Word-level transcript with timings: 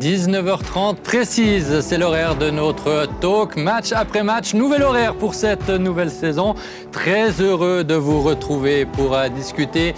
19h30 0.00 0.96
précise, 0.96 1.80
c'est 1.80 1.98
l'horaire 1.98 2.36
de 2.36 2.50
notre 2.50 3.06
talk, 3.20 3.56
match 3.56 3.92
après 3.92 4.22
match, 4.22 4.52
nouvel 4.52 4.82
horaire 4.82 5.14
pour 5.14 5.34
cette 5.34 5.68
nouvelle 5.68 6.10
saison. 6.10 6.54
Très 6.90 7.40
heureux 7.40 7.84
de 7.84 7.94
vous 7.94 8.20
retrouver 8.20 8.86
pour 8.86 9.14
euh, 9.14 9.28
discuter 9.28 9.94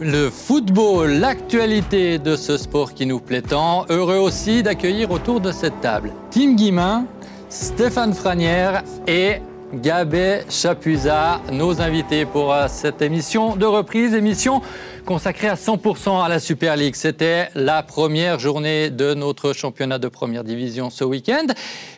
le 0.00 0.30
football, 0.30 1.10
l'actualité 1.12 2.18
de 2.18 2.34
ce 2.36 2.56
sport 2.56 2.92
qui 2.92 3.06
nous 3.06 3.20
plaît 3.20 3.42
tant. 3.42 3.86
Heureux 3.88 4.18
aussi 4.18 4.62
d'accueillir 4.62 5.10
autour 5.10 5.40
de 5.40 5.52
cette 5.52 5.80
table 5.80 6.12
Tim 6.30 6.54
Guimain, 6.54 7.06
Stéphane 7.48 8.14
Franière 8.14 8.82
et 9.06 9.36
Gabé 9.74 10.42
Chapuisat, 10.48 11.40
nos 11.50 11.80
invités 11.80 12.24
pour 12.24 12.52
euh, 12.52 12.66
cette 12.68 13.02
émission 13.02 13.56
de 13.56 13.66
reprise, 13.66 14.14
émission 14.14 14.62
consacrée 15.04 15.48
à 15.48 15.56
100% 15.56 16.22
à 16.22 16.28
la 16.28 16.38
Super 16.38 16.76
League. 16.76 16.94
C'était 16.94 17.48
la 17.56 17.82
première 17.82 18.38
journée 18.38 18.90
de 18.90 19.14
notre 19.14 19.52
championnat 19.52 19.98
de 19.98 20.06
première 20.06 20.44
division 20.44 20.88
ce 20.88 21.02
week-end. 21.02 21.46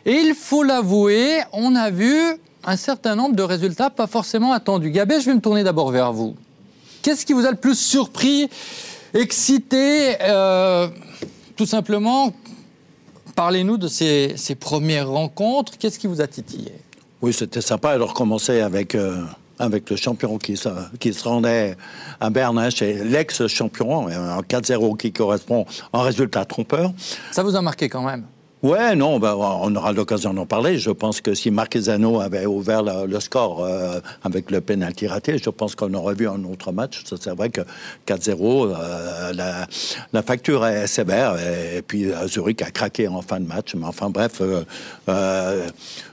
Et 0.07 0.13
il 0.13 0.33
faut 0.33 0.63
l'avouer, 0.63 1.41
on 1.53 1.75
a 1.75 1.91
vu 1.91 2.17
un 2.63 2.75
certain 2.75 3.15
nombre 3.15 3.35
de 3.35 3.43
résultats 3.43 3.91
pas 3.91 4.07
forcément 4.07 4.51
attendus. 4.51 4.89
Gabé, 4.89 5.19
je 5.21 5.27
vais 5.27 5.35
me 5.35 5.41
tourner 5.41 5.63
d'abord 5.63 5.91
vers 5.91 6.11
vous. 6.11 6.35
Qu'est-ce 7.03 7.23
qui 7.23 7.33
vous 7.33 7.45
a 7.45 7.51
le 7.51 7.57
plus 7.57 7.79
surpris, 7.79 8.49
excité 9.13 10.15
euh, 10.21 10.87
Tout 11.55 11.67
simplement, 11.67 12.33
parlez-nous 13.35 13.77
de 13.77 13.87
ces, 13.87 14.33
ces 14.37 14.55
premières 14.55 15.09
rencontres. 15.09 15.77
Qu'est-ce 15.77 15.99
qui 15.99 16.07
vous 16.07 16.19
a 16.19 16.27
titillé? 16.27 16.73
Oui, 17.21 17.33
c'était 17.33 17.61
sympa 17.61 17.97
de 17.97 18.03
recommencer 18.03 18.61
avec, 18.61 18.95
euh, 18.95 19.23
avec 19.57 19.89
le 19.89 19.95
champion 19.95 20.37
qui 20.37 20.55
se, 20.55 20.69
qui 20.99 21.13
se 21.13 21.27
rendait 21.27 21.75
à 22.19 22.29
Berne 22.29 22.57
hein, 22.57 22.69
chez 22.69 23.03
l'ex-champion, 23.03 24.07
un 24.07 24.41
4-0 24.41 24.97
qui 24.97 25.11
correspond 25.11 25.65
un 25.93 26.01
résultat 26.01 26.45
trompeur. 26.45 26.93
Ça 27.31 27.43
vous 27.43 27.55
a 27.55 27.61
marqué 27.61 27.89
quand 27.89 28.03
même? 28.03 28.25
Ouais, 28.61 28.93
non, 28.93 29.19
ben, 29.19 29.35
on 29.35 29.73
aura 29.73 29.93
l'occasion 29.93 30.33
d'en 30.33 30.45
parler. 30.45 30.79
Je 30.79 30.91
pense 30.91 31.21
que 31.21 31.33
si 31.33 31.49
Marquezano 31.49 32.19
avait 32.19 32.45
ouvert 32.45 32.83
le, 32.83 33.19
score 33.21 33.63
euh, 33.63 34.01
avec 34.21 34.51
le 34.51 34.59
pénalty 34.59 35.07
raté, 35.07 35.37
je 35.37 35.49
pense 35.49 35.75
qu'on 35.75 35.93
aurait 35.93 36.13
vu 36.13 36.27
un 36.27 36.43
autre 36.43 36.73
match. 36.73 37.03
C'est 37.05 37.29
vrai 37.29 37.51
que 37.51 37.61
4-0, 38.05 38.75
euh, 38.77 39.31
la, 39.31 39.65
la, 40.11 40.21
facture 40.23 40.65
est 40.67 40.87
sévère. 40.87 41.37
Et, 41.39 41.81
puis 41.81 42.11
euh, 42.11 42.27
Zurich 42.27 42.61
a 42.61 42.69
craqué 42.69 43.07
en 43.07 43.21
fin 43.21 43.39
de 43.39 43.47
match. 43.47 43.75
Mais 43.75 43.85
enfin 43.85 44.09
bref, 44.09 44.41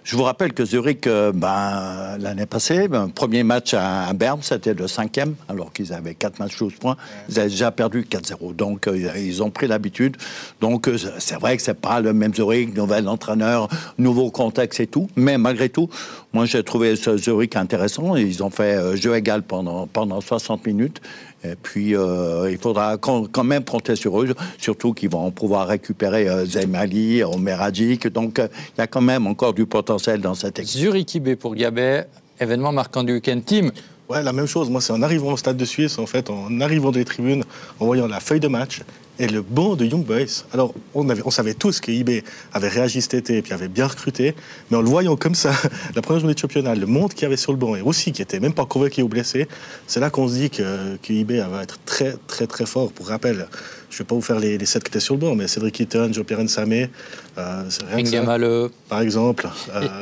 je 0.07 0.15
vous 0.15 0.23
rappelle 0.23 0.53
que 0.53 0.65
Zurich, 0.65 1.09
ben, 1.09 2.17
l'année 2.21 2.47
passée, 2.47 2.87
ben, 2.87 3.09
premier 3.09 3.43
match 3.43 3.75
à, 3.75 4.12
Berne, 4.12 4.39
c'était 4.41 4.73
le 4.73 4.87
cinquième, 4.87 5.35
alors 5.49 5.73
qu'ils 5.73 5.93
avaient 5.93 6.15
4 6.15 6.39
matchs 6.39 6.57
12 6.59 6.75
points. 6.75 6.97
Ils 7.29 7.41
avaient 7.41 7.49
déjà 7.49 7.73
perdu 7.73 8.07
4-0. 8.09 8.55
Donc 8.55 8.89
ils 8.95 9.43
ont 9.43 9.51
pris 9.51 9.67
l'habitude. 9.67 10.17
Donc 10.61 10.89
c'est 11.19 11.34
vrai 11.41 11.57
que 11.57 11.62
c'est 11.65 11.81
pas 11.81 11.99
le 11.99 12.12
même 12.12 12.33
Zurich, 12.33 12.77
nouvel 12.77 13.09
entraîneur, 13.09 13.69
nouveau 13.99 14.31
contexte 14.31 14.79
et 14.79 14.87
tout. 14.87 15.09
Mais 15.17 15.39
malgré 15.39 15.71
tout, 15.71 15.91
moi 16.33 16.45
j'ai 16.45 16.62
trouvé 16.62 16.95
ce 16.95 17.17
Zurich 17.17 17.57
intéressant. 17.57 18.15
Ils 18.15 18.45
ont 18.45 18.51
fait 18.51 18.77
euh, 18.77 18.95
jeu 18.95 19.17
égal 19.17 19.43
pendant, 19.43 19.89
pendant 19.89 20.21
60 20.21 20.65
minutes. 20.67 21.01
Et 21.45 21.55
puis, 21.55 21.95
euh, 21.95 22.51
il 22.51 22.59
faudra 22.59 22.97
quand 22.97 23.45
même 23.45 23.65
compter 23.65 23.95
sur 23.95 24.20
eux, 24.20 24.34
surtout 24.59 24.92
qu'ils 24.92 25.11
vont 25.11 25.31
pouvoir 25.31 25.69
récupérer 25.69 26.28
euh, 26.28 26.45
Zemali, 26.45 27.23
Omeradjik. 27.23 28.09
Donc, 28.09 28.39
il 28.39 28.78
y 28.78 28.81
a 28.81 28.87
quand 28.87 29.01
même 29.01 29.27
encore 29.27 29.53
du 29.53 29.67
potentiel 29.67 30.20
dans 30.20 30.34
cette 30.34 30.59
équipe. 30.59 30.81
Zurich 30.81 31.15
IB 31.15 31.37
pour 31.37 31.55
Gabet, 31.55 32.09
événement 32.41 32.73
marquant 32.73 33.05
du 33.05 33.12
week-end. 33.15 33.41
Team, 33.45 33.70
Ouais, 34.09 34.23
la 34.23 34.33
même 34.33 34.47
chose. 34.47 34.70
Moi, 34.70 34.81
c'est 34.81 34.93
en 34.93 35.03
arrivant 35.03 35.33
au 35.33 35.37
stade 35.37 35.56
de 35.56 35.65
Suisse, 35.65 35.98
en 35.98 36.06
fait, 36.06 36.31
en 36.31 36.61
arrivant 36.61 36.93
des 36.93 37.05
tribunes, 37.05 37.43
en 37.81 37.87
voyant 37.87 38.06
la 38.06 38.21
feuille 38.21 38.41
de 38.41 38.47
match 38.48 38.83
et 39.19 39.27
le 39.27 39.42
banc 39.42 39.77
de 39.77 39.84
Young 39.84 40.05
Boys. 40.05 40.45
Alors, 40.53 40.75
on, 40.95 41.09
avait, 41.09 41.22
on 41.25 41.31
savait 41.31 41.55
tous 41.55 41.81
que 41.81 41.91
IB 41.91 42.22
avait 42.53 42.69
réagi 42.69 43.00
cet 43.00 43.14
été 43.14 43.39
et 43.39 43.42
puis 43.42 43.53
avait 43.53 43.69
bien 43.69 43.86
recruté, 43.86 44.34
mais 44.70 44.77
en 44.77 44.83
le 44.83 44.89
voyant 44.89 45.17
comme 45.17 45.34
ça, 45.34 45.53
la 45.95 46.03
première 46.03 46.20
journée 46.20 46.34
de 46.34 46.39
championnat, 46.39 46.75
le 46.75 46.86
monde 46.86 47.12
qu'il 47.12 47.22
y 47.22 47.27
avait 47.27 47.37
sur 47.37 47.53
le 47.53 47.59
banc 47.59 47.77
et 47.77 47.83
aussi 47.83 48.12
qui 48.12 48.22
était 48.22 48.41
même 48.41 48.55
pas 48.55 48.66
convoqué 48.66 49.03
ou 49.03 49.09
blessé, 49.09 49.49
c'est 49.87 50.00
là 50.00 50.10
qu'on 50.10 50.28
se 50.28 50.34
dit 50.34 50.50
que, 50.50 50.97
que 51.03 51.12
IB 51.12 51.32
va 51.32 51.62
être 51.62 51.78
très, 51.84 52.15
très, 52.27 52.47
très 52.47 52.66
fort. 52.66 52.93
Pour 52.93 53.09
rappel, 53.09 53.47
je 53.91 53.97
ne 53.97 53.99
vais 53.99 54.04
pas 54.04 54.15
vous 54.15 54.22
faire 54.22 54.38
les, 54.38 54.59
les 54.59 54.66
sept 54.66 54.82
qui 54.82 54.88
étaient 54.88 55.00
sur 55.00 55.15
le 55.15 55.21
banc, 55.21 55.34
mais 55.34 55.48
Cédric 55.48 55.81
Eaton, 55.81 56.12
Jean-Pierre 56.12 56.43
Nsamé, 56.43 56.91
euh, 57.38 58.69
par 58.88 59.00
exemple. 59.00 59.48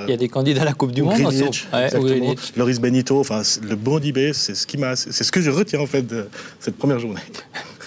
Il 0.06 0.10
y 0.10 0.12
a 0.12 0.16
des 0.16 0.28
candidats 0.28 0.62
à 0.62 0.64
la 0.64 0.72
Coupe 0.72 0.92
du 0.92 1.02
Monde. 1.02 1.20
Greenwich, 1.20 1.66
ouais, 1.72 2.34
Loris 2.56 2.81
Benito, 2.81 3.20
enfin, 3.20 3.42
le 3.62 3.76
banc 3.76 4.00
d'IB, 4.00 4.32
c'est 4.32 4.54
ce 4.54 4.66
qui 4.66 4.78
m'a, 4.78 4.96
c'est 4.96 5.12
ce 5.12 5.31
que 5.31 5.41
je 5.41 5.50
retiens 5.50 5.81
en 5.81 5.86
fait 5.86 6.02
de 6.02 6.26
cette 6.60 6.76
première 6.76 6.98
journée. 6.98 7.20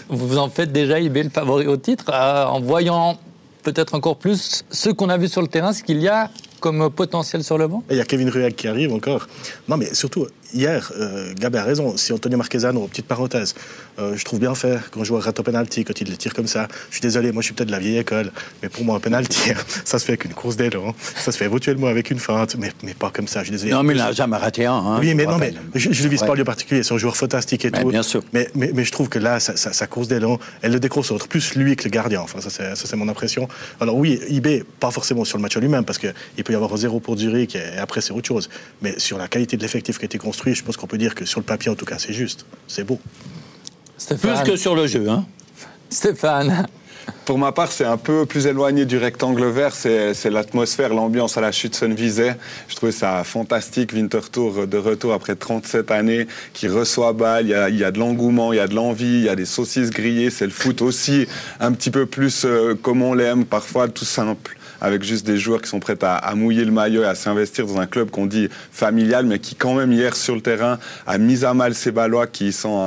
Vous 0.09 0.38
en 0.38 0.50
faites 0.50 0.72
déjà 0.72 1.00
IB 1.00 1.23
le 1.23 1.29
favori 1.29 1.68
au 1.68 1.78
titre, 1.78 2.06
euh, 2.13 2.45
en 2.45 2.62
voyant 2.62 3.18
peut-être 3.63 3.94
encore 3.95 4.16
plus 4.16 4.63
ce 4.69 4.90
qu'on 4.90 5.09
a 5.09 5.18
vu 5.18 5.28
sur 5.28 5.41
le 5.41 5.47
terrain, 5.47 5.73
ce 5.73 5.84
qu'il 5.84 6.01
y 6.01 6.07
a 6.07 6.29
comme 6.62 6.90
potentiel 6.90 7.44
sur 7.44 7.57
le 7.57 7.68
banc? 7.68 7.84
Il 7.90 7.97
y 7.97 8.01
a 8.01 8.06
Kevin 8.06 8.29
Ruag 8.29 8.56
qui 8.56 8.68
arrive 8.68 8.94
encore. 8.94 9.28
Non, 9.68 9.78
mais 9.78 9.94
surtout, 9.94 10.28
hier, 10.53 10.91
euh, 10.97 11.33
a 11.41 11.63
raison. 11.63 11.97
Si 11.97 12.13
Antonio 12.13 12.37
Marquezano, 12.37 12.87
petite 12.87 13.07
parenthèse, 13.07 13.55
euh, 13.99 14.15
je 14.15 14.23
trouve 14.23 14.39
bien 14.39 14.53
faire 14.55 14.89
quand 14.91 15.01
je 15.01 15.05
joue 15.05 15.17
à 15.17 15.21
rato 15.21 15.43
penalty, 15.43 15.83
quand 15.83 15.99
il 16.01 16.09
le 16.09 16.17
tire 16.17 16.33
comme 16.33 16.47
ça. 16.47 16.67
Je 16.89 16.95
suis 16.95 17.01
désolé, 17.01 17.31
moi 17.31 17.41
je 17.41 17.47
suis 17.47 17.55
peut-être 17.55 17.67
de 17.67 17.73
la 17.73 17.79
vieille 17.79 17.97
école, 17.97 18.31
mais 18.61 18.69
pour 18.69 18.83
moi, 18.83 18.95
un 18.95 18.99
penalty, 18.99 19.51
ça 19.85 19.99
se 19.99 20.05
fait 20.05 20.13
avec 20.13 20.25
une 20.25 20.33
course 20.33 20.55
d'élan, 20.55 20.93
ça 21.15 21.31
se 21.31 21.37
fait 21.37 21.45
éventuellement 21.45 21.87
avec 21.87 22.11
une 22.11 22.19
feinte, 22.19 22.55
mais, 22.57 22.71
mais 22.83 22.93
pas 22.93 23.09
comme 23.09 23.27
ça. 23.27 23.39
Je 23.39 23.45
suis 23.45 23.51
désolé. 23.51 23.71
Non, 23.71 23.83
mais 23.83 23.93
il 23.93 23.97
n'a 23.97 24.11
jamais 24.11 24.37
raté 24.37 24.65
un. 24.65 24.73
Hein, 24.73 24.97
oui, 24.99 25.13
mais 25.15 25.25
non, 25.25 25.37
mais 25.37 25.53
je, 25.75 25.89
ne 25.89 26.09
vise 26.09 26.21
pas 26.21 26.35
lieu 26.35 26.43
particulier, 26.43 26.83
c'est 26.83 26.93
un 26.93 26.97
joueur 26.97 27.17
fantastique 27.17 27.65
et 27.65 27.71
tout. 27.71 27.87
Bien 27.89 28.03
sûr. 28.03 28.23
Mais, 28.33 28.49
mais, 28.55 28.71
mais, 28.73 28.83
je 28.83 28.91
trouve 28.91 29.09
que 29.09 29.19
là, 29.19 29.39
sa, 29.39 29.87
course 29.87 30.07
d'élan, 30.07 30.39
elle 30.61 30.71
le 30.71 30.79
déconcentre 30.79 31.27
plus 31.27 31.55
lui 31.55 31.75
que 31.75 31.85
le 31.85 31.89
gardien. 31.89 32.21
Enfin, 32.21 32.39
ça 32.41 32.75
c'est 32.75 32.95
mon 32.95 33.07
impression. 33.07 33.47
Alors 33.79 33.95
oui, 33.95 34.19
IB, 34.29 34.63
pas 34.79 34.91
forcément 34.91 35.25
sur 35.25 35.37
le 35.37 35.41
match 35.41 35.57
lui-même, 35.57 35.85
parce 35.85 35.97
qu'il 35.97 36.43
peut 36.43 36.53
y 36.53 36.55
avoir 36.55 36.73
un 36.73 36.77
zéro 36.77 36.99
pour 36.99 37.17
Zurich 37.17 37.55
et 37.55 37.77
après 37.77 38.01
c'est 38.01 38.13
autre 38.13 38.27
chose. 38.27 38.49
Mais 38.81 38.97
sur 38.99 39.17
la 39.17 39.27
qualité 39.27 39.57
de 39.57 39.61
l'effectif 39.61 39.97
qui 39.97 40.05
a 40.05 40.07
été 40.07 40.17
construit, 40.17 40.36
je 40.45 40.63
pense 40.63 40.77
qu'on 40.77 40.87
peut 40.87 40.97
dire 40.97 41.15
que 41.15 41.25
sur 41.25 41.39
le 41.39 41.45
papier, 41.45 41.71
en 41.71 41.75
tout 41.75 41.85
cas, 41.85 41.97
c'est 41.99 42.13
juste. 42.13 42.45
C'est 42.67 42.83
beau. 42.83 42.99
Plus 44.07 44.43
que 44.45 44.55
sur 44.55 44.75
le 44.75 44.87
jeu, 44.87 45.09
hein 45.09 45.25
Stéphane 45.89 46.67
pour 47.25 47.37
ma 47.37 47.51
part, 47.51 47.71
c'est 47.71 47.85
un 47.85 47.97
peu 47.97 48.25
plus 48.25 48.47
éloigné 48.47 48.85
du 48.85 48.97
rectangle 48.97 49.45
vert. 49.47 49.73
C'est 49.73 50.29
l'atmosphère, 50.29 50.93
l'ambiance 50.93 51.37
à 51.37 51.41
la 51.41 51.51
chute 51.51 51.75
Sunvisay. 51.75 52.35
Je 52.67 52.75
trouvais 52.75 52.91
ça 52.91 53.23
fantastique. 53.23 53.93
Winterthur 53.93 54.67
de 54.67 54.77
retour 54.77 55.13
après 55.13 55.35
37 55.35 55.91
années, 55.91 56.27
qui 56.53 56.67
reçoit 56.67 57.13
balle. 57.13 57.45
Il 57.45 57.77
y 57.77 57.83
a, 57.83 57.91
de 57.91 57.99
l'engouement, 57.99 58.53
il 58.53 58.57
y 58.57 58.59
a 58.59 58.67
de 58.67 58.75
l'envie, 58.75 59.05
il 59.05 59.23
y 59.23 59.29
a 59.29 59.35
des 59.35 59.45
saucisses 59.45 59.89
grillées. 59.89 60.29
C'est 60.29 60.45
le 60.45 60.51
foot 60.51 60.81
aussi, 60.81 61.27
un 61.59 61.71
petit 61.71 61.91
peu 61.91 62.05
plus 62.05 62.43
euh, 62.45 62.75
comme 62.75 63.01
on 63.01 63.13
l'aime, 63.13 63.45
parfois 63.45 63.87
tout 63.87 64.05
simple 64.05 64.56
avec 64.81 65.03
juste 65.03 65.25
des 65.25 65.38
joueurs 65.38 65.61
qui 65.61 65.69
sont 65.69 65.79
prêts 65.79 65.97
à, 66.01 66.35
mouiller 66.35 66.65
le 66.65 66.71
maillot 66.71 67.03
et 67.03 67.05
à 67.05 67.15
s'investir 67.15 67.65
dans 67.65 67.79
un 67.79 67.88
club 67.88 68.09
qu'on 68.09 68.25
dit 68.25 68.49
familial, 68.71 69.25
mais 69.25 69.39
qui 69.39 69.55
quand 69.55 69.73
même 69.73 69.91
hier 69.91 70.15
sur 70.15 70.35
le 70.35 70.41
terrain 70.41 70.79
a 71.05 71.17
mis 71.17 71.45
à 71.45 71.53
mal 71.53 71.73
ces 71.75 71.91
Ballois 71.91 72.27
qui, 72.27 72.51
sont 72.51 72.77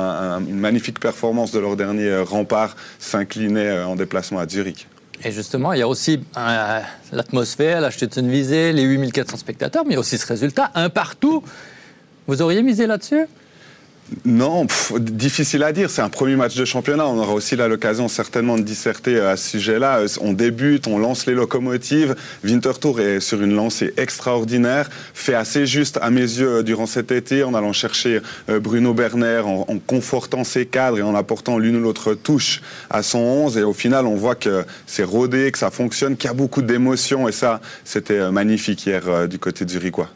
une 0.47 0.59
magnifique 0.59 0.99
performance 0.99 1.51
de 1.51 1.59
leur 1.59 1.75
dernier 1.75 2.07
euh, 2.07 2.23
rempart, 2.23 2.75
s'inclinaient 2.99 3.67
euh, 3.67 3.85
en 3.85 3.95
déplacement 3.95 4.39
à 4.39 4.47
Zurich. 4.47 4.87
Et 5.23 5.31
justement, 5.31 5.73
il 5.73 5.79
y 5.79 5.81
a 5.83 5.87
aussi 5.87 6.19
euh, 6.37 6.79
l'atmosphère, 7.11 7.81
la 7.81 7.89
visée, 7.89 8.73
les 8.73 8.83
8400 8.83 9.37
spectateurs, 9.37 9.83
mais 9.85 9.91
il 9.91 9.93
y 9.93 9.97
a 9.97 9.99
aussi 9.99 10.17
ce 10.17 10.25
résultat, 10.25 10.71
un 10.73 10.89
partout. 10.89 11.43
Vous 12.27 12.41
auriez 12.41 12.63
misé 12.63 12.87
là-dessus? 12.87 13.27
Non, 14.25 14.67
difficile 14.99 15.63
à 15.63 15.71
dire. 15.71 15.89
C'est 15.89 16.01
un 16.01 16.09
premier 16.09 16.35
match 16.35 16.55
de 16.55 16.65
championnat. 16.65 17.07
On 17.07 17.17
aura 17.17 17.33
aussi 17.33 17.55
l'occasion 17.55 18.09
certainement 18.09 18.57
de 18.57 18.61
disserter 18.61 19.19
à 19.19 19.37
ce 19.37 19.51
sujet-là. 19.51 19.99
Euh, 19.99 20.07
on 20.19 20.33
débute, 20.33 20.87
on 20.87 20.97
lance 20.97 21.25
les 21.25 21.33
locomotives. 21.33 22.15
Winterthur 22.43 22.99
est 22.99 23.19
sur 23.21 23.41
une 23.41 23.55
lancée 23.55 23.93
extraordinaire, 23.97 24.89
fait 25.13 25.33
assez 25.33 25.65
juste 25.65 25.97
à 26.01 26.09
mes 26.09 26.21
yeux 26.21 26.57
euh, 26.57 26.63
durant 26.63 26.87
cet 26.87 27.11
été 27.11 27.43
en 27.43 27.53
allant 27.53 27.71
chercher 27.71 28.19
euh, 28.49 28.59
Bruno 28.59 28.93
Berner, 28.93 29.41
en, 29.45 29.65
confortant 29.87 30.43
ses 30.43 30.65
cadres 30.65 30.99
et 30.99 31.03
en 31.03 31.15
apportant 31.15 31.57
l'une 31.57 31.77
ou 31.77 31.81
l'autre 31.81 32.13
touche 32.13 32.61
à 32.89 33.03
son 33.03 33.19
11. 33.19 33.57
Et 33.57 33.63
au 33.63 33.73
final, 33.73 34.05
on 34.05 34.15
voit 34.15 34.35
que 34.35 34.65
c'est 34.87 35.03
rodé, 35.03 35.51
que 35.51 35.57
ça 35.57 35.71
fonctionne, 35.71 36.17
qu'il 36.17 36.27
y 36.27 36.31
a 36.31 36.35
beaucoup 36.35 36.61
d'émotions. 36.61 37.29
Et 37.29 37.31
ça, 37.31 37.61
c'était 37.85 38.29
magnifique 38.29 38.85
hier 38.85 39.27
du 39.27 39.39
côté 39.39 39.65
du 39.65 39.73
Zurichois. 39.73 40.09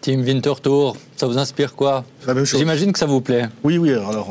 Team 0.00 0.22
Winterthur, 0.22 0.96
ça 1.16 1.26
vous 1.26 1.36
inspire 1.36 1.74
quoi 1.74 2.04
J'imagine 2.44 2.92
que 2.92 2.98
ça 2.98 3.06
vous 3.06 3.20
plaît. 3.20 3.48
Oui, 3.62 3.76
oui. 3.76 3.92
Alors, 3.92 4.28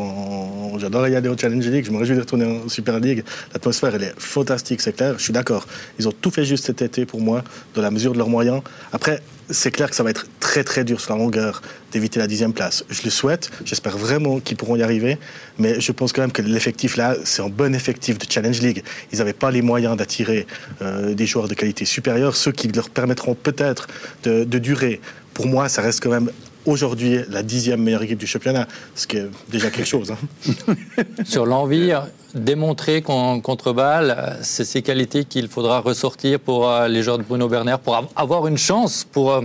j'adore 0.79 1.07
y 1.07 1.15
aller 1.15 1.29
au 1.29 1.37
Challenge 1.37 1.65
League. 1.67 1.85
Je 1.85 1.91
me 1.91 1.97
réjouis 1.97 2.15
de 2.15 2.21
retourner 2.21 2.45
en 2.45 2.67
Super 2.67 2.99
League. 2.99 3.23
L'atmosphère, 3.53 3.93
elle 3.95 4.03
est 4.03 4.13
fantastique, 4.17 4.81
c'est 4.81 4.93
clair. 4.93 5.15
Je 5.17 5.23
suis 5.23 5.33
d'accord. 5.33 5.67
Ils 5.99 6.07
ont 6.07 6.11
tout 6.11 6.31
fait 6.31 6.45
juste 6.45 6.65
cet 6.65 6.81
été 6.81 7.05
pour 7.05 7.21
moi, 7.21 7.43
dans 7.75 7.81
la 7.83 7.91
mesure 7.91 8.13
de 8.13 8.17
leurs 8.17 8.29
moyens. 8.29 8.61
Après, 8.91 9.21
c'est 9.51 9.71
clair 9.71 9.89
que 9.89 9.95
ça 9.95 10.03
va 10.03 10.11
être 10.11 10.27
très 10.39 10.63
très 10.63 10.83
dur 10.83 11.01
sur 11.01 11.13
la 11.15 11.19
longueur 11.19 11.61
d'éviter 11.91 12.19
la 12.19 12.27
dixième 12.27 12.53
place. 12.53 12.85
Je 12.89 13.01
le 13.03 13.09
souhaite, 13.09 13.49
j'espère 13.65 13.97
vraiment 13.97 14.39
qu'ils 14.39 14.57
pourront 14.57 14.75
y 14.75 14.83
arriver, 14.83 15.17
mais 15.57 15.81
je 15.81 15.91
pense 15.91 16.13
quand 16.13 16.21
même 16.21 16.31
que 16.31 16.43
l'effectif 16.43 16.97
là, 16.97 17.15
c'est 17.23 17.41
un 17.41 17.49
bon 17.49 17.73
effectif 17.73 18.19
de 18.19 18.31
Challenge 18.31 18.61
League. 18.61 18.83
Ils 19.11 19.17
n'avaient 19.19 19.33
pas 19.33 19.49
les 19.49 19.63
moyens 19.63 19.97
d'attirer 19.97 20.45
euh, 20.83 21.15
des 21.15 21.25
joueurs 21.25 21.47
de 21.47 21.55
qualité 21.55 21.85
supérieure, 21.85 22.35
ceux 22.35 22.51
qui 22.51 22.67
leur 22.67 22.91
permettront 22.91 23.33
peut-être 23.33 23.87
de, 24.23 24.43
de 24.43 24.57
durer 24.59 25.01
pour 25.39 25.47
moi, 25.47 25.69
ça 25.69 25.81
reste 25.81 26.03
quand 26.03 26.09
même 26.09 26.29
aujourd'hui 26.65 27.19
la 27.29 27.43
dixième 27.43 27.81
meilleure 27.81 28.03
équipe 28.03 28.19
du 28.19 28.27
championnat, 28.27 28.67
ce 28.93 29.07
qui 29.07 29.15
est 29.15 29.29
déjà 29.47 29.69
quelque 29.69 29.87
chose. 29.95 30.11
Hein. 30.11 30.75
Sur 31.23 31.45
l'envie, 31.45 31.93
démontrer 32.35 33.01
contre 33.01 33.71
Bâle, 33.71 34.37
c'est 34.41 34.65
ces 34.65 34.81
qualités 34.81 35.23
qu'il 35.23 35.47
faudra 35.47 35.79
ressortir 35.79 36.41
pour 36.41 36.69
euh, 36.69 36.89
les 36.89 37.03
joueurs 37.03 37.19
de 37.19 37.23
Bruno 37.23 37.47
Berner, 37.47 37.77
pour 37.81 38.05
avoir 38.17 38.47
une 38.47 38.57
chance 38.57 39.07
pour 39.09 39.31
euh, 39.31 39.43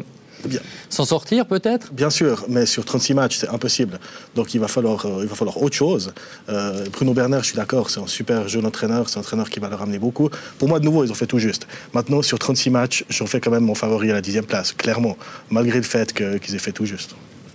s'en 0.88 1.04
sortir 1.04 1.46
peut-être? 1.46 1.92
Bien 1.92 2.10
sûr, 2.10 2.44
mais 2.48 2.66
sur 2.66 2.84
36 2.84 3.14
matchs, 3.14 3.38
c'est 3.38 3.48
impossible. 3.48 3.98
Donc 4.34 4.54
il 4.54 4.60
va 4.60 4.68
falloir, 4.68 5.06
euh, 5.06 5.20
il 5.22 5.28
va 5.28 5.34
falloir 5.34 5.62
autre 5.62 5.76
chose. 5.76 6.12
Euh, 6.48 6.84
Bruno 6.92 7.14
Berner, 7.14 7.38
je 7.40 7.46
suis 7.46 7.56
d'accord, 7.56 7.90
c'est 7.90 8.00
un 8.00 8.06
super 8.06 8.48
jeune 8.48 8.66
entraîneur, 8.66 9.08
c'est 9.08 9.18
un 9.18 9.20
entraîneur 9.20 9.50
qui 9.50 9.60
va 9.60 9.68
leur 9.68 9.78
ramener 9.78 9.98
beaucoup. 9.98 10.30
Pour 10.58 10.68
moi, 10.68 10.80
de 10.80 10.84
nouveau, 10.84 11.04
ils 11.04 11.10
ont 11.10 11.14
fait 11.14 11.26
tout 11.26 11.38
juste. 11.38 11.66
Maintenant, 11.92 12.22
sur 12.22 12.38
36 12.38 12.70
matchs, 12.70 13.04
j'en 13.08 13.26
fais 13.26 13.40
quand 13.40 13.50
même 13.50 13.64
mon 13.64 13.74
favori 13.74 14.10
à 14.10 14.14
la 14.14 14.20
dixième 14.20 14.46
place, 14.46 14.72
clairement, 14.72 15.16
malgré 15.50 15.78
le 15.78 15.84
fait 15.84 16.12
qu'ils 16.12 16.54
aient 16.54 16.58
fait 16.58 16.72
tout 16.72 16.86
juste. 16.86 17.14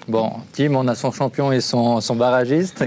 Bon, 0.09 0.31
Tim, 0.53 0.73
on 0.73 0.87
a 0.87 0.95
son 0.95 1.11
champion 1.11 1.51
et 1.51 1.61
son, 1.61 2.01
son 2.01 2.15
barragiste. 2.15 2.83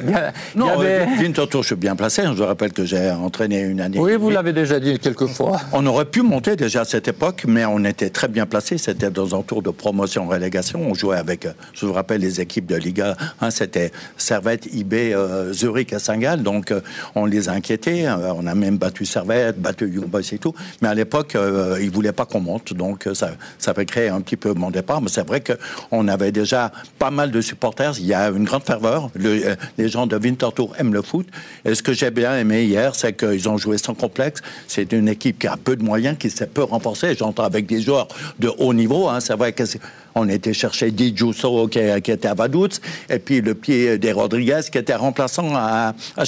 non, 0.56 0.66
avait... 0.80 1.06
je 1.16 1.62
suis 1.62 1.76
bien 1.76 1.94
placé. 1.94 2.24
Je 2.36 2.42
rappelle 2.42 2.72
que 2.72 2.84
j'ai 2.84 3.12
entraîné 3.12 3.60
une 3.60 3.80
année. 3.80 4.00
Oui, 4.00 4.16
vous 4.16 4.28
l'avez 4.28 4.52
déjà 4.52 4.80
dit 4.80 4.98
quelques 4.98 5.28
fois. 5.28 5.60
On 5.72 5.86
aurait 5.86 6.06
pu 6.06 6.22
monter 6.22 6.56
déjà 6.56 6.80
à 6.80 6.84
cette 6.84 7.06
époque, 7.06 7.44
mais 7.46 7.64
on 7.64 7.84
était 7.84 8.10
très 8.10 8.26
bien 8.26 8.44
placé. 8.44 8.76
C'était 8.76 9.10
dans 9.10 9.38
un 9.38 9.42
tour 9.42 9.62
de 9.62 9.70
promotion-relégation. 9.70 10.80
On 10.82 10.94
jouait 10.94 11.16
avec, 11.16 11.46
je 11.74 11.86
vous 11.86 11.92
rappelle, 11.92 12.22
les 12.22 12.40
équipes 12.40 12.66
de 12.66 12.74
Liga 12.74 13.16
1. 13.40 13.50
C'était 13.50 13.92
Servette, 14.16 14.66
IB, 14.72 14.94
euh, 14.94 15.52
Zurich 15.52 15.92
et 15.92 16.00
Saint-Gall. 16.00 16.42
Donc, 16.42 16.72
euh, 16.72 16.80
on 17.14 17.24
les 17.24 17.48
inquiétait. 17.48 18.06
Euh, 18.06 18.32
on 18.34 18.48
a 18.48 18.56
même 18.56 18.78
battu 18.78 19.06
Servette, 19.06 19.60
battu 19.60 19.88
Young 19.88 20.06
Boys 20.06 20.22
et 20.32 20.38
tout. 20.38 20.54
Mais 20.80 20.88
à 20.88 20.94
l'époque, 20.94 21.36
ils 21.36 21.86
ne 21.86 21.90
voulaient 21.92 22.10
pas 22.10 22.24
qu'on 22.24 22.40
monte. 22.40 22.74
Donc, 22.74 23.08
ça, 23.14 23.30
ça 23.58 23.70
avait 23.70 23.86
créé 23.86 24.08
un 24.08 24.20
petit 24.22 24.36
peu 24.36 24.54
mon 24.54 24.72
départ. 24.72 25.00
Mais 25.00 25.08
c'est 25.08 25.24
vrai 25.24 25.40
qu'on 25.40 26.08
avait 26.08 26.32
déjà 26.32 26.72
pas 26.98 27.11
mal 27.12 27.30
de 27.30 27.40
supporters. 27.40 27.94
Il 27.98 28.06
y 28.06 28.14
a 28.14 28.28
une 28.28 28.44
grande 28.44 28.64
ferveur. 28.64 29.10
Euh, 29.20 29.54
les 29.78 29.88
gens 29.88 30.06
de 30.06 30.16
Winterthur 30.16 30.70
aiment 30.78 30.94
le 30.94 31.02
foot. 31.02 31.26
Et 31.64 31.74
ce 31.74 31.82
que 31.82 31.92
j'ai 31.92 32.10
bien 32.10 32.36
aimé 32.36 32.64
hier, 32.64 32.94
c'est 32.94 33.12
qu'ils 33.12 33.48
ont 33.48 33.58
joué 33.58 33.78
sans 33.78 33.94
complexe. 33.94 34.40
C'est 34.66 34.92
une 34.92 35.08
équipe 35.08 35.38
qui 35.38 35.46
a 35.46 35.56
peu 35.56 35.76
de 35.76 35.84
moyens, 35.84 36.16
qui 36.18 36.30
s'est 36.30 36.46
peu 36.46 36.62
renforcée. 36.62 37.14
J'entends 37.16 37.44
avec 37.44 37.66
des 37.66 37.80
joueurs 37.80 38.08
de 38.38 38.50
haut 38.58 38.74
niveau. 38.74 39.08
Hein. 39.08 39.20
C'est 39.20 39.34
vrai 39.34 39.54
qu'on 39.54 40.28
était 40.28 40.52
chercher 40.52 40.90
Di 40.90 41.14
qui, 41.14 41.78
était 41.78 42.28
à 42.28 42.34
Vaduz, 42.34 42.80
et 43.08 43.18
puis 43.18 43.40
le 43.40 43.54
pied 43.54 43.98
des 43.98 44.12
Rodriguez 44.12 44.60
qui 44.70 44.78
était 44.78 44.94
remplaçant 44.94 45.54
à, 45.54 45.94
à 46.16 46.24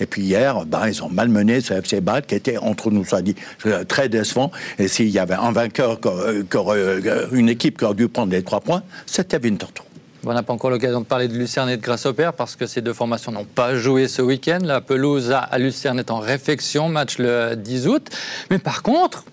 Et 0.00 0.06
puis 0.06 0.22
hier, 0.22 0.64
ben, 0.66 0.88
ils 0.88 1.02
ont 1.02 1.08
malmené 1.08 1.60
ce 1.60 1.74
FC 1.74 2.00
Bâle 2.00 2.26
qui 2.26 2.34
était, 2.34 2.58
entre 2.58 2.90
nous 2.90 3.04
soit 3.04 3.22
dit, 3.22 3.34
euh, 3.66 3.84
très 3.84 4.08
décevant. 4.08 4.50
Et 4.78 4.88
s'il 4.88 5.08
y 5.08 5.18
avait 5.18 5.34
un 5.34 5.52
vainqueur, 5.52 5.98
euh, 6.06 7.26
une 7.32 7.48
équipe 7.48 7.78
qui 7.78 7.84
aurait 7.84 7.94
dû 7.94 8.08
prendre 8.08 8.32
les 8.32 8.42
trois 8.42 8.60
points, 8.60 8.82
c'était 9.06 9.38
Winterthur. 9.38 9.84
On 10.30 10.34
n'a 10.34 10.42
pas 10.42 10.52
encore 10.52 10.68
l'occasion 10.68 11.00
de 11.00 11.06
parler 11.06 11.26
de 11.26 11.32
Lucerne 11.32 11.70
et 11.70 11.78
de 11.78 11.82
Grasshopper 11.82 12.32
parce 12.36 12.54
que 12.54 12.66
ces 12.66 12.82
deux 12.82 12.92
formations 12.92 13.32
n'ont 13.32 13.46
pas 13.46 13.76
joué 13.76 14.08
ce 14.08 14.20
week-end. 14.20 14.58
La 14.62 14.82
pelouse 14.82 15.32
à 15.32 15.58
Lucerne 15.58 15.98
est 15.98 16.10
en 16.10 16.18
réflexion, 16.18 16.90
match 16.90 17.16
le 17.18 17.54
10 17.56 17.88
août. 17.88 18.08
Mais 18.50 18.58
par 18.58 18.82
contre, 18.82 19.24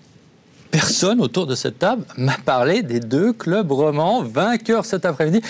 personne 0.70 1.20
autour 1.20 1.46
de 1.46 1.54
cette 1.54 1.78
table 1.78 2.04
m'a 2.16 2.38
parlé 2.42 2.82
des 2.82 3.00
deux 3.00 3.34
clubs 3.34 3.70
romans 3.70 4.22
vainqueurs 4.22 4.86
cet 4.86 5.04
après-midi. 5.04 5.42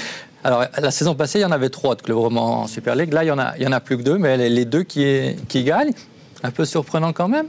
Alors, 0.43 0.65
la 0.77 0.91
saison 0.91 1.15
passée, 1.15 1.39
il 1.39 1.43
y 1.43 1.45
en 1.45 1.53
avait 1.53 1.71
trois 1.71 1.95
de 1.95 2.03
clubs 2.03 2.19
romans 2.19 2.63
en 2.63 2.67
Super 2.67 2.97
League. 2.97 3.13
Là, 3.13 3.23
il 3.23 3.29
y 3.29 3.31
en 3.31 3.39
a, 3.39 3.55
en 3.57 3.73
a 3.73 3.81
plus 3.81 3.99
que 3.99 4.03
deux, 4.03 4.19
mais 4.19 4.49
les 4.49 4.65
deux 4.65 4.83
qui, 4.83 5.37
qui 5.49 5.63
gagnent. 5.63 5.93
Un 6.43 6.51
peu 6.51 6.65
surprenant 6.65 7.13
quand 7.13 7.29
même. 7.29 7.47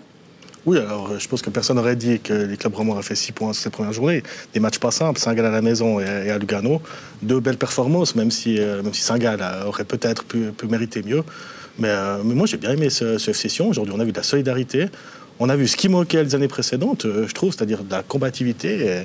Oui, 0.68 0.80
alors 0.80 1.12
euh, 1.12 1.18
je 1.18 1.30
pense 1.30 1.42
que 1.42 1.50
personne 1.50 1.78
n'aurait 1.78 1.96
dit 1.96 2.20
que 2.20 2.34
les 2.34 2.58
clubs 2.58 2.76
romans 2.76 2.92
auraient 2.92 3.02
fait 3.02 3.16
6 3.16 3.32
points 3.32 3.54
sur 3.54 3.64
cette 3.64 3.72
première 3.72 3.94
journée. 3.94 4.22
Des 4.54 4.60
matchs 4.60 4.80
pas 4.80 4.92
simples, 4.92 5.18
Saint-Gall 5.18 5.46
à 5.46 5.50
la 5.50 5.62
maison 5.62 6.02
et, 6.02 6.30
à 6.30 6.38
Lugano. 6.38 6.82
Deux 7.22 7.40
belles 7.40 7.58
performances, 7.58 8.16
même 8.16 8.32
si, 8.32 8.60
euh, 8.60 8.84
Saint-Gall 8.92 9.40
aurait 9.66 9.86
peut-être 9.86 10.26
pu, 10.26 10.52
mériter 10.70 11.04
mieux. 11.04 11.24
Mais, 11.80 11.88
euh, 11.88 12.22
moi, 12.22 12.48
j'ai 12.48 12.58
bien 12.58 12.72
aimé 12.72 12.90
ce, 12.90 13.18
ce 13.18 13.32
FC 13.32 13.64
Aujourd'hui, 13.64 13.94
on 13.96 14.00
a 14.02 14.04
vu 14.04 14.12
de 14.12 14.18
la 14.18 14.24
solidarité. 14.24 14.88
On 15.40 15.50
a 15.50 15.56
vu 15.56 15.68
ce 15.68 15.78
qui 15.78 15.88
manquait 15.88 16.24
les 16.24 16.34
années 16.34 16.48
précédentes, 16.48 17.06
je 17.06 17.32
trouve, 17.32 17.54
c'est-à-dire 17.54 17.84
de 17.84 17.92
la 17.92 18.02
combativité. 18.02 19.04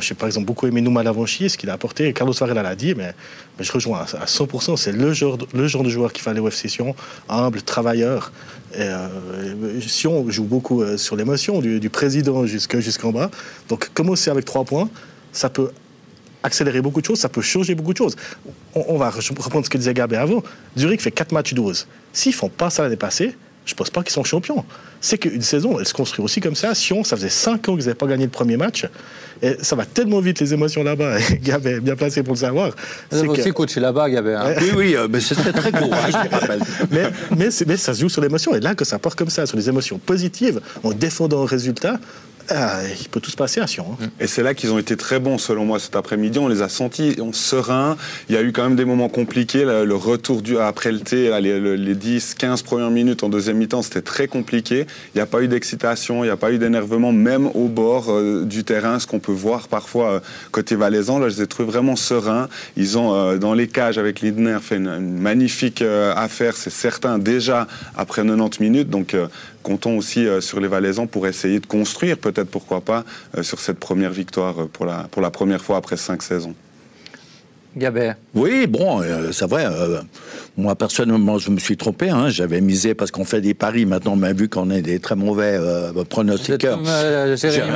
J'ai 0.00 0.14
par 0.14 0.28
exemple 0.28 0.46
beaucoup 0.46 0.66
aimé 0.66 0.80
Nouma 0.80 1.02
Lavanchi, 1.02 1.50
ce 1.50 1.58
qu'il 1.58 1.70
a 1.70 1.72
apporté. 1.72 2.12
Carlos 2.12 2.32
Varela 2.32 2.62
l'a 2.62 2.76
dit, 2.76 2.94
mais, 2.94 3.14
je 3.58 3.72
rejoins 3.72 4.00
à 4.00 4.26
100%. 4.26 4.76
C'est 4.76 4.92
le 4.92 5.12
genre, 5.12 5.36
de 5.36 5.66
joueur 5.66 6.12
qu'il 6.12 6.22
fallait 6.22 6.40
au 6.40 6.48
FC 6.48 6.68
Sion, 6.68 6.94
humble, 7.28 7.62
travailleur. 7.62 8.32
Et, 8.74 8.78
euh, 8.82 9.80
si 9.80 10.06
on 10.06 10.30
joue 10.30 10.44
beaucoup 10.44 10.82
euh, 10.82 10.96
sur 10.96 11.16
l'émotion 11.16 11.60
du, 11.60 11.90
président 11.90 12.46
jusqu'en 12.46 13.10
bas, 13.10 13.30
donc 13.68 13.90
commencer 13.92 14.30
avec 14.30 14.44
trois 14.44 14.64
points, 14.64 14.88
ça 15.32 15.50
peut 15.50 15.70
accélérer 16.42 16.80
beaucoup 16.80 17.00
de 17.00 17.06
choses, 17.06 17.18
ça 17.18 17.28
peut 17.28 17.42
changer 17.42 17.74
beaucoup 17.74 17.92
de 17.92 17.98
choses. 17.98 18.16
On, 18.74 18.96
va 18.96 19.10
reprendre 19.10 19.64
ce 19.64 19.70
que 19.70 19.78
disait 19.78 19.94
Gabé 19.94 20.16
avant. 20.16 20.42
Zurich 20.76 21.00
fait 21.02 21.10
4 21.10 21.32
matchs 21.32 21.54
12. 21.54 21.86
S'ils 22.12 22.32
font 22.32 22.48
pas 22.48 22.70
ça 22.70 22.82
l'année 22.82 22.96
passée, 22.96 23.34
je 23.66 23.74
ne 23.74 23.76
pense 23.76 23.90
pas 23.90 24.02
qu'ils 24.02 24.12
sont 24.12 24.24
champions. 24.24 24.64
C'est 25.00 25.18
qu'une 25.18 25.42
saison, 25.42 25.78
elle 25.78 25.86
se 25.86 25.94
construit 25.94 26.24
aussi 26.24 26.40
comme 26.40 26.54
ça. 26.54 26.74
Sion, 26.74 27.04
ça 27.04 27.16
faisait 27.16 27.28
5 27.28 27.68
ans 27.68 27.74
qu'ils 27.74 27.84
n'avaient 27.84 27.94
pas 27.94 28.06
gagné 28.06 28.24
le 28.24 28.30
premier 28.30 28.56
match. 28.56 28.86
Et 29.42 29.56
ça 29.62 29.76
va 29.76 29.86
tellement 29.86 30.20
vite, 30.20 30.40
les 30.40 30.52
émotions 30.52 30.82
là-bas. 30.82 31.18
Gabé 31.42 31.70
est 31.70 31.80
bien 31.80 31.96
placé 31.96 32.22
pour 32.22 32.34
le 32.34 32.38
savoir. 32.38 32.72
Vous 33.10 33.18
avez 33.18 33.28
aussi 33.28 33.50
coaché 33.52 33.80
là-bas, 33.80 34.10
Gabé. 34.10 34.34
Hein. 34.34 34.54
oui, 34.60 34.70
oui, 34.76 34.96
euh, 34.96 35.08
mais 35.10 35.20
c'était 35.20 35.52
très 35.52 35.72
court, 35.72 35.94
je 36.06 36.16
me 36.16 36.30
rappelle. 36.30 36.60
Mais, 36.90 37.10
mais, 37.36 37.48
mais, 37.66 37.76
ça 37.76 37.94
se 37.94 38.00
joue 38.00 38.08
sur 38.08 38.20
l'émotion. 38.20 38.54
Et 38.54 38.60
là, 38.60 38.74
que 38.74 38.84
ça 38.84 38.98
part 38.98 39.14
comme 39.14 39.30
ça, 39.30 39.46
sur 39.46 39.56
les 39.56 39.68
émotions 39.68 39.98
positives, 39.98 40.60
en 40.82 40.92
défendant 40.92 41.42
un 41.42 41.46
résultat, 41.46 41.98
ah, 42.50 42.80
il 43.00 43.08
peut 43.08 43.20
tout 43.20 43.30
se 43.30 43.36
passer 43.36 43.60
à 43.60 43.66
Sion. 43.66 43.96
Et 44.18 44.26
c'est 44.26 44.42
là 44.42 44.54
qu'ils 44.54 44.72
ont 44.72 44.78
été 44.78 44.96
très 44.96 45.20
bons, 45.20 45.38
selon 45.38 45.64
moi, 45.64 45.78
cet 45.78 45.94
après-midi. 45.94 46.38
On 46.38 46.48
les 46.48 46.62
a 46.62 46.68
sentis 46.68 47.16
sereins. 47.32 47.96
Il 48.28 48.34
y 48.34 48.38
a 48.38 48.42
eu 48.42 48.52
quand 48.52 48.64
même 48.64 48.76
des 48.76 48.84
moments 48.84 49.08
compliqués. 49.08 49.64
Le, 49.64 49.94
retour 49.94 50.42
du, 50.42 50.58
après 50.58 50.90
le 50.90 51.00
thé, 51.00 51.30
les, 51.40 51.76
les 51.76 51.94
10, 51.94 52.34
15 52.34 52.62
premières 52.62 52.90
minutes 52.90 53.22
en 53.22 53.28
deuxième 53.28 53.58
mi-temps, 53.58 53.82
c'était 53.82 54.02
très 54.02 54.26
compliqué. 54.26 54.86
Il 55.14 55.18
n'y 55.18 55.20
a 55.20 55.26
pas 55.26 55.42
eu 55.42 55.48
d'excitation, 55.48 56.24
il 56.24 56.26
n'y 56.26 56.32
a 56.32 56.36
pas 56.36 56.52
eu 56.52 56.58
d'énervement, 56.58 57.12
même 57.12 57.46
au 57.54 57.68
bord 57.68 58.06
euh, 58.08 58.44
du 58.44 58.64
terrain, 58.64 58.98
ce 58.98 59.06
qu'on 59.06 59.20
peut 59.20 59.32
voir 59.32 59.68
parfois 59.68 60.10
euh, 60.12 60.20
côté 60.50 60.74
valaisan. 60.74 61.18
Là, 61.18 61.28
je 61.28 61.36
les 61.36 61.42
ai 61.42 61.46
trouvés 61.46 61.70
vraiment 61.70 61.96
sereins. 61.96 62.48
Ils 62.76 62.98
ont, 62.98 63.14
euh, 63.14 63.38
dans 63.38 63.54
les 63.54 63.68
cages 63.68 63.98
avec 63.98 64.22
Lindner, 64.22 64.58
fait 64.60 64.76
une, 64.76 64.88
une 64.88 65.20
magnifique 65.20 65.82
affaire, 65.82 66.56
c'est 66.56 66.70
certain, 66.70 67.18
déjà 67.18 67.66
après 67.96 68.22
90 68.22 68.60
minutes. 68.60 68.90
Donc, 68.90 69.14
comptons 69.62 69.96
aussi 69.96 70.26
euh, 70.26 70.40
sur 70.40 70.60
les 70.60 70.68
Valaisans 70.68 71.06
pour 71.06 71.26
essayer 71.26 71.60
de 71.60 71.66
construire, 71.66 72.18
peut-être 72.18 72.50
pourquoi 72.50 72.80
pas, 72.80 73.04
euh, 73.36 73.42
sur 73.42 73.60
cette 73.60 73.78
première 73.78 74.10
victoire 74.10 74.62
euh, 74.62 74.66
pour 74.66 74.86
la, 74.86 75.04
pour 75.10 75.22
la 75.22 75.30
première 75.30 75.62
fois 75.62 75.76
après 75.76 75.96
cinq 75.96 76.22
saisons. 76.22 76.54
Gabert. 77.76 78.16
Oui, 78.34 78.66
bon, 78.66 79.00
c'est 79.32 79.48
vrai. 79.48 79.66
moi, 80.56 80.74
personnellement, 80.74 81.38
je 81.38 81.50
me 81.50 81.58
suis 81.58 81.76
trompé. 81.76 82.10
Hein. 82.10 82.28
J'avais 82.28 82.60
misé 82.60 82.94
parce 82.94 83.10
qu'on 83.10 83.24
fait 83.24 83.40
des 83.40 83.54
paris. 83.54 83.86
Maintenant, 83.86 84.20
a 84.22 84.32
vu 84.32 84.48
qu'on 84.48 84.70
est 84.70 84.82
des 84.82 84.98
très 84.98 85.16
mauvais 85.16 85.58
pronostiqueurs. 86.08 86.78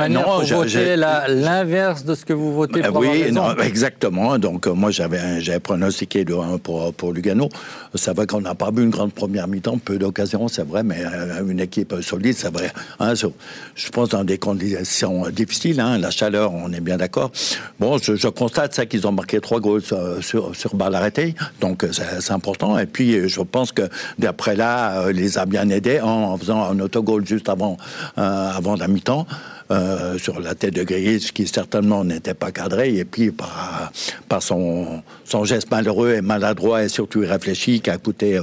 non, 0.09 0.43
j'ai 0.65 0.95
l'inverse 0.95 2.03
de 2.05 2.15
ce 2.15 2.25
que 2.25 2.33
vous 2.33 2.53
votez 2.53 2.81
pour 2.81 2.97
Oui, 2.97 3.31
non, 3.31 3.55
exactement. 3.57 4.37
Donc, 4.37 4.67
moi, 4.67 4.91
j'avais 4.91 5.59
pronostiqué 5.59 6.23
le 6.23 6.39
1 6.39 6.57
pour, 6.57 6.93
pour 6.93 7.13
Lugano. 7.13 7.49
C'est 7.95 8.13
vrai 8.15 8.27
qu'on 8.27 8.41
n'a 8.41 8.55
pas 8.55 8.71
vu 8.71 8.83
une 8.83 8.89
grande 8.89 9.13
première 9.13 9.47
mi-temps, 9.47 9.77
peu 9.77 9.97
d'occasions, 9.97 10.47
c'est 10.47 10.67
vrai, 10.67 10.83
mais 10.83 11.03
euh, 11.05 11.47
une 11.47 11.59
équipe 11.59 11.95
solide, 12.01 12.35
c'est 12.37 12.51
vrai. 12.51 12.71
Hein, 12.99 13.13
je 13.15 13.89
pense 13.89 14.09
dans 14.09 14.23
des 14.23 14.37
conditions 14.37 15.29
difficiles, 15.29 15.79
hein, 15.79 15.97
la 15.97 16.11
chaleur, 16.11 16.53
on 16.53 16.71
est 16.71 16.81
bien 16.81 16.97
d'accord. 16.97 17.31
Bon, 17.79 17.97
je, 17.97 18.27
constate 18.27 18.73
ça 18.73 18.85
qu'ils 18.85 19.07
ont 19.07 19.11
marqué 19.11 19.39
trois 19.39 19.59
goals 19.59 19.81
sur, 20.21 20.55
sur, 20.55 20.75
arrêtée, 20.81 21.35
donc 21.61 21.85
c'est 21.91 22.33
important. 22.33 22.77
Et 22.77 22.85
puis, 22.85 23.27
je 23.27 23.41
pense 23.41 23.71
que 23.71 23.83
d'après 24.19 24.55
là, 24.55 25.01
euh, 25.01 25.11
les 25.11 25.37
a 25.37 25.45
bien 25.45 25.69
aidés 25.69 25.99
en, 26.01 26.37
faisant 26.37 26.63
un 26.63 26.79
autogol 26.79 27.25
juste 27.25 27.49
avant, 27.49 27.77
euh, 28.17 28.49
avant 28.51 28.75
la 28.75 28.87
mi-temps. 28.87 29.25
Euh, 29.71 30.19
sur 30.19 30.39
la 30.39 30.53
tête 30.53 30.75
de 30.75 30.83
Gris, 30.83 31.31
qui 31.33 31.47
certainement 31.47 32.03
n'était 32.03 32.35
pas 32.35 32.51
cadré, 32.51 32.97
et 32.97 33.03
puis 33.03 33.31
par, 33.31 33.91
par 34.29 34.43
son, 34.43 35.01
son 35.23 35.43
geste 35.43 35.71
malheureux 35.71 36.11
et 36.11 36.21
maladroit 36.21 36.83
et 36.83 36.87
surtout 36.87 37.23
irréfléchi 37.23 37.81
qui 37.81 37.89
a 37.89 37.97
coûté, 37.97 38.37
euh, 38.37 38.41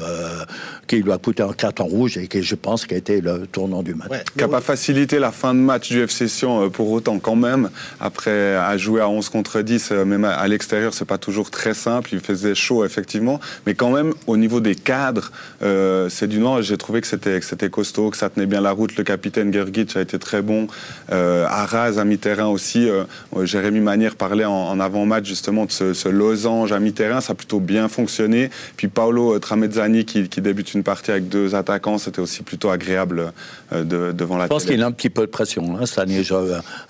qui 0.89 0.97
lui 0.97 1.13
a 1.13 1.19
coûté 1.19 1.45
un 1.45 1.53
carton 1.53 1.85
rouge 1.85 2.19
et 2.19 2.27
qui, 2.27 2.43
je 2.43 2.57
pense, 2.57 2.87
qui 2.87 2.95
a 2.95 2.97
été 2.97 3.21
le 3.21 3.47
tournant 3.47 3.85
du 3.85 3.95
match. 3.95 4.11
qui 4.33 4.39
n'a 4.39 4.49
pas 4.49 4.61
facilité 4.61 5.21
la 5.21 5.31
fin 5.31 5.55
de 5.55 5.61
match 5.61 5.91
du 5.91 6.03
FC 6.03 6.27
Sion 6.27 6.65
euh, 6.65 6.69
pour 6.71 6.91
autant 6.91 7.21
quand 7.21 7.37
même. 7.37 7.71
Après, 8.01 8.57
à 8.57 8.77
jouer 8.77 9.01
à 9.01 9.09
11 9.09 9.29
contre 9.29 9.61
10, 9.61 9.93
même 9.93 10.25
à 10.25 10.49
l'extérieur, 10.49 10.93
c'est 10.93 11.05
pas 11.05 11.19
toujours 11.19 11.53
très 11.53 11.75
simple. 11.75 12.11
Il 12.15 12.21
faisait 12.21 12.57
chaud, 12.57 12.85
effectivement. 12.85 13.39
Mais 13.65 13.77
quand 13.77 13.91
même, 13.91 14.13
au 14.27 14.37
niveau 14.37 14.59
des 14.59 14.75
cadres, 14.75 15.31
c'est 15.61 16.27
du 16.27 16.41
Nord. 16.41 16.63
J'ai 16.63 16.77
trouvé 16.77 17.01
que 17.01 17.07
c'était 17.07 17.71
costaud, 17.71 18.11
que 18.11 18.17
ça 18.17 18.29
tenait 18.29 18.47
bien 18.47 18.61
la 18.61 18.73
route. 18.73 18.97
Le 18.97 19.05
capitaine 19.05 19.53
Gergic 19.53 19.97
a 19.97 20.01
été 20.01 20.19
très 20.19 20.43
bon. 20.43 20.67
Euh, 21.13 21.47
Arras 21.49 21.99
à 21.99 22.05
mi-terrain 22.05 22.47
aussi. 22.47 22.89
Euh, 22.89 23.05
Jérémy 23.43 23.81
Manière 23.81 24.17
parlait 24.17 24.45
en, 24.45 24.81
avant-match 24.81 25.27
justement 25.27 25.67
de 25.67 25.71
ce, 25.71 26.09
losange 26.09 26.73
à 26.73 26.81
mi-terrain. 26.81 27.21
Ça 27.21 27.33
a 27.33 27.37
plutôt 27.37 27.61
bien 27.61 27.89
fonctionné. 27.89 28.51
Puis 28.77 28.89
Paolo 28.89 29.39
Tramezzani 29.39 30.05
qui, 30.05 30.29
débute 30.41 30.75
une 30.75 30.83
partie 30.83 31.11
avec 31.11 31.29
deux 31.29 31.55
attaquants, 31.55 31.99
c'était 31.99 32.21
aussi 32.21 32.43
plutôt 32.43 32.71
agréable 32.71 33.33
devant 33.73 34.37
la 34.37 34.45
Je 34.45 34.49
pense 34.49 34.65
qu'il 34.65 34.83
a 34.83 34.87
un 34.87 34.93
petit 34.93 35.11
peu 35.11 35.23
de 35.23 35.31
pression 35.31 35.77
hein, 35.77 35.87
cette 35.87 35.99
année. 35.99 36.23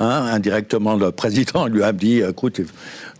Hein, 0.00 0.26
indirectement, 0.32 0.94
le 0.94 1.10
président 1.10 1.66
lui 1.66 1.82
a 1.82 1.92
dit 1.92 2.20
écoute, 2.20 2.60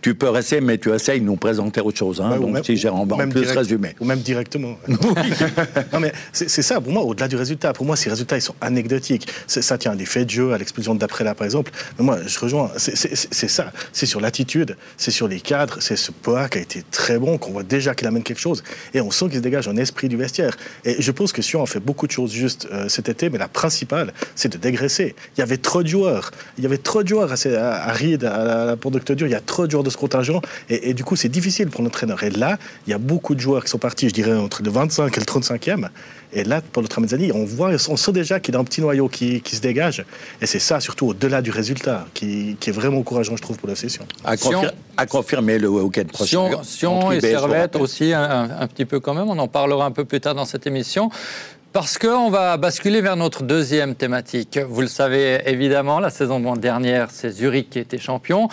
tu 0.03 0.15
peux 0.15 0.29
rester, 0.29 0.59
mais 0.59 0.77
tu 0.77 0.93
essayes 0.93 1.21
de 1.21 1.25
nous 1.25 1.37
présenter 1.37 1.79
autre 1.79 1.97
chose. 1.97 2.19
Hein, 2.19 2.37
donc, 2.37 2.51
même, 2.51 2.63
si 2.63 2.75
j'ai 2.75 2.89
en 2.89 3.07
plus 3.07 3.49
résumé. 3.51 3.95
Ou 4.01 4.05
même 4.05 4.19
directement. 4.19 4.77
non, 4.87 5.99
mais 6.01 6.11
c'est 6.33 6.61
ça, 6.61 6.81
pour 6.81 6.91
moi, 6.91 7.03
au-delà 7.03 7.29
du 7.29 7.37
résultat. 7.37 7.71
Pour 7.71 7.85
moi, 7.85 7.95
ces 7.95 8.09
résultats, 8.09 8.35
ils 8.37 8.41
sont 8.41 8.55
anecdotiques. 8.59 9.29
Ça 9.47 9.77
tient 9.77 9.93
à 9.93 9.95
des 9.95 10.05
faits 10.05 10.25
de 10.25 10.31
jeu, 10.31 10.51
à 10.51 10.57
l'explosion 10.57 10.93
d'après-là, 10.93 11.35
par 11.35 11.45
exemple. 11.45 11.71
Mais 11.97 12.03
moi, 12.03 12.17
je 12.27 12.37
rejoins. 12.37 12.69
C'est 12.75 13.47
ça. 13.47 13.71
C'est 13.93 14.05
sur 14.05 14.19
l'attitude, 14.19 14.75
c'est 14.97 15.11
sur 15.11 15.29
les 15.29 15.39
cadres, 15.39 15.77
c'est 15.79 15.95
ce 15.95 16.11
Poa 16.11 16.49
qui 16.49 16.57
a 16.57 16.61
été 16.61 16.83
très 16.91 17.17
bon, 17.17 17.37
qu'on 17.37 17.51
voit 17.51 17.63
déjà 17.63 17.95
qu'il 17.95 18.05
amène 18.05 18.23
quelque 18.23 18.41
chose. 18.41 18.61
Et 18.93 18.99
on 18.99 19.09
sent 19.09 19.27
qu'il 19.27 19.37
se 19.37 19.39
dégage 19.39 19.69
un 19.69 19.77
esprit 19.77 20.09
du 20.09 20.17
vestiaire. 20.17 20.57
Et 20.83 21.01
je 21.01 21.11
pense 21.11 21.31
que 21.31 21.41
Sion 21.41 21.63
a 21.63 21.65
fait 21.65 21.79
beaucoup 21.79 22.07
de 22.07 22.11
choses 22.11 22.33
juste 22.33 22.67
euh, 22.73 22.89
cet 22.89 23.07
été, 23.07 23.29
mais 23.29 23.37
la 23.37 23.47
principale, 23.47 24.13
c'est 24.35 24.51
de 24.51 24.57
dégraisser. 24.57 25.15
Il 25.37 25.39
y 25.39 25.43
avait 25.43 25.57
trop 25.57 25.81
de 25.81 25.87
joueurs. 25.87 26.31
Il 26.57 26.63
y 26.65 26.67
avait 26.67 26.77
trop 26.77 27.03
de 27.03 27.07
joueurs 27.07 27.31
à, 27.31 27.35
à, 27.35 27.89
à 27.89 27.93
Reed, 27.93 28.25
à 28.25 28.43
la, 28.43 28.71
à 28.71 28.75
Il 28.75 29.29
y 29.29 29.35
a 29.35 29.39
trop 29.39 29.65
de 29.65 29.71
joueurs 29.71 29.83
de 29.83 29.92
contingent. 29.95 30.41
Et, 30.69 30.93
du 30.93 31.03
coup, 31.03 31.15
c'est 31.15 31.29
difficile 31.29 31.69
pour 31.69 31.83
l'entraîneur. 31.83 32.23
Et 32.23 32.29
là, 32.29 32.57
il 32.87 32.91
y 32.91 32.93
a 32.93 32.97
beaucoup 32.97 33.35
de 33.35 33.39
joueurs 33.39 33.63
qui 33.63 33.69
sont 33.69 33.77
partis, 33.77 34.09
je 34.09 34.13
dirais, 34.13 34.33
entre 34.33 34.63
le 34.63 34.69
25 34.69 35.15
et 35.15 35.19
le 35.19 35.25
35e. 35.25 35.89
Et 36.35 36.43
là, 36.43 36.61
pour 36.61 36.81
le 36.81 36.87
Tramezzani, 36.87 37.31
on 37.31 37.45
voit, 37.45 37.71
on 37.89 37.97
sent 37.97 38.11
déjà 38.11 38.39
qu'il 38.39 38.55
y 38.55 38.57
a 38.57 38.59
un 38.59 38.63
petit 38.63 38.81
noyau 38.81 39.07
qui, 39.07 39.41
se 39.45 39.61
dégage. 39.61 40.03
Et 40.41 40.47
c'est 40.47 40.59
ça, 40.59 40.79
surtout 40.79 41.07
au-delà 41.07 41.41
du 41.41 41.51
résultat, 41.51 42.05
qui, 42.13 42.57
est 42.65 42.71
vraiment 42.71 42.99
encourageant, 42.99 43.35
je 43.35 43.41
trouve, 43.41 43.57
pour 43.57 43.69
la 43.69 43.75
session. 43.75 44.05
À, 44.23 45.05
confirmer 45.05 45.59
le 45.59 45.69
week-end 45.69 46.05
prochain. 46.11 46.49
Sion, 46.63 47.11
et 47.11 47.21
Servette 47.21 47.75
aussi, 47.75 48.13
un, 48.13 48.67
petit 48.67 48.85
peu 48.85 48.99
quand 48.99 49.13
même. 49.13 49.29
On 49.29 49.37
en 49.37 49.47
parlera 49.47 49.85
un 49.85 49.91
peu 49.91 50.05
plus 50.05 50.21
tard 50.21 50.35
dans 50.35 50.45
cette 50.45 50.65
émission. 50.65 51.09
Parce 51.73 51.97
qu'on 51.97 52.29
va 52.29 52.55
basculer 52.57 53.01
vers 53.01 53.15
notre 53.15 53.41
deuxième 53.41 53.95
thématique. 53.95 54.59
Vous 54.59 54.81
le 54.81 54.87
savez 54.87 55.41
évidemment, 55.47 55.99
la 55.99 56.11
saison 56.11 56.39
dernière, 56.55 57.07
c'est 57.11 57.31
Zurich 57.31 57.71
qui 57.71 57.79
était 57.79 57.97
champion. 57.97 58.47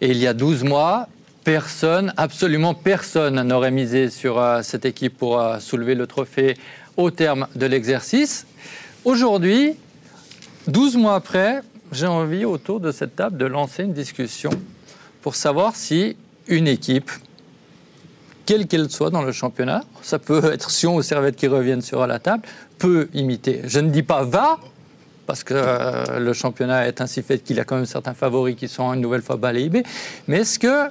Et 0.00 0.10
il 0.10 0.18
y 0.18 0.26
a 0.26 0.34
12 0.34 0.64
mois, 0.64 1.08
personne, 1.42 2.12
absolument 2.16 2.74
personne 2.74 3.40
n'aurait 3.42 3.70
misé 3.70 4.10
sur 4.10 4.38
euh, 4.38 4.62
cette 4.62 4.84
équipe 4.84 5.16
pour 5.16 5.40
euh, 5.40 5.58
soulever 5.58 5.94
le 5.94 6.06
trophée 6.06 6.56
au 6.96 7.10
terme 7.10 7.46
de 7.54 7.66
l'exercice. 7.66 8.46
Aujourd'hui, 9.04 9.74
12 10.66 10.96
mois 10.96 11.14
après, 11.14 11.62
j'ai 11.92 12.06
envie 12.06 12.44
autour 12.44 12.80
de 12.80 12.90
cette 12.90 13.16
table 13.16 13.38
de 13.38 13.46
lancer 13.46 13.84
une 13.84 13.92
discussion 13.92 14.50
pour 15.22 15.34
savoir 15.34 15.76
si 15.76 16.16
une 16.48 16.68
équipe, 16.68 17.10
quelle 18.44 18.66
qu'elle 18.66 18.90
soit 18.90 19.10
dans 19.10 19.22
le 19.22 19.32
championnat, 19.32 19.84
ça 20.02 20.18
peut 20.18 20.52
être 20.52 20.70
Sion 20.70 20.96
ou 20.96 21.02
Servette 21.02 21.36
qui 21.36 21.46
reviennent 21.46 21.82
sur 21.82 22.06
la 22.06 22.18
table, 22.18 22.42
peut 22.78 23.08
imiter. 23.14 23.62
Je 23.64 23.80
ne 23.80 23.90
dis 23.90 24.02
pas 24.02 24.24
va, 24.24 24.58
parce 25.26 25.44
que 25.44 25.54
euh, 25.54 26.18
le 26.18 26.32
championnat 26.32 26.86
est 26.86 27.00
ainsi 27.00 27.22
fait 27.22 27.38
qu'il 27.38 27.56
y 27.56 27.60
a 27.60 27.64
quand 27.64 27.76
même 27.76 27.86
certains 27.86 28.14
favoris 28.14 28.56
qui 28.56 28.68
sont 28.68 28.92
une 28.92 29.00
nouvelle 29.00 29.22
fois 29.22 29.36
balayés. 29.36 29.70
Mais 30.28 30.38
est-ce 30.38 30.58
que 30.58 30.88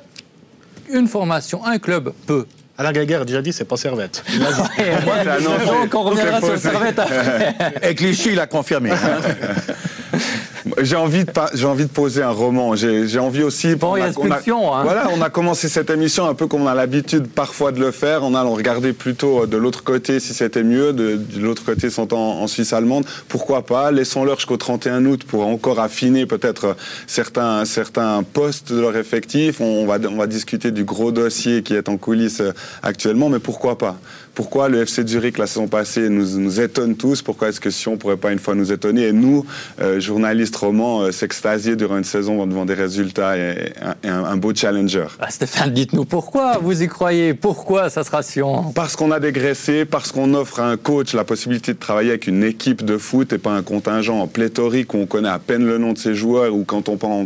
une 0.92 1.08
formation, 1.08 1.65
un 1.65 1.80
club 1.80 2.13
peut? 2.27 2.46
Alain 2.77 2.92
Gaguerre 2.92 3.22
a 3.22 3.25
déjà 3.25 3.42
dit 3.42 3.54
c'est 3.54 3.65
pas 3.65 3.77
Servette. 3.77 4.24
Donc 4.38 5.94
on 5.96 6.04
reviendra 6.04 6.42
sur 6.42 6.58
Servette 6.58 7.00
après. 7.00 7.56
Et 7.82 7.96
Clichy 7.96 8.36
l'a 8.36 8.48
confirmé. 8.48 8.92
J'ai 10.81 10.95
envie 10.95 11.25
de 11.25 11.31
j'ai 11.53 11.65
envie 11.65 11.86
de 11.86 11.89
poser 11.89 12.24
un 12.24 12.31
roman. 12.31 12.75
J'ai 12.75 13.19
envie 13.19 13.43
aussi. 13.43 13.75
Bon, 13.75 13.95
il 13.95 14.00
y 14.00 14.03
a 14.03 14.07
hein. 14.07 14.84
Voilà, 14.84 15.07
on 15.15 15.22
a 15.22 15.29
commencé 15.29 15.69
cette 15.69 15.89
émission 15.89 16.27
un 16.27 16.34
peu 16.34 16.48
comme 16.48 16.63
on 16.63 16.67
a 16.67 16.75
l'habitude 16.75 17.27
parfois 17.27 17.72
de 17.72 17.79
le 17.79 17.91
faire, 17.91 18.24
en 18.24 18.34
allant 18.34 18.53
regarder 18.53 18.93
plutôt 18.93 19.43
euh, 19.43 19.48
de 19.48 19.57
l'autre 19.57 19.84
côté 19.84 20.19
si 20.19 20.34
c'était 20.34 20.63
mieux, 20.63 20.93
de, 20.93 21.19
l'autre 21.38 21.63
côté 21.63 21.89
sont 21.89 22.13
en, 22.13 22.48
Suisse 22.48 22.74
allemande. 22.74 23.05
Pourquoi 23.27 23.63
pas? 23.63 23.91
Laissons-leur 23.91 24.38
jusqu'au 24.38 24.57
31 24.57 25.05
août 25.05 25.24
pour 25.24 25.45
encore 25.45 25.79
affiner 25.79 26.25
peut-être 26.25 26.75
certains 27.07 27.65
certains 27.65 28.24
postes 28.24 28.72
de 28.72 28.79
leur 28.79 28.95
effectif. 28.95 29.62
On 29.62 29.86
va 29.86 29.98
on 30.10 30.17
va 30.17 30.27
discuter 30.27 30.72
du 30.72 30.84
gros 30.84 31.12
dossier 31.12 31.63
qui 31.63 31.74
est 31.75 31.89
en 31.89 31.98
coulisses 31.98 32.41
euh, 32.41 32.53
actuellement, 32.81 33.29
mais 33.29 33.39
pourquoi 33.39 33.77
pas? 33.77 33.98
Pourquoi 34.36 34.70
le 34.70 34.82
FC 34.82 35.08
Zurich 35.08 35.38
la 35.38 35.48
saison 35.48 35.68
passée 35.68 36.10
nous, 36.10 36.38
nous 36.38 36.60
étonne 36.60 36.96
tous? 36.96 37.22
Pourquoi 37.22 37.50
est-ce 37.50 37.60
que 37.60 37.70
si 37.70 37.88
on 37.88 37.98
pourrait 37.98 38.18
pas 38.18 38.32
une 38.32 38.39
fois 38.39 38.54
nous 38.54 38.72
étonner? 38.72 39.08
Et 39.08 39.13
nous, 39.13 39.46
euh, 39.82 40.00
journalistes 40.00 40.56
romans, 40.56 41.01
euh, 41.01 41.12
s'extasier 41.12 41.75
durant 41.75 41.98
une 41.98 42.04
saison 42.04 42.46
devant 42.46 42.65
des 42.65 42.74
résultats 42.74 43.38
et, 43.38 43.74
un, 44.04 44.38
beau 44.38 44.54
challenger. 44.54 45.08
Ah, 45.20 45.30
Stéphane, 45.30 45.72
dites-nous 45.72 46.06
pourquoi 46.06 46.58
vous 46.62 46.84
y 46.84 46.88
croyez? 46.88 47.34
Pourquoi 47.34 47.89
ça 47.89 48.04
sera 48.04 48.22
Sion? 48.22 48.72
Parce 48.74 48.96
qu'on 48.96 49.12
a 49.12 49.20
dégraissé, 49.20 49.86
parce 49.86 50.12
qu'on 50.12 50.34
offre 50.34 50.60
à 50.60 50.70
un 50.70 50.77
coach 50.77 51.13
la 51.13 51.24
possibilité 51.24 51.74
de 51.74 51.80
travailler 51.80 52.10
avec 52.10 52.27
une 52.27 52.44
équipe 52.44 52.84
de 52.84 52.98
foot 52.98 53.32
et 53.34 53.38
pas 53.38 53.51
un 53.51 53.63
contingent. 53.63 54.27
Pléthorique 54.27 54.94
où 54.94 54.98
on 54.98 55.06
connaît 55.06 55.30
à 55.30 55.39
peine 55.39 55.65
le 55.65 55.77
nom 55.77 55.94
de 55.94 55.98
ses 55.98 56.13
joueurs 56.13 56.54
ou 56.54 56.63
quand 56.65 56.89
on 56.89 56.98
part 56.98 57.12
en 57.12 57.25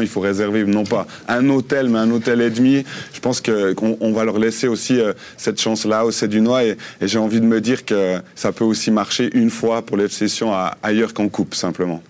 il 0.00 0.08
faut 0.08 0.20
réserver 0.20 0.64
non 0.64 0.84
pas 0.84 1.06
un 1.28 1.48
hôtel 1.48 1.88
mais 1.88 1.98
un 1.98 2.10
hôtel 2.10 2.40
et 2.40 2.50
demi. 2.50 2.84
Je 3.12 3.20
pense 3.20 3.40
qu'on 3.40 4.12
va 4.12 4.24
leur 4.24 4.38
laisser 4.38 4.68
aussi 4.68 5.00
euh, 5.00 5.12
cette 5.36 5.60
chance-là 5.60 6.03
c'est 6.10 6.28
du 6.28 6.40
noix 6.40 6.64
et, 6.64 6.76
j'ai 7.00 7.18
envie 7.18 7.40
de 7.40 7.46
me 7.46 7.60
dire 7.60 7.84
que 7.84 8.20
ça 8.34 8.52
peut 8.52 8.64
aussi 8.64 8.90
marcher 8.90 9.30
une 9.34 9.50
fois 9.50 9.82
pour 9.82 9.96
les 9.96 10.08
sessions 10.08 10.52
ailleurs 10.82 11.14
qu'en 11.14 11.28
coupe 11.28 11.54
simplement. 11.54 12.02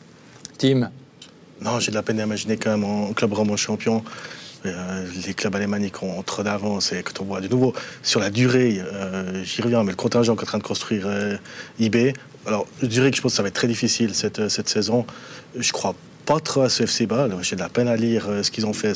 Tim 0.58 0.90
Non, 1.60 1.80
j'ai 1.80 1.90
de 1.90 1.96
la 1.96 2.02
peine 2.02 2.20
à 2.20 2.24
imaginer 2.24 2.56
quand 2.56 2.70
même 2.70 2.84
en 2.84 3.12
club 3.12 3.32
roman 3.32 3.56
champion. 3.56 4.02
Euh, 4.66 5.06
les 5.26 5.34
clubs 5.34 5.54
alémaniques 5.54 6.02
ont 6.02 6.22
trop 6.22 6.42
d'avance 6.42 6.92
et 6.92 7.02
quand 7.02 7.20
on 7.20 7.24
voit 7.24 7.42
de 7.42 7.48
nouveau 7.48 7.74
sur 8.02 8.18
la 8.18 8.30
durée, 8.30 8.80
euh, 8.80 9.44
j'y 9.44 9.60
reviens, 9.60 9.82
mais 9.84 9.90
le 9.90 9.96
contingent 9.96 10.34
qu'est 10.36 10.44
en 10.44 10.46
train 10.46 10.58
de 10.58 10.62
construire 10.62 11.04
euh, 11.06 11.36
IB. 11.78 12.14
Alors, 12.46 12.66
je 12.80 12.86
dirais 12.86 13.10
que 13.10 13.16
je 13.16 13.22
pense 13.22 13.32
que 13.32 13.36
ça 13.36 13.42
va 13.42 13.48
être 13.48 13.54
très 13.54 13.68
difficile 13.68 14.14
cette, 14.14 14.48
cette 14.48 14.68
saison. 14.68 15.06
Je 15.58 15.70
crois 15.72 15.94
pas 16.24 16.40
trop 16.40 16.62
à 16.62 16.68
ce 16.68 16.84
FC 16.84 17.06
Bâle. 17.06 17.34
J'ai 17.42 17.56
de 17.56 17.60
la 17.60 17.68
peine 17.68 17.88
à 17.88 17.96
lire 17.96 18.26
euh, 18.28 18.42
ce 18.42 18.50
qu'ils 18.50 18.66
ont 18.66 18.72
fait 18.72 18.94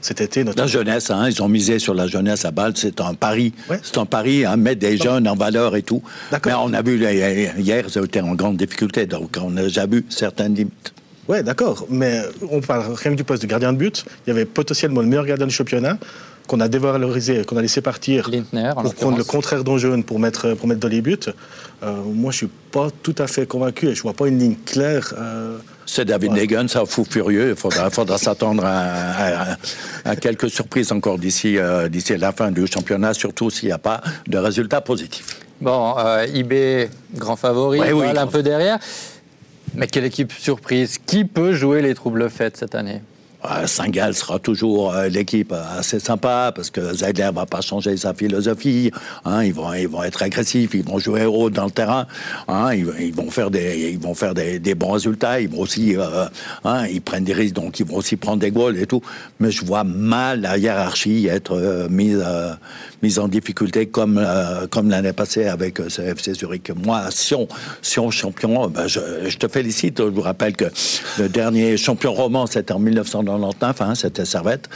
cet 0.00 0.20
été. 0.20 0.44
La 0.44 0.66
jeunesse, 0.66 1.10
hein, 1.10 1.28
ils 1.28 1.42
ont 1.42 1.48
misé 1.48 1.78
sur 1.78 1.94
la 1.94 2.06
jeunesse 2.06 2.44
à 2.44 2.50
Bâle. 2.50 2.72
C'est 2.76 3.00
un 3.00 3.14
pari. 3.14 3.52
C'est 3.82 3.98
un 3.98 4.06
pari, 4.06 4.44
hein, 4.44 4.56
mettre 4.56 4.80
des 4.80 4.96
jeunes 4.96 5.26
en 5.28 5.36
valeur 5.36 5.76
et 5.76 5.82
tout. 5.82 6.02
Mais 6.44 6.52
on 6.54 6.72
a 6.72 6.82
vu 6.82 6.98
hier, 6.98 7.54
ils 7.58 7.98
étaient 8.04 8.20
en 8.20 8.34
grande 8.34 8.56
difficulté, 8.56 9.06
donc 9.06 9.36
on 9.42 9.56
a 9.56 9.62
déjà 9.62 9.86
vu 9.86 10.04
certaines 10.08 10.54
limites. 10.54 10.92
Oui, 11.28 11.42
d'accord. 11.44 11.86
Mais 11.88 12.22
on 12.50 12.60
parle 12.60 12.92
rien 12.92 13.12
que 13.12 13.16
du 13.16 13.24
poste 13.24 13.42
de 13.42 13.46
gardien 13.46 13.72
de 13.72 13.78
but. 13.78 14.04
Il 14.26 14.30
y 14.30 14.32
avait 14.32 14.44
potentiellement 14.44 15.00
le 15.00 15.06
meilleur 15.06 15.26
gardien 15.26 15.46
du 15.46 15.54
championnat 15.54 15.96
qu'on 16.48 16.58
a 16.58 16.66
dévalorisé, 16.66 17.44
qu'on 17.44 17.56
a 17.56 17.62
laissé 17.62 17.80
partir 17.80 18.28
pour 18.82 18.94
prendre 18.94 19.16
le 19.16 19.22
contraire 19.22 19.62
d'Angeune 19.62 20.02
pour 20.02 20.18
mettre, 20.18 20.54
pour 20.54 20.66
mettre 20.66 20.80
dans 20.80 20.88
les 20.88 21.00
buts. 21.00 21.16
Euh, 21.84 22.02
moi, 22.12 22.32
je 22.32 22.38
suis 22.38 22.50
pas 22.72 22.88
tout 23.04 23.14
à 23.18 23.28
fait 23.28 23.46
convaincu 23.46 23.86
et 23.86 23.94
je 23.94 24.02
vois 24.02 24.14
pas 24.14 24.26
une 24.26 24.40
ligne 24.40 24.56
claire. 24.66 25.14
Euh, 25.16 25.58
c'est 25.92 26.04
David 26.04 26.32
Negan, 26.32 26.68
ça 26.68 26.84
fou 26.86 27.04
furieux. 27.04 27.50
Il 27.50 27.56
faudra, 27.56 27.90
faudra 27.90 28.16
s'attendre 28.16 28.62
à, 28.64 29.56
quelques 30.16 30.48
surprises 30.48 30.92
encore 30.92 31.18
d'ici 31.18 31.58
euh, 31.58 31.88
d'ici 31.88 32.16
la 32.16 32.32
fin 32.32 32.52
du 32.52 32.66
championnat, 32.66 33.12
surtout 33.12 33.50
s'il 33.50 33.68
n'y 33.68 33.72
a 33.72 33.78
pas 33.78 34.00
de 34.26 34.38
résultats 34.38 34.80
positifs. 34.80 35.40
Bon, 35.60 35.94
euh, 35.98 36.26
IB, 36.32 36.88
grand 37.14 37.36
favori, 37.36 37.80
oui, 37.92 38.06
un 38.16 38.26
peu 38.28 38.42
derrière. 38.42 38.78
Mais 39.74 39.86
quelle 39.88 40.04
équipe 40.04 40.32
surprise 40.32 40.98
Qui 41.04 41.24
peut 41.24 41.52
jouer 41.52 41.82
les 41.82 41.94
troubles 41.94 42.30
faits 42.30 42.56
cette 42.56 42.74
année? 42.74 43.02
Saint-Gall 43.66 44.14
sera 44.14 44.38
toujours 44.38 44.94
euh, 44.94 45.08
l'équipe 45.08 45.52
assez 45.78 45.98
sympa 45.98 46.52
parce 46.54 46.70
que 46.70 46.92
Zeidler 46.94 47.30
va 47.34 47.46
pas 47.46 47.60
changer 47.60 47.96
sa 47.96 48.12
philosophie. 48.12 48.90
Hein, 49.24 49.44
ils 49.44 49.54
vont 49.54 49.72
ils 49.72 49.88
vont 49.88 50.02
être 50.02 50.22
agressifs, 50.22 50.74
ils 50.74 50.84
vont 50.84 50.98
jouer 50.98 51.24
haut 51.24 51.48
dans 51.48 51.64
le 51.64 51.70
terrain. 51.70 52.06
Hein, 52.48 52.74
ils, 52.74 53.14
vont 53.14 53.30
faire 53.30 53.50
des 53.50 53.92
ils 53.92 53.98
vont 53.98 54.14
faire 54.14 54.34
des, 54.34 54.74
bons 54.74 54.92
résultats. 54.92 55.40
Ils 55.40 55.48
vont 55.48 55.60
aussi 55.60 55.96
euh, 55.96 56.26
hein, 56.64 56.86
ils 56.86 57.00
prennent 57.00 57.24
des 57.24 57.32
risques 57.32 57.54
donc 57.54 57.80
ils 57.80 57.86
vont 57.86 57.96
aussi 57.96 58.16
prendre 58.16 58.40
des 58.40 58.50
goals 58.50 58.78
et 58.78 58.86
tout. 58.86 59.02
Mais 59.38 59.50
je 59.50 59.64
vois 59.64 59.84
mal 59.84 60.42
la 60.42 60.58
hiérarchie 60.58 61.26
être 61.26 61.56
euh, 61.56 61.88
mise 61.88 62.22
mise 63.02 63.18
en 63.18 63.28
difficulté 63.28 63.86
comme 63.86 64.24
comme 64.70 64.90
l'année 64.90 65.14
passée 65.14 65.46
avec 65.46 65.78
ce 65.88 66.02
FC 66.02 66.34
Zurich. 66.34 66.70
Moi, 66.84 67.04
si 67.10 67.34
on 67.34 67.48
si 67.80 67.98
on 67.98 68.10
champion, 68.10 68.68
ben 68.68 68.86
je, 68.86 69.00
je, 69.28 69.38
te 69.38 69.48
félicite. 69.48 69.98
Je 69.98 70.04
vous 70.04 70.20
rappelle 70.20 70.54
que 70.54 70.66
le 71.18 71.28
dernier 71.28 71.76
champion 71.78 72.12
roman 72.12 72.46
c'était 72.46 72.72
en 72.72 72.78
1990 72.78 73.29
99, 73.38 73.80
hein, 73.80 73.94
c'était 73.94 74.24
Servette. 74.24 74.68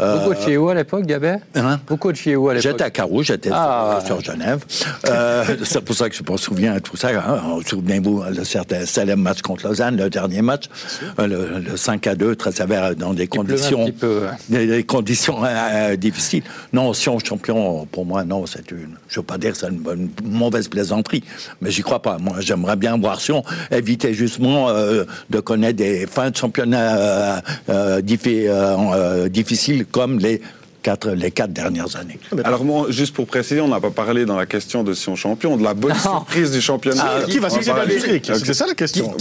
Euh, 0.00 0.16
Vous 0.16 0.30
coachiez 0.30 0.56
où 0.56 0.68
à 0.68 0.74
l'époque, 0.74 1.06
Gabet 1.06 1.40
hein? 1.54 1.80
Vous 1.88 1.96
coachiez 1.96 2.36
où 2.36 2.48
à 2.48 2.54
l'époque 2.54 2.70
J'étais 2.70 2.84
à 2.84 2.90
Carreau, 2.90 3.22
j'étais 3.22 3.50
ah, 3.52 4.00
sur, 4.04 4.20
Genève. 4.20 4.64
Euh, 5.08 5.44
c'est 5.64 5.80
pour 5.80 5.94
ça 5.94 6.08
que 6.08 6.14
je 6.14 6.22
me 6.28 6.36
souviens 6.36 6.74
de 6.74 6.78
tout 6.80 6.96
ça. 6.96 7.08
Hein. 7.08 7.40
Souvenez-vous, 7.66 8.22
le 8.30 8.44
célèbre 8.84 9.22
match 9.22 9.42
contre 9.42 9.66
Lausanne, 9.66 9.96
le 9.96 10.10
dernier 10.10 10.42
match, 10.42 10.64
euh, 11.18 11.60
le, 11.60 11.76
5 11.76 12.06
à 12.06 12.14
2, 12.14 12.36
très 12.36 12.52
sévère, 12.52 12.94
dans 12.96 13.14
des 13.14 13.26
conditions, 13.26 13.88
des, 14.48 14.84
conditions 14.84 15.42
difficiles. 15.98 16.42
Non, 16.72 16.92
si 16.92 17.08
on 17.08 17.18
est 17.18 17.26
champion, 17.26 17.86
pour 17.86 18.06
moi, 18.06 18.24
non, 18.24 18.46
c'est 18.46 18.70
une, 18.70 18.96
je 19.08 19.18
ne 19.18 19.22
veux 19.22 19.26
pas 19.26 19.38
dire 19.38 19.52
que 19.52 19.58
c'est 19.58 19.68
une, 19.68 20.10
mauvaise 20.24 20.68
plaisanterie, 20.68 21.24
mais 21.60 21.70
j'y 21.70 21.82
crois 21.82 22.02
pas. 22.02 22.18
Moi, 22.18 22.36
j'aimerais 22.40 22.76
bien 22.76 22.96
voir 22.96 23.20
si 23.20 23.32
on 23.32 23.42
évitait 23.70 24.14
justement 24.14 24.70
de 24.72 25.40
connaître 25.40 25.76
des 25.76 26.06
fins 26.06 26.30
de 26.30 26.36
championnat 26.36 27.42
difficiles 28.02 29.86
comme 29.86 30.18
les 30.18 30.40
les 31.14 31.30
quatre 31.30 31.52
dernières 31.52 31.96
années. 31.96 32.18
Alors, 32.44 32.90
juste 32.90 33.14
pour 33.14 33.26
préciser, 33.26 33.60
on 33.60 33.68
n'a 33.68 33.80
pas 33.80 33.90
parlé 33.90 34.24
dans 34.24 34.36
la 34.36 34.46
question 34.46 34.82
de 34.82 34.92
Sion 34.94 35.16
champion, 35.16 35.56
de 35.56 35.62
la 35.62 35.74
bonne 35.74 35.94
surprise 35.94 36.50
du 36.50 36.60
championnat. 36.60 37.04
Ah, 37.06 37.22
qui 37.24 37.38
va 37.38 37.50
succéder 37.50 37.80
à 37.80 37.88
Zurich 37.88 38.30
C'est 38.44 38.54
ça 38.54 38.66
la 38.66 38.74
question. 38.74 39.14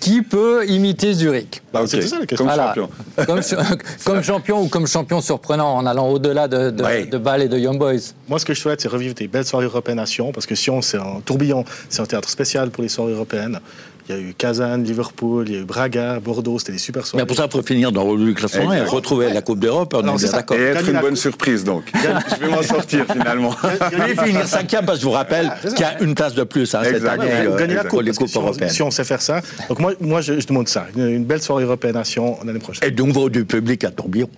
Qui, 0.00 0.22
peut 0.22 0.64
imiter 0.68 1.12
Zurich 1.14 1.62
bah, 1.72 1.82
C'est 1.86 2.02
ça 2.02 2.18
la 2.18 2.26
question. 2.26 2.46
Comme 2.46 2.56
champion. 2.56 2.88
Comme, 4.04 4.22
champion 4.22 4.62
ou 4.62 4.68
comme 4.68 4.86
champion 4.86 5.20
surprenant 5.20 5.74
en 5.74 5.86
allant 5.86 6.08
au-delà 6.08 6.48
de, 6.48 6.70
de, 6.70 7.18
Bâle 7.18 7.42
et 7.42 7.48
de 7.48 7.58
Young 7.58 7.78
Boys. 7.78 8.12
Moi, 8.28 8.38
ce 8.38 8.44
que 8.44 8.54
je 8.54 8.60
souhaite, 8.60 8.80
c'est 8.80 8.88
revivre 8.88 9.14
des 9.14 9.28
belles 9.28 9.44
soirées 9.44 9.66
européennes 9.66 9.98
à 9.98 10.06
Sion, 10.06 10.32
parce 10.32 10.46
que 10.46 10.54
Sion, 10.54 10.82
c'est 10.82 10.98
un 10.98 11.20
tourbillon, 11.24 11.64
c'est 11.88 12.02
un 12.02 12.06
théâtre 12.06 12.28
spécial 12.28 12.70
pour 12.70 12.82
les 12.82 12.88
soirées 12.88 13.12
européennes. 13.12 13.60
Il 14.08 14.14
y 14.14 14.18
a 14.18 14.20
eu 14.20 14.34
Kazan, 14.34 14.78
Liverpool, 14.78 15.48
il 15.48 15.54
y 15.54 15.58
a 15.58 15.60
eu 15.60 15.64
Braga, 15.64 16.18
Bordeaux, 16.18 16.58
c'était 16.58 16.72
des 16.72 16.78
super 16.78 17.06
soirées. 17.06 17.22
Mais 17.22 17.26
pour 17.26 17.36
ça, 17.36 17.46
il 17.46 17.52
faut 17.52 17.62
finir 17.62 17.92
dans 17.92 18.14
le 18.14 18.32
classement 18.32 18.72
et 18.72 18.80
retrouver 18.82 19.32
la 19.32 19.42
Coupe 19.42 19.60
d'Europe, 19.60 19.94
on 19.96 20.16
est, 20.16 20.32
d'accord. 20.32 20.56
Et 20.56 20.62
être 20.62 20.88
une 20.88 21.00
bonne 21.00 21.16
surprise, 21.16 21.62
donc. 21.62 21.84
je 21.94 22.44
vais 22.44 22.48
m'en 22.48 22.62
sortir, 22.62 23.06
finalement. 23.10 23.50
vais 23.92 24.16
finir 24.16 24.46
cinquième, 24.46 24.84
parce 24.84 24.98
que 24.98 25.02
je 25.02 25.06
vous 25.06 25.12
rappelle 25.12 25.52
qu'il 25.62 25.80
y 25.80 25.84
a 25.84 26.02
une 26.02 26.14
place 26.14 26.34
de 26.34 26.42
plus 26.42 26.74
hein, 26.74 26.80
cette 26.82 27.04
année 27.04 27.30
euh, 27.30 27.56
gagner 27.56 27.74
la 27.74 27.84
coupe, 27.84 28.02
les 28.02 28.12
coupes 28.12 28.34
européennes. 28.34 28.70
Si 28.70 28.82
on 28.82 28.90
sait 28.90 29.04
faire 29.04 29.22
ça. 29.22 29.40
Donc 29.68 29.78
moi, 29.78 29.92
moi 30.00 30.20
je, 30.20 30.34
demande 30.46 30.68
ça, 30.68 30.86
une, 30.96 31.24
belle 31.24 31.42
soirée 31.42 31.64
européenne 31.64 31.96
à 31.96 32.04
Sion 32.04 32.38
l'année 32.44 32.58
prochaine. 32.58 32.88
Et 32.88 32.90
donc, 32.90 33.12
du 33.30 33.44
public 33.44 33.84
à 33.84 33.90
Tourbillon. 33.90 34.28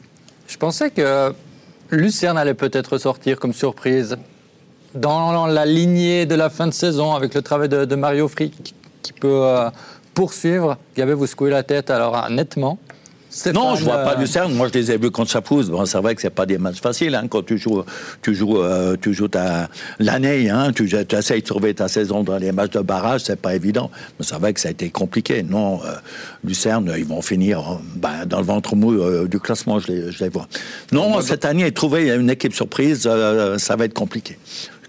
Je 0.46 0.56
pensais 0.56 0.90
que 0.90 1.32
Lucerne 1.90 2.36
allait 2.36 2.54
peut-être 2.54 2.98
sortir 2.98 3.38
comme 3.38 3.52
surprise 3.52 4.16
dans 4.94 5.46
la 5.46 5.66
lignée 5.66 6.26
de 6.26 6.34
la 6.34 6.50
fin 6.50 6.66
de 6.66 6.72
saison 6.72 7.14
avec 7.14 7.34
le 7.34 7.42
travail 7.42 7.68
de, 7.68 7.94
Mario 7.94 8.28
Frick 8.28 8.74
qui 9.04 9.12
peut 9.12 9.42
euh, 9.42 9.70
poursuivre. 10.14 10.78
Gabé, 10.96 11.12
vous 11.12 11.26
secouez 11.26 11.50
la 11.50 11.62
tête 11.62 11.90
alors 11.90 12.16
euh, 12.16 12.28
nettement. 12.30 12.78
non, 13.52 13.74
je 13.74 13.80
ne 13.80 13.84
vois 13.84 13.98
pas 13.98 14.14
Lucerne. 14.16 14.54
Moi, 14.54 14.68
je 14.72 14.78
les 14.78 14.90
ai 14.92 14.96
vus 14.96 15.10
contre 15.10 15.30
Chapouz. 15.30 15.68
Bon, 15.68 15.84
c'est 15.84 15.98
vrai 15.98 16.14
que 16.14 16.22
c'est 16.22 16.30
pas 16.30 16.46
des 16.46 16.56
matchs 16.56 16.80
faciles 16.80 17.14
hein, 17.14 17.26
quand 17.28 17.44
tu 17.44 17.58
joues, 17.58 17.84
tu 18.22 18.34
joues, 18.34 18.62
euh, 18.62 18.96
tu 18.98 19.12
joues 19.12 19.28
ta 19.28 19.68
l'année. 19.98 20.48
Hein, 20.48 20.72
tu, 20.72 20.88
tu 20.88 21.16
essayes 21.16 21.42
de 21.42 21.46
trouver 21.46 21.74
ta 21.74 21.88
saison 21.88 22.22
dans 22.24 22.38
les 22.38 22.52
matchs 22.52 22.72
de 22.72 22.80
barrage. 22.80 23.20
C'est 23.24 23.40
pas 23.40 23.54
évident. 23.54 23.90
Mais 24.18 24.24
c'est 24.24 24.36
vrai 24.36 24.54
que 24.54 24.60
ça 24.60 24.68
a 24.68 24.72
été 24.72 24.88
compliqué. 24.88 25.42
Non, 25.42 25.80
Lucerne, 26.42 26.90
ils 26.96 27.04
vont 27.04 27.20
finir 27.20 27.78
ben, 27.96 28.24
dans 28.24 28.38
le 28.38 28.46
ventre 28.46 28.74
mou 28.74 29.26
du 29.26 29.38
classement. 29.38 29.78
Je 29.80 29.88
les, 29.88 30.12
je 30.12 30.24
les, 30.24 30.30
vois. 30.30 30.48
Non, 30.92 31.20
cette 31.20 31.44
année, 31.44 31.70
trouver 31.72 32.14
une 32.14 32.30
équipe 32.30 32.54
surprise, 32.54 33.02
ça 33.02 33.76
va 33.76 33.84
être 33.84 33.94
compliqué. 33.94 34.38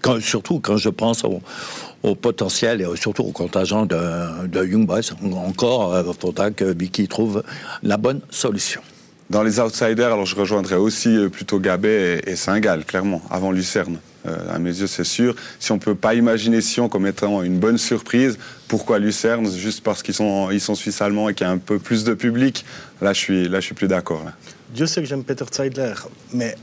Quand, 0.02 0.20
surtout 0.20 0.60
quand 0.60 0.76
je 0.76 0.90
pense 0.90 1.24
au, 1.24 1.40
au 2.02 2.14
potentiel 2.14 2.80
et 2.80 2.86
surtout 2.96 3.24
au 3.24 3.32
contingent 3.32 3.86
de, 3.86 4.46
de 4.46 4.64
Young 4.64 4.86
Boys. 4.86 5.12
Encore, 5.34 5.92
il 5.98 6.08
euh, 6.08 6.12
faudra 6.12 6.50
que 6.50 6.64
Vicky 6.64 7.08
trouve 7.08 7.42
la 7.82 7.96
bonne 7.96 8.20
solution. 8.30 8.80
Dans 9.28 9.42
les 9.42 9.58
outsiders, 9.58 10.12
alors 10.12 10.24
je 10.24 10.36
rejoindrais 10.36 10.76
aussi 10.76 11.16
euh, 11.16 11.28
plutôt 11.28 11.58
Gabet 11.58 12.20
et, 12.26 12.36
Saint-Gall, 12.36 12.84
clairement, 12.84 13.20
avant 13.28 13.50
Lucerne. 13.50 13.98
Euh, 14.26 14.54
à 14.54 14.58
mes 14.60 14.70
yeux, 14.70 14.86
c'est 14.86 15.04
sûr. 15.04 15.34
Si 15.58 15.72
on 15.72 15.76
ne 15.76 15.80
peut 15.80 15.96
pas 15.96 16.14
imaginer 16.14 16.60
Sion 16.60 16.88
comme 16.88 17.06
étant 17.06 17.42
une 17.42 17.58
bonne 17.58 17.78
surprise, 17.78 18.38
pourquoi 18.68 19.00
Lucerne? 19.00 19.50
Juste 19.50 19.82
parce 19.82 20.02
qu'ils 20.02 20.14
sont, 20.14 20.50
ils 20.52 20.60
sont 20.60 20.76
suisses-allemands 20.76 21.28
et 21.28 21.34
qu'il 21.34 21.46
y 21.46 21.50
a 21.50 21.52
un 21.52 21.58
peu 21.58 21.80
plus 21.80 22.04
de 22.04 22.14
public? 22.14 22.64
Là, 23.00 23.12
je 23.12 23.18
suis, 23.18 23.48
là, 23.48 23.58
je 23.58 23.66
suis 23.66 23.74
plus 23.74 23.88
d'accord. 23.88 24.24
Dieu 24.70 24.86
sait 24.86 25.00
que 25.00 25.08
j'aime 25.08 25.24
Peter 25.24 25.44
Zeidler, 25.52 25.94
mais 26.32 26.54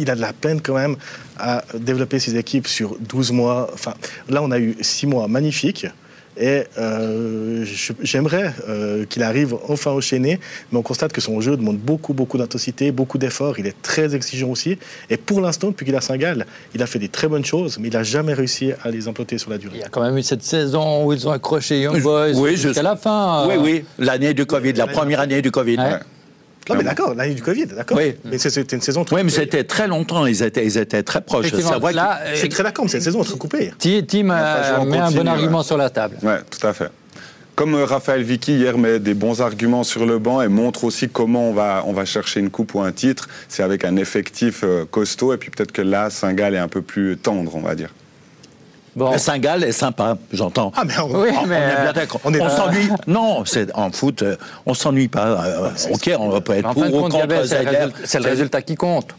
il 0.00 0.10
a 0.10 0.14
de 0.14 0.20
la 0.20 0.32
peine 0.32 0.60
quand 0.60 0.74
même 0.74 0.96
à 1.38 1.62
développer 1.74 2.18
ses 2.18 2.36
équipes 2.36 2.66
sur 2.66 2.96
12 3.00 3.32
mois. 3.32 3.70
Enfin, 3.72 3.94
là, 4.28 4.42
on 4.42 4.50
a 4.50 4.58
eu 4.58 4.76
6 4.80 5.06
mois 5.06 5.28
magnifiques. 5.28 5.86
Et 6.40 6.64
euh, 6.78 7.66
j'aimerais 8.02 8.54
euh, 8.68 9.04
qu'il 9.04 9.22
arrive 9.22 9.56
enfin 9.68 9.90
au 9.90 10.00
chaîné, 10.00 10.40
mais 10.70 10.78
on 10.78 10.82
constate 10.82 11.12
que 11.12 11.20
son 11.20 11.40
jeu 11.40 11.56
demande 11.56 11.76
beaucoup, 11.76 12.14
beaucoup 12.14 12.38
d'intensité, 12.38 12.92
beaucoup 12.92 13.18
d'efforts. 13.18 13.58
Il 13.58 13.66
est 13.66 13.82
très 13.82 14.14
exigeant 14.14 14.48
aussi. 14.48 14.78
Et 15.10 15.18
pour 15.18 15.40
l'instant, 15.40 15.68
depuis 15.68 15.84
qu'il 15.84 15.96
a 15.96 16.00
Saint-Gall, 16.00 16.46
il 16.74 16.82
a 16.82 16.86
fait 16.86 16.98
des 16.98 17.08
très 17.08 17.28
bonnes 17.28 17.44
choses, 17.44 17.78
mais 17.78 17.88
il 17.88 17.94
n'a 17.94 18.04
jamais 18.04 18.32
réussi 18.32 18.72
à 18.82 18.90
les 18.90 19.06
implanter 19.06 19.36
sur 19.36 19.50
la 19.50 19.58
durée. 19.58 19.76
Il 19.76 19.80
y 19.80 19.84
a 19.84 19.88
quand 19.88 20.02
même 20.02 20.16
eu 20.16 20.22
cette 20.22 20.42
saison 20.42 21.04
où 21.04 21.12
ils 21.12 21.28
ont 21.28 21.32
accroché 21.32 21.82
Young 21.82 22.00
Boys 22.00 22.32
oui, 22.36 22.56
jusqu'à 22.56 22.82
la 22.82 22.96
fin. 22.96 23.46
Oui, 23.46 23.56
oui, 23.58 23.84
l'année 23.98 24.32
du 24.32 24.46
Covid, 24.46 24.72
la 24.74 24.86
première 24.86 25.20
année 25.20 25.42
du 25.42 25.50
Covid. 25.50 25.78
Non, 26.70 26.78
mais 26.78 26.84
d'accord, 26.84 27.14
l'année 27.14 27.34
du 27.34 27.42
Covid, 27.42 27.66
d'accord. 27.66 27.98
Oui. 27.98 28.14
Mais 28.24 28.38
c'était 28.38 28.76
une 28.76 28.82
saison 28.82 29.04
très. 29.04 29.16
Oui, 29.16 29.22
mais 29.24 29.30
c'était 29.30 29.64
très 29.64 29.88
longtemps, 29.88 30.26
ils 30.26 30.42
étaient, 30.42 30.64
ils 30.64 30.78
étaient 30.78 31.02
très 31.02 31.20
proches. 31.20 31.46
C'est 31.50 31.60
vrai 31.60 31.92
là, 31.92 32.20
je 32.32 32.38
suis 32.38 32.48
très 32.48 32.62
d'accord, 32.62 32.84
mais 32.84 32.90
cette 32.90 33.02
saison 33.02 33.22
très 33.22 33.38
coupée. 33.38 33.72
Tim 33.78 34.22
met 34.24 34.98
un 34.98 35.10
bon 35.10 35.26
argument 35.28 35.62
sur 35.62 35.76
la 35.76 35.90
table. 35.90 36.16
Oui, 36.22 36.34
tout 36.50 36.66
à 36.66 36.72
fait. 36.72 36.90
Comme 37.60 37.74
euh, 37.74 37.84
Raphaël 37.84 38.22
Vicky 38.22 38.54
hier 38.54 38.78
met 38.78 38.98
des 38.98 39.12
bons 39.12 39.42
arguments 39.42 39.84
sur 39.84 40.06
le 40.06 40.18
banc 40.18 40.40
et 40.40 40.48
montre 40.48 40.84
aussi 40.84 41.10
comment 41.10 41.50
on 41.50 41.52
va, 41.52 41.82
on 41.86 41.92
va 41.92 42.06
chercher 42.06 42.40
une 42.40 42.48
coupe 42.48 42.74
ou 42.74 42.80
un 42.80 42.90
titre, 42.90 43.28
c'est 43.48 43.62
avec 43.62 43.84
un 43.84 43.96
effectif 43.96 44.62
euh, 44.64 44.86
costaud 44.90 45.34
et 45.34 45.36
puis 45.36 45.50
peut-être 45.50 45.70
que 45.70 45.82
là, 45.82 46.08
Saint-Gall 46.08 46.54
est 46.54 46.58
un 46.58 46.68
peu 46.68 46.80
plus 46.80 47.18
tendre, 47.18 47.54
on 47.54 47.60
va 47.60 47.74
dire. 47.74 47.90
Bon. 49.00 49.16
Saint-Gall 49.16 49.64
est 49.64 49.72
sympa, 49.72 50.18
j'entends. 50.30 50.72
Ah, 50.76 50.82
mais 50.84 50.92
on, 50.98 51.22
oui, 51.22 51.30
mais 51.48 51.56
on, 51.56 51.78
est 51.78 51.82
bien 51.84 51.92
d'accord. 51.94 52.20
On, 52.22 52.50
s'ennuie. 52.50 52.90
Non, 53.06 53.46
c'est 53.46 53.74
en 53.74 53.90
foot, 53.90 54.20
euh, 54.20 54.36
on 54.66 54.74
s'ennuie 54.74 55.08
pas. 55.08 55.42
Euh, 55.42 55.70
ok, 55.90 56.10
on 56.18 56.38
peut 56.42 56.52
être 56.52 56.70
pour 56.74 56.82
ou 56.94 57.08
contre 57.08 57.26
C'est 58.04 58.18
le 58.18 58.28
résultat 58.28 58.60
qui 58.60 58.74
compte. 58.74 59.14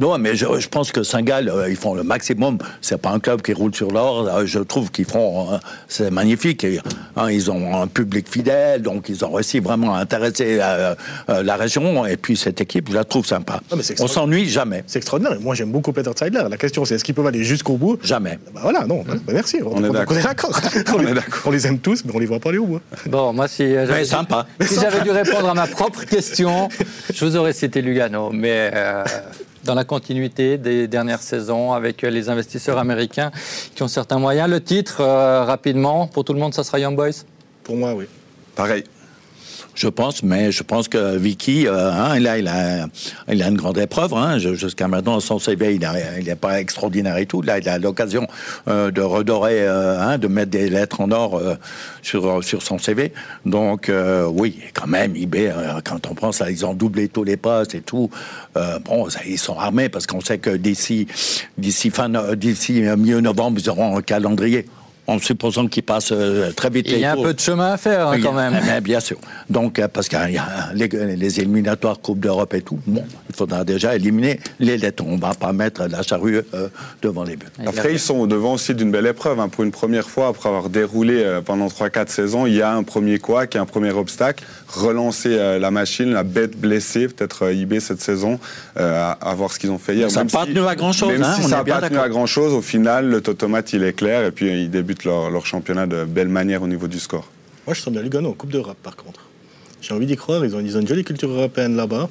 Non, 0.00 0.16
mais 0.16 0.34
je, 0.34 0.68
pense 0.68 0.92
que 0.92 1.02
Saint-Gall, 1.02 1.50
euh, 1.50 1.68
ils 1.68 1.76
font 1.76 1.94
le 1.94 2.02
maximum. 2.02 2.56
C'est 2.80 3.00
pas 3.00 3.10
un 3.10 3.20
club 3.20 3.42
qui 3.42 3.52
roule 3.52 3.74
sur 3.74 3.90
l'or. 3.90 4.26
Euh, 4.26 4.46
je 4.46 4.58
trouve 4.60 4.90
qu'ils 4.90 5.04
font. 5.04 5.52
Euh, 5.52 5.58
c'est 5.88 6.10
magnifique. 6.10 6.66
Hein, 7.16 7.30
ils 7.30 7.50
ont 7.50 7.76
un 7.76 7.86
public 7.86 8.26
fidèle, 8.26 8.80
donc 8.80 9.10
ils 9.10 9.22
ont 9.26 9.32
réussi 9.32 9.60
vraiment 9.60 9.94
à 9.94 10.00
intéresser 10.00 10.56
la 10.56 11.56
région. 11.56 12.06
Et 12.06 12.16
puis 12.16 12.36
cette 12.36 12.62
équipe, 12.62 12.88
je 12.88 12.94
la 12.94 13.04
trouve 13.04 13.26
sympa. 13.26 13.60
On 14.00 14.06
s'ennuie 14.06 14.48
jamais. 14.48 14.84
C'est 14.86 14.98
extraordinaire. 14.98 15.38
Moi, 15.38 15.54
j'aime 15.54 15.70
beaucoup 15.70 15.92
Peter 15.92 16.10
Zeidler. 16.16 16.44
La 16.48 16.56
question, 16.56 16.86
c'est 16.86 16.94
est-ce 16.94 17.04
qu'ils 17.04 17.14
peuvent 17.14 17.26
aller 17.26 17.44
jusqu'au 17.44 17.76
bout? 17.76 17.98
Jamais. 18.02 18.38
Bah 18.54 18.60
voilà, 18.62 18.86
non. 18.86 19.04
Bah, 19.06 19.14
merci. 19.34 19.58
On, 19.62 19.84
est 19.84 19.90
d'accord. 19.90 20.16
On, 20.94 21.00
est 21.06 21.14
d'accord. 21.14 21.42
on, 21.44 21.50
les 21.50 21.66
aime 21.66 21.78
tous, 21.78 22.04
mais 22.06 22.12
on 22.14 22.18
les 22.18 22.26
voit 22.26 22.40
pas 22.40 22.48
aller 22.48 22.58
au 22.58 22.66
bout. 22.66 22.80
Bon, 23.06 23.34
moi, 23.34 23.48
si 23.48 23.70
j'avais, 23.70 24.04
sympa. 24.06 24.46
Si 24.60 24.76
j'avais 24.80 25.02
dû 25.02 25.10
répondre 25.10 25.50
à 25.50 25.54
ma 25.54 25.66
propre 25.66 26.04
question, 26.04 26.68
je 27.12 27.24
vous 27.24 27.36
aurais 27.36 27.52
cité 27.52 27.82
Lugano. 27.82 28.30
Mais 28.32 28.72
dans 29.64 29.74
la 29.74 29.84
continuité 29.84 30.58
des 30.58 30.88
dernières 30.88 31.22
saisons 31.22 31.72
avec 31.72 32.02
les 32.02 32.28
investisseurs 32.28 32.78
américains 32.78 33.30
qui 33.74 33.82
ont 33.82 33.88
certains 33.88 34.18
moyens. 34.18 34.48
Le 34.48 34.60
titre, 34.60 35.00
euh, 35.00 35.44
rapidement, 35.44 36.06
pour 36.06 36.24
tout 36.24 36.32
le 36.32 36.40
monde, 36.40 36.54
ça 36.54 36.64
sera 36.64 36.78
Young 36.78 36.96
Boys? 36.96 37.24
Pour 37.64 37.76
moi, 37.76 37.94
oui. 37.94 38.06
Pareil. 38.54 38.84
Je 39.74 39.88
pense, 39.88 40.22
mais 40.22 40.50
je 40.52 40.62
pense 40.62 40.88
que 40.88 41.16
Vicky, 41.16 41.66
euh, 41.66 41.92
hein, 41.92 42.18
là, 42.18 42.38
il 42.38 42.48
a, 42.48 42.86
une 43.28 43.56
grande 43.56 43.78
épreuve. 43.78 44.14
Hein, 44.14 44.38
Jusqu'à 44.38 44.88
maintenant, 44.88 45.20
son 45.20 45.38
CV, 45.38 45.74
il 45.76 46.24
n'est 46.24 46.34
pas 46.34 46.60
extraordinaire 46.60 47.16
et 47.16 47.26
tout. 47.26 47.40
Là, 47.40 47.58
il 47.58 47.68
a 47.68 47.78
l'occasion 47.78 48.26
euh, 48.68 48.90
de 48.90 49.00
redorer, 49.00 49.62
euh, 49.62 50.00
hein, 50.00 50.18
de 50.18 50.28
mettre 50.28 50.50
des 50.50 50.68
lettres 50.68 51.00
en 51.00 51.10
or 51.12 51.40
sur, 52.02 52.42
sur 52.42 52.62
son 52.62 52.78
CV. 52.78 53.12
Donc, 53.46 53.90
oui, 54.32 54.58
quand 54.74 54.86
même, 54.86 55.14
eBay, 55.16 55.52
quand 55.84 56.06
on 56.10 56.14
pense, 56.14 56.42
ils 56.48 56.66
ont 56.66 56.74
doublé 56.74 57.08
tous 57.08 57.24
les 57.24 57.36
postes 57.36 57.74
et 57.74 57.80
tout. 57.80 58.10
bon, 58.84 59.08
ils 59.26 59.38
sont 59.38 59.58
armés 59.58 59.88
parce 59.88 60.06
qu'on 60.06 60.20
sait 60.20 60.38
que 60.38 60.50
d'ici, 60.50 61.06
d'ici 61.58 61.90
fin, 61.90 62.08
d'ici 62.34 62.82
milieu 62.96 63.20
novembre, 63.20 63.60
ils 63.60 63.70
auront 63.70 63.96
un 63.96 64.02
calendrier 64.02 64.66
en 65.10 65.18
supposant 65.18 65.66
qu'il 65.66 65.82
passe 65.82 66.12
euh, 66.12 66.52
très 66.52 66.70
vite. 66.70 66.86
Il 66.88 67.00
y 67.00 67.04
a 67.04 67.12
un 67.12 67.16
peu 67.22 67.34
de 67.34 67.40
chemin 67.40 67.72
à 67.72 67.76
faire 67.76 68.08
hein, 68.08 68.20
quand 68.22 68.32
même. 68.32 68.60
bien 68.80 69.00
sûr. 69.00 69.18
Donc, 69.48 69.78
euh, 69.78 69.88
parce 69.88 70.08
qu'il 70.08 70.18
y 70.30 70.38
a 70.38 70.70
les, 70.72 71.40
éliminatoires 71.40 72.00
Coupe 72.00 72.20
d'Europe 72.20 72.54
et 72.54 72.62
tout, 72.62 72.78
bon, 72.86 73.04
il 73.28 73.34
faudra 73.34 73.64
déjà 73.64 73.96
éliminer 73.96 74.38
les 74.60 74.78
lettres. 74.78 75.02
On 75.04 75.16
ne 75.16 75.20
va 75.20 75.34
pas 75.34 75.52
mettre 75.52 75.86
la 75.88 76.02
charrue 76.02 76.42
euh, 76.54 76.68
devant 77.02 77.24
les 77.24 77.36
buts. 77.36 77.46
Après, 77.66 77.92
ils 77.92 77.98
sont 77.98 78.26
devant 78.28 78.54
aussi 78.54 78.72
d'une 78.74 78.92
belle 78.92 79.06
épreuve. 79.06 79.40
Hein. 79.40 79.48
Pour 79.48 79.64
une 79.64 79.72
première 79.72 80.08
fois, 80.08 80.28
après 80.28 80.48
avoir 80.48 80.68
déroulé 80.68 81.40
pendant 81.44 81.66
3-4 81.66 82.08
saisons, 82.08 82.46
il 82.46 82.54
y 82.54 82.62
a 82.62 82.72
un 82.72 82.84
premier 82.84 83.18
quoi, 83.18 83.48
qui 83.48 83.56
est 83.56 83.60
un 83.60 83.66
premier 83.66 83.90
obstacle. 83.90 84.44
Relancer 84.68 85.58
la 85.58 85.70
machine, 85.72 86.12
la 86.12 86.22
bête 86.22 86.56
blessée, 86.56 87.08
peut-être 87.08 87.52
IB 87.52 87.80
cette 87.80 88.00
saison, 88.00 88.38
à, 88.76 89.34
voir 89.34 89.52
ce 89.52 89.58
qu'ils 89.58 89.70
ont 89.70 89.78
fait 89.78 89.96
hier. 89.96 90.10
Ça 90.10 90.22
n'a 90.22 90.30
pas 90.30 90.46
tenu 90.46 90.60
à 90.60 90.76
grand-chose. 90.76 91.10
Même 91.10 91.24
hein, 91.24 91.34
si 91.34 91.42
ça 91.42 91.56
n'a 91.56 91.64
pas 91.64 91.88
tenu 91.88 91.98
à 91.98 92.08
grand-chose, 92.08 92.52
au 92.52 92.62
final, 92.62 93.08
le 93.08 93.20
Totomate, 93.20 93.72
il 93.72 93.82
est 93.82 93.94
clair 93.94 94.24
et 94.24 94.30
puis 94.30 94.62
il 94.62 94.70
débute 94.70 94.99
leur, 95.04 95.46
championnat 95.46 95.86
de 95.86 96.04
belle 96.04 96.28
manière 96.28 96.62
au 96.62 96.66
niveau 96.66 96.88
du 96.88 96.98
score. 96.98 97.28
Moi, 97.66 97.74
je 97.74 97.80
sens 97.82 97.92
bien 97.92 98.02
Lugano 98.02 98.30
en 98.30 98.32
Coupe 98.32 98.50
d'Europe, 98.50 98.78
par 98.82 98.96
contre. 98.96 99.20
J'ai 99.80 99.94
envie 99.94 100.06
d'y 100.06 100.16
croire. 100.16 100.44
Ils 100.44 100.54
ont, 100.54 100.60
ils 100.60 100.76
ont 100.76 100.80
une 100.80 100.88
jolie 100.88 101.04
culture 101.04 101.30
européenne 101.30 101.76
là-bas. 101.76 102.08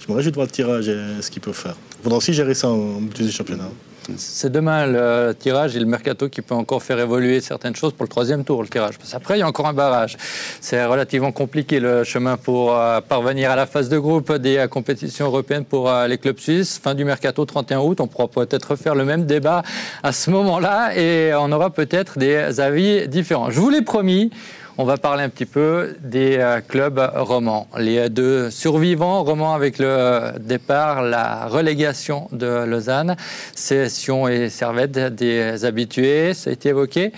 Je 0.00 0.10
me 0.10 0.16
réjouis 0.16 0.32
de 0.32 0.36
voir 0.36 0.46
le 0.46 0.52
tirage 0.52 0.88
et 0.88 0.98
ce 1.20 1.30
qu'ils 1.30 1.42
peuvent 1.42 1.54
faire. 1.54 1.76
Il 1.98 2.02
faudra 2.02 2.18
aussi 2.18 2.32
gérer 2.32 2.54
ça 2.54 2.68
en 2.68 3.00
deuxième 3.00 3.30
championnat. 3.30 3.70
C'est 4.16 4.50
demain 4.50 4.86
le 4.86 5.32
tirage 5.38 5.76
et 5.76 5.78
le 5.78 5.86
mercato 5.86 6.28
qui 6.28 6.42
peut 6.42 6.54
encore 6.54 6.82
faire 6.82 6.98
évoluer 6.98 7.40
certaines 7.40 7.76
choses 7.76 7.92
pour 7.92 8.04
le 8.04 8.08
troisième 8.08 8.44
tour, 8.44 8.62
le 8.62 8.68
tirage. 8.68 8.98
Parce 8.98 9.12
qu'après, 9.12 9.36
il 9.36 9.40
y 9.40 9.42
a 9.42 9.46
encore 9.46 9.66
un 9.66 9.72
barrage. 9.72 10.16
C'est 10.60 10.84
relativement 10.84 11.30
compliqué 11.30 11.78
le 11.78 12.02
chemin 12.02 12.36
pour 12.36 12.74
euh, 12.74 13.00
parvenir 13.00 13.50
à 13.50 13.56
la 13.56 13.66
phase 13.66 13.88
de 13.88 13.98
groupe 13.98 14.32
des 14.32 14.56
euh, 14.56 14.66
compétitions 14.66 15.26
européennes 15.26 15.64
pour 15.64 15.88
euh, 15.88 16.08
les 16.08 16.18
clubs 16.18 16.38
suisses. 16.38 16.78
Fin 16.78 16.94
du 16.94 17.04
mercato 17.04 17.44
31 17.44 17.78
août, 17.80 18.00
on 18.00 18.08
pourra 18.08 18.26
peut-être 18.26 18.72
refaire 18.72 18.94
le 18.94 19.04
même 19.04 19.24
débat 19.24 19.62
à 20.02 20.12
ce 20.12 20.30
moment-là 20.30 20.96
et 20.96 21.32
on 21.34 21.52
aura 21.52 21.70
peut-être 21.70 22.18
des 22.18 22.60
avis 22.60 23.06
différents. 23.08 23.50
Je 23.50 23.60
vous 23.60 23.70
l'ai 23.70 23.82
promis 23.82 24.30
on 24.78 24.84
va 24.84 24.96
parler 24.96 25.22
un 25.22 25.28
petit 25.28 25.46
peu 25.46 25.96
des 26.02 26.38
euh, 26.38 26.60
clubs 26.60 27.00
romans. 27.14 27.68
Les 27.78 28.08
deux 28.08 28.50
survivants 28.50 29.22
romans 29.22 29.54
avec 29.54 29.78
le 29.78 30.32
départ, 30.40 31.02
la 31.02 31.46
relégation 31.46 32.28
de 32.32 32.64
Lausanne, 32.64 33.16
c'est 33.54 33.88
Sion 33.88 34.28
et 34.28 34.48
Servette, 34.48 34.92
des 34.92 35.64
habitués, 35.64 36.32
ça 36.34 36.50
a 36.50 36.52
été 36.52 36.70
évoqué. 36.70 37.12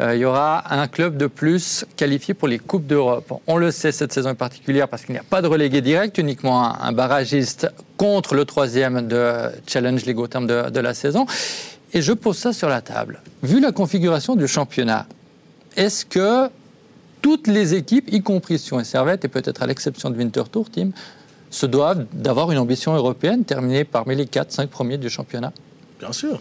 Euh, 0.00 0.14
il 0.14 0.20
y 0.20 0.24
aura 0.24 0.64
un 0.72 0.86
club 0.86 1.16
de 1.16 1.26
plus 1.26 1.86
qualifié 1.96 2.34
pour 2.34 2.48
les 2.48 2.58
Coupes 2.58 2.86
d'Europe. 2.86 3.32
On 3.46 3.56
le 3.56 3.70
sait, 3.70 3.92
cette 3.92 4.12
saison 4.12 4.30
est 4.30 4.34
particulière 4.34 4.88
parce 4.88 5.04
qu'il 5.04 5.14
n'y 5.14 5.20
a 5.20 5.24
pas 5.28 5.40
de 5.40 5.46
relégué 5.46 5.80
direct, 5.80 6.18
uniquement 6.18 6.80
un, 6.80 6.92
barragiste 6.92 7.68
contre 7.96 8.34
le 8.34 8.44
troisième 8.44 9.06
de 9.06 9.50
Challenge 9.66 10.04
League 10.04 10.18
au 10.18 10.26
terme 10.26 10.46
de, 10.46 10.68
de 10.68 10.80
la 10.80 10.94
saison. 10.94 11.26
Et 11.94 12.02
je 12.02 12.12
pose 12.12 12.36
ça 12.36 12.52
sur 12.52 12.68
la 12.68 12.82
table. 12.82 13.20
Vu 13.42 13.60
la 13.60 13.72
configuration 13.72 14.36
du 14.36 14.46
championnat, 14.46 15.06
est-ce 15.76 16.04
que 16.04 16.50
toutes 17.20 17.46
les 17.46 17.74
équipes, 17.74 18.12
y 18.12 18.22
compris 18.22 18.58
Sion 18.58 18.80
et 18.80 18.84
Servette, 18.84 19.24
et 19.24 19.28
peut-être 19.28 19.62
à 19.62 19.66
l'exception 19.66 20.10
de 20.10 20.16
Winterthur, 20.16 20.70
Team, 20.70 20.92
se 21.50 21.66
doivent 21.66 22.06
d'avoir 22.12 22.50
une 22.52 22.58
ambition 22.58 22.94
européenne, 22.94 23.44
terminer 23.44 23.84
parmi 23.84 24.14
les 24.14 24.26
4-5 24.26 24.66
premiers 24.66 24.98
du 24.98 25.08
championnat 25.08 25.52
Bien 25.98 26.12
sûr. 26.12 26.40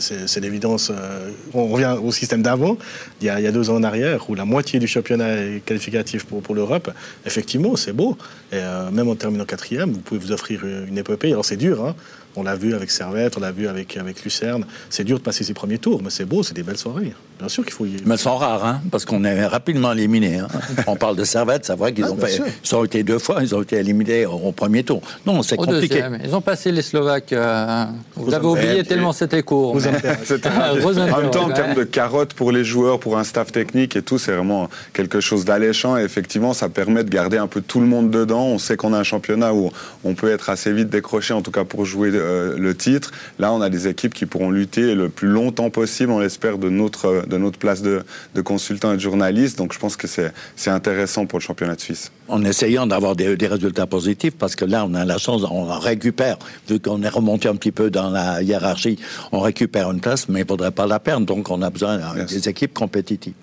C'est 0.00 0.40
l'évidence. 0.40 0.90
Euh, 0.90 1.30
on 1.52 1.66
revient 1.66 1.96
au 2.02 2.10
système 2.10 2.42
d'avant, 2.42 2.78
il, 3.20 3.26
y 3.26 3.28
a 3.28 3.52
deux 3.52 3.68
ans 3.68 3.76
en 3.76 3.82
arrière, 3.82 4.30
où 4.30 4.34
la 4.34 4.46
moitié 4.46 4.78
du 4.78 4.86
championnat 4.86 5.36
est 5.36 5.64
qualificatif 5.64 6.24
pour, 6.24 6.42
pour 6.42 6.54
l'Europe. 6.54 6.90
Effectivement, 7.26 7.76
c'est 7.76 7.92
beau. 7.92 8.16
Et 8.50 8.56
euh, 8.56 8.90
même 8.90 9.08
en 9.08 9.14
terminant 9.14 9.44
quatrième, 9.44 9.92
vous 9.92 10.00
pouvez 10.00 10.20
vous 10.20 10.32
offrir 10.32 10.64
une 10.64 10.96
épopée. 10.96 11.32
Alors 11.32 11.44
c'est 11.44 11.58
dur, 11.58 11.84
hein, 11.84 11.94
on 12.36 12.42
l'a 12.42 12.56
vu 12.56 12.74
avec 12.74 12.90
Servette, 12.90 13.36
on 13.36 13.40
l'a 13.40 13.52
vu 13.52 13.68
avec, 13.68 13.96
avec 13.96 14.22
Lucerne. 14.24 14.64
C'est 14.90 15.04
dur 15.04 15.18
de 15.18 15.22
passer 15.22 15.44
ses 15.44 15.54
premiers 15.54 15.78
tours, 15.78 16.02
mais 16.02 16.10
c'est 16.10 16.24
beau, 16.24 16.42
c'est 16.42 16.54
des 16.54 16.62
belles 16.62 16.78
soirées. 16.78 17.12
Bien 17.38 17.48
sûr 17.48 17.64
qu'il 17.64 17.72
faut 17.72 17.84
y... 17.84 17.96
Mais 18.04 18.14
elles 18.14 18.20
sont 18.20 18.36
rares, 18.36 18.64
hein, 18.64 18.80
parce 18.90 19.04
qu'on 19.04 19.24
est 19.24 19.46
rapidement 19.46 19.92
éliminé. 19.92 20.38
Hein. 20.38 20.48
on 20.86 20.96
parle 20.96 21.16
de 21.16 21.24
Servette, 21.24 21.64
c'est 21.64 21.74
vrai 21.74 21.92
qu'ils 21.92 22.04
ah, 22.04 22.12
ont, 22.12 22.16
fait, 22.16 22.40
ils 22.64 22.74
ont 22.74 22.84
été 22.84 23.02
deux 23.02 23.18
fois, 23.18 23.38
ils 23.42 23.54
ont 23.54 23.62
été 23.62 23.76
éliminés 23.76 24.26
au, 24.26 24.52
premier 24.52 24.84
tour. 24.84 25.02
Non, 25.26 25.42
c'est 25.42 25.56
compliqué. 25.56 26.02
Ils 26.24 26.34
ont 26.34 26.40
passé 26.40 26.70
les 26.70 26.82
Slovaques. 26.82 27.32
Euh, 27.32 27.84
vous, 28.14 28.32
avez 28.32 28.46
oublié 28.46 28.84
tellement 28.84 29.12
c'était 29.12 29.42
court. 29.42 29.74
Vous 29.74 29.86
en 29.86 29.92
même 29.92 31.30
temps, 31.30 31.44
en 31.44 31.50
termes 31.50 31.74
de 31.74 31.84
carottes 31.84 32.34
pour 32.34 32.52
les 32.52 32.64
joueurs, 32.64 33.00
pour 33.00 33.18
un 33.18 33.24
staff 33.24 33.50
technique 33.50 33.96
et 33.96 34.02
tout, 34.02 34.18
c'est 34.18 34.32
vraiment 34.32 34.68
quelque 34.92 35.20
chose 35.20 35.44
d'alléchant. 35.44 35.96
Et 35.96 36.02
effectivement, 36.02 36.54
ça 36.54 36.68
permet 36.68 37.04
de 37.04 37.10
garder 37.10 37.36
un 37.36 37.46
peu 37.46 37.60
tout 37.60 37.80
le 37.80 37.86
monde 37.86 38.10
dedans. 38.10 38.44
On 38.44 38.58
sait 38.58 38.76
qu'on 38.76 38.92
a 38.92 38.98
un 38.98 39.04
championnat 39.04 39.52
où 39.54 39.70
on 40.04 40.14
peut 40.14 40.30
être 40.30 40.50
assez 40.50 40.72
vite 40.72 40.88
décroché, 40.88 41.34
en 41.34 41.42
tout 41.42 41.50
cas 41.50 41.64
pour 41.64 41.84
jouer 41.84 42.10
euh, 42.24 42.56
le 42.58 42.76
titre. 42.76 43.12
Là, 43.38 43.52
on 43.52 43.60
a 43.60 43.70
des 43.70 43.88
équipes 43.88 44.14
qui 44.14 44.26
pourront 44.26 44.50
lutter 44.50 44.94
le 44.94 45.08
plus 45.08 45.28
longtemps 45.28 45.70
possible, 45.70 46.10
on 46.10 46.18
l'espère, 46.18 46.58
de 46.58 46.68
notre, 46.68 47.24
de 47.26 47.36
notre 47.36 47.58
place 47.58 47.82
de, 47.82 48.04
de 48.34 48.40
consultant 48.40 48.92
et 48.92 48.96
de 48.96 49.00
journaliste. 49.00 49.58
Donc 49.58 49.72
je 49.72 49.78
pense 49.78 49.96
que 49.96 50.06
c'est 50.06 50.70
intéressant 50.70 51.26
pour 51.26 51.38
le 51.38 51.44
championnat 51.44 51.74
de 51.74 51.80
Suisse. 51.80 52.10
En 52.28 52.44
essayant 52.44 52.86
d'avoir 52.86 53.16
des, 53.16 53.36
résultats 53.46 53.86
positifs, 53.86 54.34
parce 54.36 54.56
que 54.56 54.64
là, 54.64 54.84
on 54.88 54.94
a 54.94 55.04
la 55.04 55.18
chance, 55.18 55.42
on 55.50 55.64
récupère, 55.64 56.38
vu 56.68 56.80
qu'on 56.80 57.02
est 57.02 57.08
remonté 57.08 57.48
un 57.48 57.56
petit 57.56 57.72
peu 57.72 57.90
dans 57.90 58.10
la 58.10 58.42
hiérarchie, 58.42 58.98
on 59.32 59.40
récupère 59.40 59.90
une 59.90 60.00
place, 60.00 60.28
mais 60.28 60.40
il 60.40 60.42
ne 60.44 60.48
faudrait 60.48 60.70
pas 60.70 60.86
la 60.86 60.98
perdre. 60.98 61.26
Donc 61.26 61.50
on 61.50 61.60
a 61.62 61.70
besoin 61.70 61.98
des 62.24 62.48
équipes 62.48 62.74
compétitives. 62.74 63.34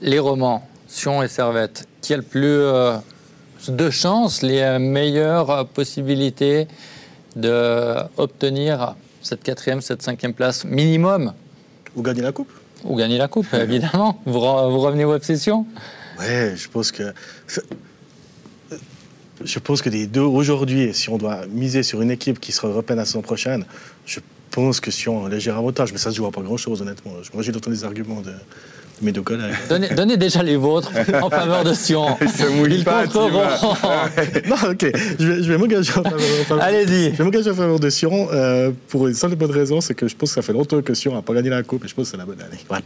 Les 0.00 0.18
romans, 0.18 0.66
Sion 0.86 1.22
et 1.22 1.28
Servette, 1.28 1.86
qui 2.00 2.14
a 2.14 2.16
le 2.16 2.22
plus 2.22 2.44
euh, 2.44 2.96
de 3.68 3.90
chances, 3.90 4.42
les 4.42 4.78
meilleures 4.78 5.66
possibilités 5.66 6.68
d'obtenir 7.38 8.96
cette 9.22 9.42
quatrième, 9.42 9.80
cette 9.80 10.02
cinquième 10.02 10.34
place 10.34 10.64
minimum. 10.64 11.32
Ou 11.96 12.02
gagner 12.02 12.22
la 12.22 12.32
coupe. 12.32 12.50
Ou 12.84 12.96
gagner 12.96 13.18
la 13.18 13.28
coupe, 13.28 13.52
évidemment. 13.54 14.20
Vous, 14.24 14.40
vous 14.40 14.80
revenez 14.80 15.04
aux 15.04 15.12
obsessions? 15.12 15.66
Ouais, 16.18 16.54
je 16.56 16.68
pense 16.68 16.92
que. 16.92 17.12
Je 19.44 19.58
pense 19.60 19.82
que 19.82 19.88
des 19.88 20.08
deux, 20.08 20.20
aujourd'hui, 20.20 20.92
si 20.92 21.08
on 21.10 21.16
doit 21.16 21.46
miser 21.46 21.84
sur 21.84 22.02
une 22.02 22.10
équipe 22.10 22.40
qui 22.40 22.50
sera 22.50 22.68
européenne 22.68 22.98
la 22.98 23.04
saison 23.04 23.22
prochaine, 23.22 23.64
je 24.04 24.18
pense 24.50 24.80
que 24.80 24.90
si 24.90 25.08
on 25.08 25.28
léger 25.28 25.52
avantage, 25.52 25.92
mais 25.92 25.98
ça 25.98 26.10
se 26.10 26.16
joue 26.16 26.26
à 26.26 26.32
pas 26.32 26.40
grand-chose, 26.42 26.82
honnêtement. 26.82 27.12
Moi, 27.32 27.42
j'ai 27.44 27.52
d'entendre 27.52 27.76
des 27.76 27.84
arguments 27.84 28.20
de, 28.20 28.32
mes 29.02 29.12
deux 29.12 29.22
collègues. 29.22 29.54
Donnez, 29.68 30.16
déjà 30.16 30.42
les 30.42 30.56
vôtres 30.56 30.90
en 31.22 31.30
faveur 31.30 31.64
de 31.64 31.72
Sion. 31.72 32.16
Ils 32.20 32.28
se 32.28 32.46
mouillent 32.46 32.84
pas, 32.84 33.04
Non, 34.48 34.70
ok. 34.70 34.86
Je 35.18 35.26
vais, 35.26 35.42
je 35.42 35.52
vais 35.52 35.58
m'engager 35.58 35.92
en 35.92 36.02
faveur, 36.02 36.60
Allez-y. 36.60 37.12
Je 37.12 37.16
vais 37.16 37.24
m'engager 37.24 37.50
en 37.50 37.54
faveur 37.54 37.80
de 37.80 37.90
Sion 37.90 38.28
euh, 38.32 38.70
pour 38.88 39.06
une 39.06 39.14
seule 39.14 39.34
bonne 39.36 39.50
raison, 39.50 39.80
c'est 39.80 39.94
que 39.94 40.08
je 40.08 40.16
pense 40.16 40.30
que 40.30 40.34
ça 40.34 40.42
fait 40.42 40.52
longtemps 40.52 40.82
que 40.82 40.94
Sion 40.94 41.14
n'a 41.14 41.22
pas 41.22 41.34
gagné 41.34 41.50
la 41.50 41.62
coupe 41.62 41.84
et 41.84 41.88
je 41.88 41.94
pense 41.94 42.06
que 42.06 42.10
c'est 42.10 42.16
la 42.16 42.24
bonne 42.24 42.40
année. 42.40 42.58
Voilà. 42.68 42.84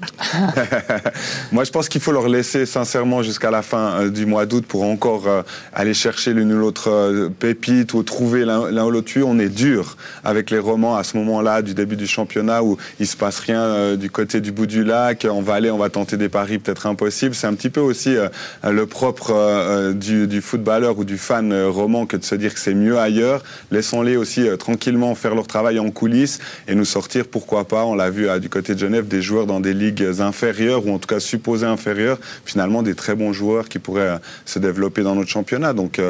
Moi, 1.52 1.64
je 1.64 1.70
pense 1.70 1.88
qu'il 1.88 2.00
faut 2.00 2.12
leur 2.12 2.28
laisser 2.28 2.66
sincèrement 2.66 3.22
jusqu'à 3.22 3.50
la 3.50 3.62
fin 3.62 4.02
euh, 4.02 4.10
du 4.10 4.26
mois 4.26 4.46
d'août 4.46 4.64
pour 4.66 4.82
encore 4.82 5.26
euh, 5.26 5.42
aller 5.72 5.94
chercher 5.94 6.34
l'une 6.34 6.52
ou 6.52 6.58
l'autre 6.58 7.30
pépite 7.38 7.94
ou 7.94 8.02
trouver 8.02 8.44
l'un 8.44 8.84
ou 8.84 8.90
l'autre 8.90 9.12
On 9.24 9.38
est 9.38 9.48
dur 9.48 9.96
avec 10.24 10.50
les 10.50 10.58
romans 10.58 10.96
à 10.96 11.04
ce 11.04 11.16
moment-là 11.16 11.62
du 11.62 11.74
début 11.74 11.96
du 11.96 12.06
championnat 12.06 12.62
où 12.62 12.76
il 13.00 13.06
se 13.06 13.16
passe 13.16 13.40
rien 13.40 13.96
du 13.96 14.10
côté 14.10 14.40
du 14.40 14.52
bout 14.52 14.66
du 14.66 14.84
lac. 14.84 15.26
On 15.30 15.42
va 15.42 15.54
aller, 15.54 15.70
on 15.70 15.78
va 15.78 15.88
tenter 15.88 16.01
des 16.10 16.28
paris 16.28 16.58
peut-être 16.58 16.86
impossibles. 16.86 17.34
C'est 17.34 17.46
un 17.46 17.54
petit 17.54 17.70
peu 17.70 17.80
aussi 17.80 18.16
euh, 18.16 18.28
le 18.68 18.86
propre 18.86 19.32
euh, 19.32 19.92
du, 19.92 20.40
footballeur 20.40 20.98
ou 20.98 21.04
du 21.04 21.18
fan 21.18 21.52
euh, 21.52 21.68
roman 21.68 22.06
que 22.06 22.16
de 22.16 22.24
se 22.24 22.34
dire 22.34 22.54
que 22.54 22.60
c'est 22.60 22.74
mieux 22.74 22.98
ailleurs. 22.98 23.42
Laissons-les 23.70 24.16
aussi 24.16 24.46
tranquillement 24.58 25.14
faire 25.14 25.34
leur 25.34 25.46
travail 25.46 25.78
en 25.78 25.90
coulisses 25.90 26.40
et 26.68 26.74
nous 26.74 26.84
sortir, 26.84 27.26
pourquoi 27.26 27.66
pas, 27.66 27.84
on 27.84 27.94
l'a 27.94 28.10
vu 28.10 28.28
du 28.40 28.48
côté 28.48 28.74
de 28.74 28.78
Genève, 28.78 29.08
des 29.08 29.22
joueurs 29.22 29.46
dans 29.46 29.60
des 29.60 29.74
ligues 29.74 30.04
inférieures 30.20 30.86
ou 30.86 30.92
en 30.92 30.98
tout 30.98 31.08
cas 31.08 31.20
supposées 31.20 31.66
inférieures, 31.66 32.18
finalement 32.44 32.82
des 32.82 32.94
très 32.94 33.14
bons 33.14 33.32
joueurs 33.32 33.68
qui 33.68 33.78
pourraient 33.78 34.18
se 34.44 34.58
développer 34.58 35.02
dans 35.02 35.14
notre 35.14 35.30
championnat. 35.30 35.72
Donc 35.72 36.00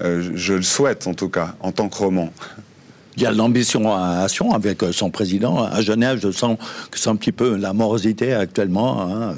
je 0.00 0.52
le 0.52 0.62
souhaite 0.62 1.06
en 1.06 1.14
tout 1.14 1.28
cas, 1.28 1.54
en 1.60 1.72
tant 1.72 1.88
que 1.88 1.96
roman. 1.96 2.32
Il 3.16 3.22
y 3.22 3.26
a 3.26 3.32
l'ambition 3.32 3.94
à 3.94 4.26
Sion 4.28 4.52
avec 4.54 4.82
son 4.92 5.10
président. 5.10 5.64
À 5.64 5.82
Genève, 5.82 6.18
je 6.22 6.30
sens 6.30 6.56
que 6.90 6.98
c'est 6.98 7.10
un 7.10 7.16
petit 7.16 7.32
peu 7.32 7.56
la 7.56 7.72
morosité 7.72 8.32
actuellement. 8.32 9.02
Hein. 9.02 9.34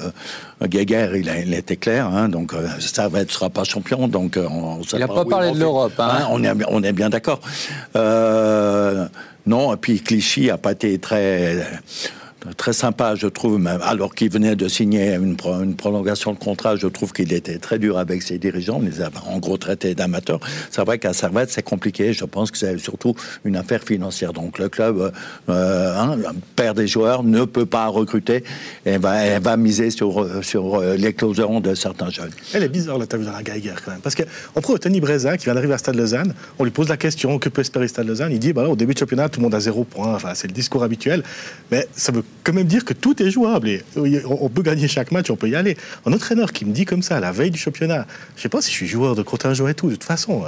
Euh, 0.61 0.67
il, 0.71 1.29
a, 1.29 1.39
il 1.39 1.53
était 1.53 1.75
clair, 1.75 2.07
hein, 2.07 2.29
donc 2.29 2.53
euh, 2.53 2.67
ça 2.79 3.09
ne 3.09 3.25
sera 3.25 3.49
pas 3.49 3.65
champion. 3.65 4.07
Donc 4.07 4.37
euh, 4.37 4.47
on, 4.49 4.81
il 4.93 4.99
n'a 4.99 5.07
pas, 5.07 5.25
parlé 5.25 5.51
de 5.51 5.59
l'Europe. 5.59 5.93
Hein. 5.99 6.27
on, 6.31 6.43
est, 6.43 6.51
on 6.69 6.83
est 6.83 6.93
bien 6.93 7.09
d'accord. 7.09 7.41
non, 7.93 9.73
et 9.73 9.77
puis 9.77 9.99
Clichy 9.99 10.47
n'a 10.47 10.57
pas 10.57 10.71
été 10.71 10.97
très 10.97 11.65
très 12.57 12.73
sympa, 12.73 13.15
je 13.15 13.27
trouve, 13.27 13.59
même, 13.59 13.79
alors 13.81 14.13
qu'il 14.13 14.29
venait 14.29 14.55
de 14.55 14.67
signer 14.67 15.15
une, 15.15 15.35
prolongation 15.75 16.33
de 16.33 16.37
contrat, 16.37 16.75
je 16.75 16.87
trouve 16.87 17.13
qu'il 17.13 17.33
était 17.33 17.57
très 17.57 17.79
dur 17.79 17.97
avec 17.97 18.21
ses 18.21 18.37
dirigeants, 18.37 18.79
les 18.79 19.01
a 19.01 19.09
en 19.27 19.39
gros 19.39 19.57
traités 19.57 19.95
d'amateurs. 19.95 20.39
C'est 20.69 20.83
vrai 20.83 20.99
qu'à 20.99 21.13
Servette, 21.13 21.49
c'est 21.49 21.63
compliqué, 21.63 22.13
je 22.13 22.25
pense 22.25 22.51
que 22.51 22.57
c'est 22.57 22.77
surtout 22.77 23.15
une 23.43 23.55
affaire 23.55 23.83
financière. 23.83 24.33
Donc 24.33 24.59
le 24.59 24.69
club 24.69 25.11
euh, 25.49 25.97
hein, 25.97 26.17
perd 26.55 26.77
des 26.77 26.87
joueurs, 26.87 27.23
ne 27.23 27.45
peut 27.45 27.65
pas 27.65 27.87
recruter, 27.87 28.43
et 28.85 28.97
va, 28.97 29.39
va 29.39 29.57
miser 29.57 29.89
sur, 29.89 30.27
sur 30.43 30.75
euh, 30.75 30.95
l'éclosion 30.95 31.59
de 31.59 31.73
certains 31.75 32.09
jeunes. 32.09 32.31
Elle 32.53 32.63
est 32.63 32.69
bizarre 32.69 32.97
la 32.97 33.07
table 33.07 33.25
de 33.25 33.31
la 33.31 33.43
Geiger 33.43 33.75
quand 33.83 33.91
même, 33.91 34.01
parce 34.01 34.15
qu'on 34.15 34.61
prend 34.61 34.77
Tony 34.77 34.99
Breza 34.99 35.37
qui 35.37 35.45
vient 35.45 35.55
d'arriver 35.55 35.73
à 35.73 35.77
Stade 35.77 35.95
Lausanne, 35.95 36.33
on 36.59 36.63
lui 36.63 36.71
pose 36.71 36.89
la 36.89 36.97
question 36.97 37.39
que 37.39 37.49
peut 37.49 37.61
espérer 37.61 37.87
Stade 37.87 38.07
Lausanne, 38.07 38.31
il 38.31 38.39
dit 38.39 38.53
bah 38.53 38.67
au 38.67 38.75
début 38.75 38.93
du 38.93 38.99
championnat 38.99 39.29
tout 39.29 39.39
le 39.39 39.43
monde 39.43 39.55
a 39.55 39.59
zéro 39.59 39.83
point, 39.83 40.13
enfin 40.13 40.33
c'est 40.35 40.47
le 40.47 40.53
discours 40.53 40.83
habituel, 40.83 41.23
mais 41.71 41.87
ça 41.95 42.11
veut 42.11 42.23
quand 42.43 42.53
même 42.53 42.67
dire 42.67 42.85
que 42.85 42.93
tout 42.93 43.21
est 43.21 43.31
jouable. 43.31 43.69
Et 43.69 43.83
on 44.25 44.49
peut 44.49 44.61
gagner 44.61 44.87
chaque 44.87 45.11
match, 45.11 45.29
on 45.29 45.35
peut 45.35 45.49
y 45.49 45.55
aller. 45.55 45.77
Un 46.05 46.13
entraîneur 46.13 46.51
qui 46.51 46.65
me 46.65 46.73
dit 46.73 46.85
comme 46.85 47.01
ça, 47.01 47.19
la 47.19 47.31
veille 47.31 47.51
du 47.51 47.59
championnat, 47.59 48.05
je 48.35 48.41
sais 48.41 48.49
pas 48.49 48.61
si 48.61 48.71
je 48.71 48.75
suis 48.75 48.87
joueur 48.87 49.15
de 49.15 49.23
contingent 49.23 49.67
et 49.67 49.73
tout, 49.73 49.87
de 49.87 49.93
toute 49.93 50.03
façon. 50.03 50.43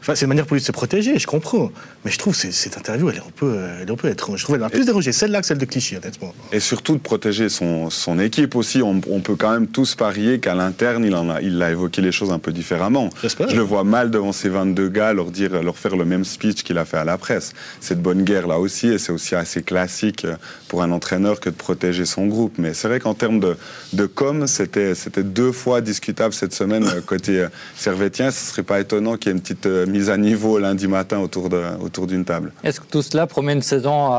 Enfin, 0.00 0.14
c'est 0.14 0.24
une 0.24 0.30
manière 0.30 0.46
pour 0.46 0.54
lui 0.54 0.62
de 0.62 0.66
se 0.66 0.72
protéger, 0.72 1.18
je 1.18 1.26
comprends. 1.26 1.70
Mais 2.04 2.10
je 2.10 2.18
trouve 2.18 2.34
que 2.34 2.50
cette 2.50 2.76
interview, 2.76 3.10
elle 3.10 3.16
est 3.16 3.20
un 3.20 3.32
peu, 3.36 3.58
elle 3.80 3.88
est 3.88 3.92
un 3.92 3.96
peu 3.96 4.08
étrange. 4.08 4.38
Je 4.38 4.44
trouve 4.44 4.54
qu'elle 4.54 4.62
m'a 4.62 4.70
plus 4.70 4.86
dérangé 4.86 5.12
celle-là 5.12 5.42
que 5.42 5.46
celle 5.46 5.58
de 5.58 5.66
Clichy, 5.66 5.96
honnêtement. 5.96 6.34
Et 6.52 6.60
surtout 6.60 6.94
de 6.94 7.00
protéger 7.00 7.50
son, 7.50 7.90
son 7.90 8.18
équipe 8.18 8.56
aussi. 8.56 8.80
On, 8.80 9.00
on, 9.10 9.20
peut 9.20 9.36
quand 9.36 9.52
même 9.52 9.66
tous 9.66 9.94
parier 9.94 10.40
qu'à 10.40 10.54
l'interne, 10.54 11.04
il, 11.04 11.14
en 11.14 11.28
a, 11.28 11.42
il 11.42 11.62
a 11.62 11.70
évoqué 11.70 12.00
les 12.00 12.12
choses 12.12 12.32
un 12.32 12.38
peu 12.38 12.52
différemment. 12.52 13.10
Je 13.22 13.54
le 13.54 13.62
vois 13.62 13.84
mal 13.84 14.10
devant 14.10 14.32
ces 14.32 14.48
22 14.48 14.88
gars 14.88 15.12
leur, 15.12 15.30
dire, 15.30 15.62
leur 15.62 15.76
faire 15.76 15.96
le 15.96 16.06
même 16.06 16.24
speech 16.24 16.62
qu'il 16.62 16.78
a 16.78 16.86
fait 16.86 16.96
à 16.96 17.04
la 17.04 17.18
presse. 17.18 17.52
C'est 17.80 17.96
de 17.96 18.00
bonne 18.00 18.22
guerre 18.24 18.46
là 18.46 18.58
aussi, 18.58 18.88
et 18.88 18.98
c'est 18.98 19.12
aussi 19.12 19.34
assez 19.34 19.62
classique 19.62 20.26
pour 20.68 20.82
un 20.82 20.92
entraîneur 20.92 21.40
que 21.40 21.50
de 21.50 21.54
protéger 21.54 22.06
son 22.06 22.26
groupe. 22.26 22.54
Mais 22.56 22.72
c'est 22.72 22.88
vrai 22.88 23.00
qu'en 23.00 23.14
termes 23.14 23.40
de, 23.40 23.56
de 23.92 24.06
com, 24.06 24.46
c'était 24.46 24.94
deux 25.22 25.52
fois 25.52 25.82
discutable 25.82 26.32
cette 26.32 26.54
semaine 26.54 26.88
côté 27.04 27.46
servétien. 27.76 28.30
Ce 28.30 28.46
ne 28.46 28.50
serait 28.50 28.62
pas 28.62 28.80
étonnant 28.80 29.16
qu'il 29.16 29.30
y 29.30 29.34
ait 29.34 29.36
une 29.36 29.42
petite 29.42 29.66
mise 29.90 30.10
à 30.10 30.16
niveau 30.16 30.58
lundi 30.58 30.86
matin 30.88 31.18
autour 31.18 31.48
d'une 31.48 31.76
autour 31.82 32.06
table. 32.24 32.52
Est-ce 32.64 32.80
que 32.80 32.86
tout 32.86 33.02
cela 33.02 33.26
promet 33.26 33.52
une 33.52 33.62
saison 33.62 34.10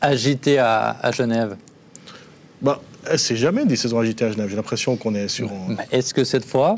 agitée 0.00 0.58
à, 0.58 0.96
à 1.02 1.10
Genève? 1.12 1.56
Bah, 2.60 2.80
C'est 3.16 3.36
jamais 3.36 3.64
des 3.64 3.76
saisons 3.76 3.98
agitées 3.98 4.24
à 4.24 4.30
Genève. 4.32 4.48
J'ai 4.48 4.56
l'impression 4.56 4.96
qu'on 4.96 5.14
est 5.14 5.28
sur. 5.28 5.50
Est-ce 5.92 6.12
que 6.12 6.24
cette 6.24 6.44
fois 6.44 6.76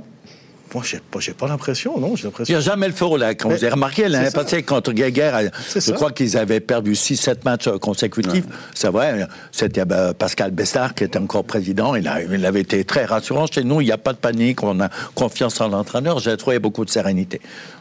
moi, 0.74 0.82
j'ai 0.84 0.98
pas, 0.98 1.18
pas 1.38 1.48
l'impression, 1.48 1.98
non. 1.98 2.16
J'ai 2.16 2.24
l'impression. 2.24 2.52
Il 2.52 2.56
n'y 2.56 2.62
a 2.62 2.64
jamais 2.64 2.86
le 2.86 2.94
feu 2.94 3.06
au 3.06 3.16
lac. 3.16 3.44
Vous 3.44 3.52
avez 3.52 3.68
remarqué 3.68 4.08
l'année 4.08 4.30
passée 4.30 4.62
contre 4.62 4.92
Guéguerre, 4.92 5.50
je 5.74 5.92
crois 5.92 6.12
qu'ils 6.12 6.36
avaient 6.36 6.60
perdu 6.60 6.92
6-7 6.92 7.36
matchs 7.44 7.68
consécutifs. 7.80 8.44
C'est 8.74 8.88
vrai. 8.88 9.26
C'était 9.52 9.84
bah, 9.84 10.14
Pascal 10.14 10.50
Bessard 10.50 10.94
qui 10.94 11.04
était 11.04 11.18
encore 11.18 11.44
président. 11.44 11.94
Il, 11.94 12.06
a, 12.08 12.22
il 12.22 12.44
avait 12.46 12.60
été 12.60 12.84
très 12.84 13.04
rassurant. 13.04 13.46
Chez 13.46 13.64
nous, 13.64 13.80
il 13.80 13.86
n'y 13.86 13.92
a 13.92 13.98
pas 13.98 14.12
de 14.12 14.18
panique. 14.18 14.62
On 14.62 14.80
a 14.80 14.88
confiance 15.14 15.60
en 15.60 15.68
l'entraîneur. 15.68 16.18
J'ai 16.18 16.36
trouvé 16.36 16.58
beaucoup 16.58 16.84
de 16.84 16.90
sérénité. 16.90 17.40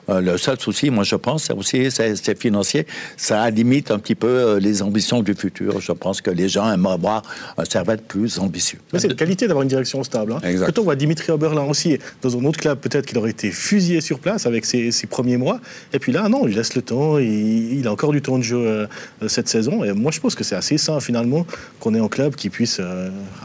Euh, 0.10 0.22
le 0.22 0.38
seul 0.38 0.60
souci, 0.60 0.90
moi, 0.90 1.04
je 1.04 1.16
pense, 1.16 1.44
c'est 1.44 1.54
aussi 1.54 1.92
c'est 1.92 2.40
financier. 2.40 2.88
Ça 3.18 3.50
limite 3.50 3.92
un 3.92 4.00
petit 4.00 4.16
peu 4.16 4.28
euh, 4.28 4.60
les 4.60 4.82
ambitions 4.82 5.22
du 5.22 5.34
futur. 5.34 5.80
Je 5.80 5.92
pense 5.92 6.22
que 6.22 6.32
les 6.32 6.50
gens 6.50 6.72
aimeraient 6.72 6.98
voir 6.98 7.22
un 7.58 7.66
Servette 7.66 8.08
plus 8.08 8.40
ambitieux. 8.40 8.80
Mais 8.92 9.00
c'est 9.00 9.08
une 9.08 9.16
qualité 9.16 9.48
d'avoir 9.48 9.64
une 9.64 9.70
direction 9.70 10.04
stable. 10.04 10.34
Hein. 10.34 10.40
Quand 10.66 10.80
on 10.80 10.84
voit 10.84 10.96
Dimitri 10.96 11.32
Oberlin 11.32 11.64
aussi 11.64 12.00
dans 12.22 12.36
un 12.36 12.44
autre 12.46 12.60
club, 12.60 12.79
peut-être 12.80 13.06
qu'il 13.06 13.18
aurait 13.18 13.30
été 13.32 13.52
fusillé 13.52 14.02
sur 14.02 14.20
place 14.20 14.46
avec 14.46 14.66
ses, 14.66 14.92
premiers 15.10 15.38
mois. 15.38 15.60
Et 15.94 16.00
puis 16.00 16.12
là, 16.12 16.30
non, 16.30 16.48
il 16.48 16.56
laisse 16.56 16.76
le 16.76 16.82
temps. 16.82 17.18
Il, 17.18 17.88
a 17.88 17.92
encore 17.92 18.12
du 18.12 18.22
temps 18.22 18.38
de 18.38 18.44
jeu 18.44 18.58
euh, 18.58 18.88
cette 19.28 19.48
saison. 19.48 19.84
Et 19.84 19.94
moi, 19.94 20.12
je 20.12 20.20
pense 20.20 20.36
que 20.36 20.44
c'est 20.44 20.56
assez 20.56 20.78
sain 20.78 21.00
finalement 21.00 21.46
qu'on 21.80 21.94
ait 21.96 22.00
un 22.00 22.08
club 22.08 22.36
qui 22.36 22.50
puisse 22.50 22.82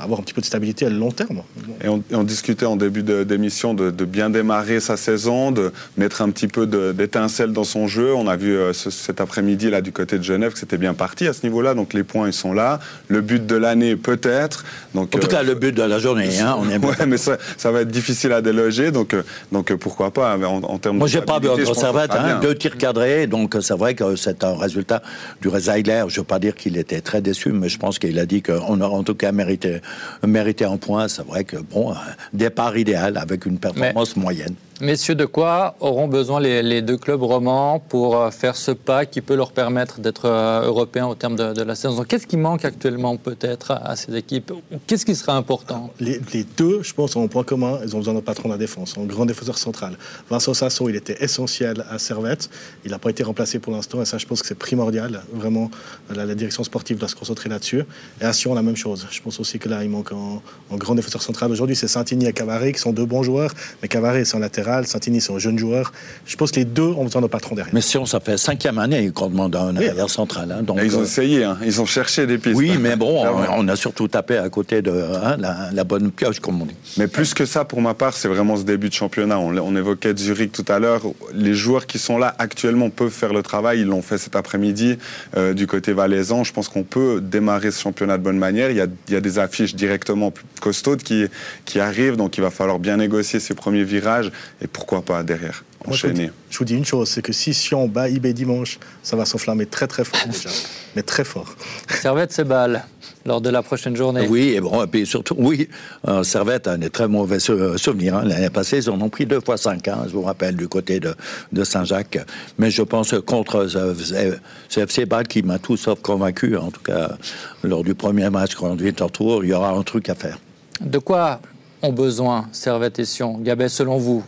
avoir 0.01 0.21
un 0.21 0.23
petit 0.23 0.35
peu 0.35 0.41
de 0.41 0.47
stabilité 0.47 0.87
à 0.87 0.91
long 0.91 1.11
terme. 1.11 1.43
Et 1.83 1.89
on, 1.89 2.25
discutait 2.25 2.67
en 2.67 2.77
début 2.77 3.03
d'émission 3.03 3.75
de, 3.75 3.91
de, 3.91 4.05
bien 4.05 4.31
démarrer 4.31 4.81
sa 4.81 4.97
saison, 4.97 5.53
de 5.53 5.73
mettre 5.97 6.23
un 6.23 6.31
petit 6.31 6.49
peu 6.49 6.67
d'étincelle 6.93 7.53
dans 7.53 7.65
son 7.65 7.87
jeu. 7.87 8.15
On 8.15 8.29
a 8.29 8.37
vu 8.37 8.57
euh, 8.57 8.73
cet 8.73 9.21
après-midi 9.21 9.71
là 9.71 9.81
du 9.81 9.93
côté 9.93 10.19
de 10.19 10.23
Genève 10.25 10.53
que 10.53 10.59
c'était 10.59 10.79
bien 10.79 10.95
parti 10.95 11.27
à 11.27 11.33
ce 11.33 11.45
niveau-là. 11.45 11.75
Donc 11.75 11.93
les 11.93 12.05
points 12.05 12.27
ils 12.27 12.33
sont 12.33 12.53
là. 12.53 12.81
Le 13.09 13.21
but 13.21 13.47
de 13.47 13.57
l'année 13.57 13.97
peut-être. 13.97 14.65
Donc 14.95 15.15
en 15.15 15.19
tout 15.19 15.29
cas 15.29 15.41
euh, 15.41 15.45
le 15.45 15.55
but 15.55 15.73
de 15.73 15.83
la 15.83 15.99
journée. 15.99 16.39
Hein, 16.41 16.57
on 16.59 16.69
est 16.69 16.79
ouais, 16.85 17.07
mais 17.07 17.17
ça, 17.17 17.39
ça, 17.57 17.71
va 17.71 17.83
être 17.83 17.91
difficile 17.91 18.33
à 18.33 18.43
déloger. 18.43 18.91
Donc 18.91 19.15
euh, 19.15 19.23
donc 19.53 19.75
pourquoi 19.75 20.11
pas 20.11 20.37
en, 20.37 20.63
en 20.63 20.79
termes. 20.79 20.99
Moi 20.99 21.09
j'ai 21.09 21.21
pas 21.21 21.39
vu 21.39 21.49
un 21.49 21.75
Servette, 21.75 22.13
hein, 22.13 22.41
deux 22.41 22.55
tirs 22.55 22.77
cadrés. 22.77 23.27
Donc 23.27 23.57
c'est 23.61 23.77
vrai 23.77 23.95
que 23.95 24.17
c'est 24.17 24.45
un 24.45 24.57
résultat 24.57 25.03
du 25.41 25.49
Rezaïler. 25.49 26.05
Je 26.09 26.21
veux 26.21 26.27
pas 26.27 26.39
dire 26.39 26.55
qu'il 26.55 26.77
était 26.77 27.01
très 27.01 27.21
déçu, 27.21 27.51
mais 27.53 27.69
je 27.69 27.79
pense 27.79 27.99
qu'il 27.99 28.19
a 28.19 28.27
dit 28.27 28.43
qu'on 28.43 28.81
aurait 28.81 28.97
en 28.97 29.03
tout 29.03 29.15
cas 29.15 29.33
mérité 29.33 29.81
mérité 30.27 30.65
un 30.65 30.77
point. 30.77 31.09
C'est 31.09 31.27
vrai 31.27 31.45
que 31.45 31.57
bon 31.57 31.95
départ 32.33 32.77
idéal 32.77 33.17
avec 33.17 33.47
une 33.47 33.59
performance 33.59 34.17
moyenne. 34.17 34.55
Messieurs, 34.81 35.15
de 35.15 35.25
quoi 35.25 35.77
auront 35.79 36.09
besoin 36.09 36.41
les, 36.41 36.83
deux 36.83 36.97
clubs 36.97 37.23
romans 37.23 37.79
pour 37.79 38.17
euh, 38.17 38.31
faire 38.33 38.57
ce 38.57 38.73
pas 38.73 39.07
qui 39.07 39.21
peut 39.21 39.37
leur 39.37 39.53
permettre 39.53 40.01
d'être 40.01 40.25
euh, 40.25 40.67
européens 40.67 41.07
au 41.07 41.15
terme 41.15 41.37
de, 41.37 41.63
la 41.63 41.75
saison? 41.77 42.03
Qu'est-ce 42.03 42.27
qui 42.27 42.37
manque 42.37 42.65
actuellement 42.65 43.17
peut-être 43.17 43.71
à 43.71 43.95
ces 43.95 44.17
équipes? 44.17 44.53
Qu'est-ce 44.89 45.07
qui 45.07 45.15
sera 45.15 45.37
important? 45.37 45.93
Les, 46.01 46.19
deux, 46.57 46.83
je 46.83 46.93
pense, 46.93 47.15
ont 47.15 47.23
un 47.23 47.29
point 47.29 47.45
commun. 47.45 47.79
Ils 47.85 47.95
ont 47.95 48.01
besoin 48.01 48.15
d'un 48.15 48.21
patron 48.21 48.49
de 48.49 48.55
la 48.55 48.59
défense, 48.59 48.99
un 48.99 49.05
grand 49.05 49.27
défenseur 49.27 49.59
central. 49.59 49.97
Vincent 50.29 50.55
Sasso, 50.55 50.89
il 50.89 50.97
était 50.97 51.23
essentiel 51.23 51.85
à 51.89 52.01
Servette. 52.01 52.51
Il 52.85 52.91
n'a 52.91 52.99
pas 52.99 53.11
été 53.11 53.23
remplacé 53.23 53.61
pour 53.61 53.73
l'instant 53.73 54.03
et 54.03 54.05
ça, 54.05 54.19
je 54.19 54.27
pense 54.27 54.43
que 54.43 54.49
c'est 54.49 54.59
primordial. 54.59 55.23
Vraiment, 55.33 55.71
la, 56.13 56.35
direction 56.35 56.65
sportive 56.65 56.99
doit 56.99 57.09
se 57.09 57.15
concentrer 57.15 57.49
là-dessus. 57.49 57.85
Et 58.21 58.25
à 58.25 58.33
Sion, 58.33 58.55
la 58.55 58.63
même 58.63 58.77
chose. 58.77 59.07
Je 59.13 59.23
pense 59.23 59.39
aussi 59.39 59.61
que 59.61 59.69
là, 59.69 59.85
il 59.85 59.91
manque 59.91 60.11
un, 60.11 60.77
grand 60.77 60.97
défenseur 60.97 61.23
central. 61.23 61.53
Aujourd'hui, 61.53 61.77
c'est 61.77 61.87
Santini 61.87 62.27
et 62.27 62.33
Cavaré 62.33 62.73
qui 62.73 62.81
sont 62.81 62.93
deux 62.93 63.07
bons 63.07 63.23
joueurs, 63.23 63.53
mais 63.81 63.87
Cavaré, 63.87 64.25
c'est 64.25 64.37
en 64.37 64.41
latéral 64.41 64.64
Santini, 64.87 65.21
c'est 65.21 65.33
un 65.33 65.39
jeune 65.39 65.59
joueur. 65.59 65.93
Je 66.27 66.37
pense 66.37 66.51
que 66.51 66.57
les 66.57 66.65
deux 66.65 66.83
ont 66.83 67.05
besoin 67.05 67.23
de 67.23 67.27
patron 67.27 67.55
derrière. 67.55 67.75
Mais 67.75 67.81
si 67.81 67.97
on, 67.97 68.07
ça 68.07 68.21
fait 68.21 68.37
cinquième 68.37 68.79
année 68.79 69.11
qu'on 69.11 69.29
demande 69.29 69.55
un 69.57 69.77
arrière 69.77 70.11
central. 70.11 70.53
Hein, 70.53 70.63
donc, 70.63 70.79
ils 70.83 70.97
ont 70.97 71.01
euh, 71.01 71.05
essayé, 71.05 71.45
hein. 71.45 71.59
ils 71.65 71.81
ont 71.81 71.87
cherché 71.87 72.27
des 72.27 72.39
pistes. 72.39 72.57
Oui, 72.57 72.77
mais 72.79 72.97
bon, 72.97 73.25
on, 73.57 73.69
a 73.69 73.77
surtout 73.77 74.09
tapé 74.09 74.37
à 74.37 74.49
côté 74.49 74.83
de 74.83 74.91
hein, 74.91 75.37
la, 75.39 75.85
bonne 75.85 76.11
pioche, 76.11 76.41
comme 76.41 76.63
on 76.63 76.67
dit. 76.67 76.75
Mais 76.97 77.09
plus 77.09 77.35
que 77.35 77.47
ça, 77.47 77.65
pour 77.65 77.81
ma 77.81 77.95
part, 77.95 78.15
c'est 78.15 78.29
vraiment 78.29 78.57
ce 78.57 78.63
début 78.63 78.89
de 78.89 78.95
championnat. 78.95 79.39
On, 79.39 79.75
évoquait 79.75 80.17
Zurich 80.17 80.53
tout 80.53 80.65
à 80.69 80.79
l'heure. 80.79 81.03
Les 81.35 81.55
joueurs 81.55 81.87
qui 81.87 81.99
sont 81.99 82.17
là 82.17 82.35
actuellement 82.39 82.91
peuvent 82.91 83.11
faire 83.11 83.33
le 83.33 83.43
travail. 83.43 83.81
Ils 83.81 83.87
l'ont 83.87 84.03
fait 84.03 84.19
cet 84.19 84.37
après-midi 84.37 84.99
euh, 85.37 85.53
du 85.53 85.67
côté 85.67 85.93
valaisan. 85.93 86.45
Je 86.45 86.53
pense 86.53 86.69
qu'on 86.69 86.85
peut 86.85 87.21
démarrer 87.21 87.71
ce 87.71 87.81
championnat 87.81 88.19
de 88.19 88.23
bonne 88.23 88.39
manière. 88.39 88.71
Il 88.71 88.77
y 88.77 88.81
a, 88.81 88.87
il 89.09 89.15
y 89.15 89.17
a 89.17 89.21
des 89.21 89.39
affiches 89.39 89.75
directement 89.75 90.33
costaudes 90.61 91.03
qui, 91.03 91.27
qui 91.65 91.81
arrivent, 91.81 92.17
donc 92.17 92.39
il 92.39 92.41
va 92.41 92.51
falloir 92.51 92.79
bien 92.79 92.97
négocier 92.97 93.41
ces 93.41 93.55
premiers 93.55 93.85
virages 93.85 94.31
et 94.61 94.67
pourquoi 94.67 95.03
pas 95.03 95.23
derrière 95.23 95.65
enchaîner. 95.87 96.31
je, 96.51 96.59
vous 96.59 96.65
dis, 96.65 96.75
une 96.75 96.85
chose, 96.85 97.09
c'est 97.09 97.23
que 97.23 97.33
si 97.33 97.53
Sion 97.55 97.89
bat 97.89 98.09
IB 98.09 98.29
dimanche, 98.29 98.79
ça 99.03 99.17
va 99.17 99.25
s'enflammer 99.25 99.67
très 99.67 99.87
très 99.87 100.05
fort 100.05 100.27
déjà, 100.27 100.51
mais 100.97 101.03
très 101.03 101.25
fort. 101.25 101.55
Servette 101.89 102.33
ses 102.33 102.45
balles 102.45 102.85
lors 103.27 103.41
de 103.41 103.51
la 103.51 103.63
prochaine 103.63 103.97
journée. 103.97 104.27
Oui, 104.29 104.51
et 104.51 104.61
bon, 104.61 104.83
et 104.83 104.87
puis 104.87 105.07
surtout, 105.07 105.35
oui, 105.39 105.69
euh, 106.09 106.23
Servette 106.23 106.67
a 106.67 106.77
des 106.77 106.91
très 106.91 107.09
mauvais 107.09 107.39
souvenirs. 107.41 108.17
Hein. 108.17 108.25
L'année 108.25 108.51
passée, 108.51 108.79
ils 108.79 108.91
en 108.91 109.01
ont 109.01 109.09
pris 109.09 109.27
deux 109.27 109.41
fois 109.41 109.57
cinq, 109.57 109.89
hein, 109.89 110.05
je 110.07 110.13
vous 110.13 110.23
rappelle, 110.23 110.57
du 110.57 110.69
côté 110.69 111.01
de, 111.01 111.15
de 111.53 111.65
Saint-Jacques. 111.65 112.19
Mais 112.59 112.71
je 112.71 112.83
pense 112.83 113.11
que 113.11 113.17
contre 113.17 113.67
ce 113.67 114.81
FC 114.81 115.07
Bâle 115.07 115.27
qui 115.27 115.43
m'a 115.43 115.59
tout 115.59 115.77
sauf 115.77 116.01
convaincu, 116.01 116.57
en 116.57 116.71
tout 116.71 116.83
cas, 116.83 117.17
lors 117.63 117.83
du 117.83 117.95
premier 117.95 118.29
match 118.31 118.55
contre 118.55 118.83
Winterthur, 118.85 119.45
il 119.45 119.51
y 119.51 119.53
aura 119.53 119.71
un 119.71 119.83
truc 119.83 120.09
à 120.09 120.15
faire. 120.15 120.39
De 120.81 120.99
quoi 120.99 121.41
ont 121.83 121.93
besoin 121.93 122.49
Servette 122.53 122.99
et 122.99 123.05
Sion 123.05 123.39
Gabet, 123.39 123.69
selon 123.69 123.99
vous 123.99 124.25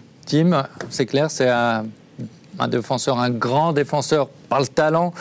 C'est 0.91 1.07
clair, 1.07 1.31
c'est 1.31 1.49
un, 1.49 1.85
défenseur, 2.69 3.19
un 3.19 3.31
grand 3.31 3.73
défenseur 3.73 4.29
par 4.49 4.61
le 4.61 4.67
talent 4.67 5.13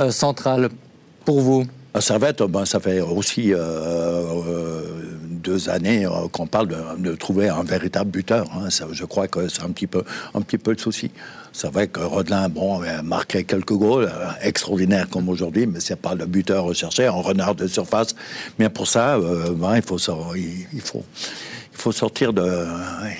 euh, 0.00 0.10
central. 0.10 0.68
Pour 1.24 1.40
vous? 1.40 1.66
Servette, 1.98 2.42
ben, 2.42 2.64
ça 2.64 2.78
fait 2.78 3.00
aussi 3.00 3.52
euh, 3.52 3.58
euh, 3.58 4.82
deux 5.30 5.68
années 5.68 6.06
qu'on 6.30 6.46
parle 6.46 6.68
de, 6.98 7.14
trouver 7.16 7.48
un 7.48 7.64
véritable 7.64 8.10
buteur. 8.10 8.46
Hein. 8.54 8.68
je 8.92 9.04
crois 9.04 9.26
que 9.26 9.48
c'est 9.48 9.62
un 9.62 9.70
petit 9.70 9.88
peu, 9.88 10.04
un 10.34 10.42
petit 10.42 10.58
peu 10.58 10.70
le 10.72 10.78
souci. 10.78 11.10
C'est 11.52 11.72
vrai 11.72 11.88
que 11.88 12.00
Rodelin, 12.00 12.48
bon, 12.48 12.82
a 12.82 13.02
marqué 13.02 13.42
quelques 13.42 13.72
goals 13.72 14.12
extraordinaires 14.42 15.08
comme 15.08 15.28
aujourd'hui, 15.28 15.66
mais 15.66 15.80
c'est 15.80 15.96
pas 15.96 16.14
le 16.14 16.26
buteur 16.26 16.64
recherché, 16.64 17.06
un 17.06 17.12
renard 17.12 17.54
de 17.54 17.66
surface. 17.66 18.14
Mais 18.58 18.68
pour 18.68 18.86
ça, 18.86 19.18
ben, 19.18 19.76
il 19.76 19.82
faut, 19.82 21.02
il 21.76 21.82
faut 21.82 21.92
sortir 21.92 22.32
de, 22.32 22.66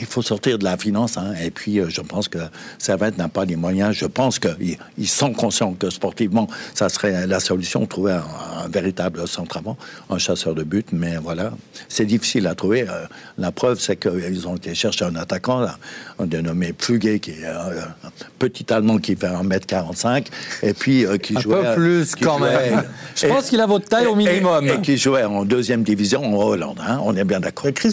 il 0.00 0.06
faut 0.06 0.22
sortir 0.22 0.58
de 0.58 0.64
la 0.64 0.76
finance. 0.78 1.18
Hein. 1.18 1.34
Et 1.44 1.50
puis, 1.50 1.78
euh, 1.78 1.88
je 1.88 2.00
pense 2.00 2.26
que 2.26 2.38
Servette 2.78 3.18
n'a 3.18 3.28
pas 3.28 3.44
les 3.44 3.54
moyens. 3.54 3.94
Je 3.94 4.06
pense 4.06 4.38
qu'ils 4.38 4.78
ils 4.96 5.08
sont 5.08 5.32
conscients 5.34 5.74
que 5.74 5.90
sportivement, 5.90 6.48
ça 6.74 6.88
serait 6.88 7.26
la 7.26 7.38
solution, 7.38 7.84
trouver 7.86 8.12
un, 8.12 8.68
véritable 8.68 9.28
centre 9.28 9.58
avant, 9.58 9.76
un 10.10 10.18
chasseur 10.18 10.54
de 10.54 10.64
but. 10.64 10.88
Mais 10.92 11.16
voilà, 11.18 11.52
c'est 11.88 12.06
difficile 12.06 12.46
à 12.46 12.54
trouver. 12.54 12.82
Euh, 12.82 13.04
la 13.38 13.52
preuve, 13.52 13.78
c'est 13.78 13.96
qu'ils 13.96 14.48
ont 14.48 14.56
été 14.56 14.74
chercher 14.74 15.04
un 15.04 15.16
attaquant, 15.16 15.60
là, 15.60 15.78
un 16.18 16.26
dénommé 16.26 16.72
Pluguet, 16.72 17.20
qui 17.20 17.32
est 17.32 17.44
euh, 17.44 17.82
un 18.04 18.10
petit 18.38 18.72
Allemand 18.72 18.98
qui 18.98 19.14
fait 19.14 19.28
1m45, 19.28 20.26
et 20.62 20.72
puis 20.72 21.04
qui 21.22 21.38
jouait... 21.38 21.58
Un 21.58 21.74
peu 21.74 21.80
plus, 21.80 22.14
quand 22.16 22.38
même. 22.38 22.84
Je 23.14 23.26
pense 23.26 23.50
qu'il 23.50 23.60
a 23.60 23.66
votre 23.66 23.88
taille 23.88 24.06
au 24.06 24.16
minimum. 24.16 24.66
Et, 24.66 24.80
qui 24.80 24.96
jouait 24.96 25.24
en 25.24 25.44
deuxième 25.44 25.82
division 25.82 26.24
en 26.24 26.42
Hollande. 26.42 26.80
Hein. 26.80 27.00
On 27.04 27.14
est 27.14 27.24
bien 27.24 27.40
d'accord. 27.40 27.70
Chris 27.74 27.92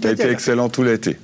excellent 0.54 0.70
tout 0.70 0.84
l'été. 0.84 1.18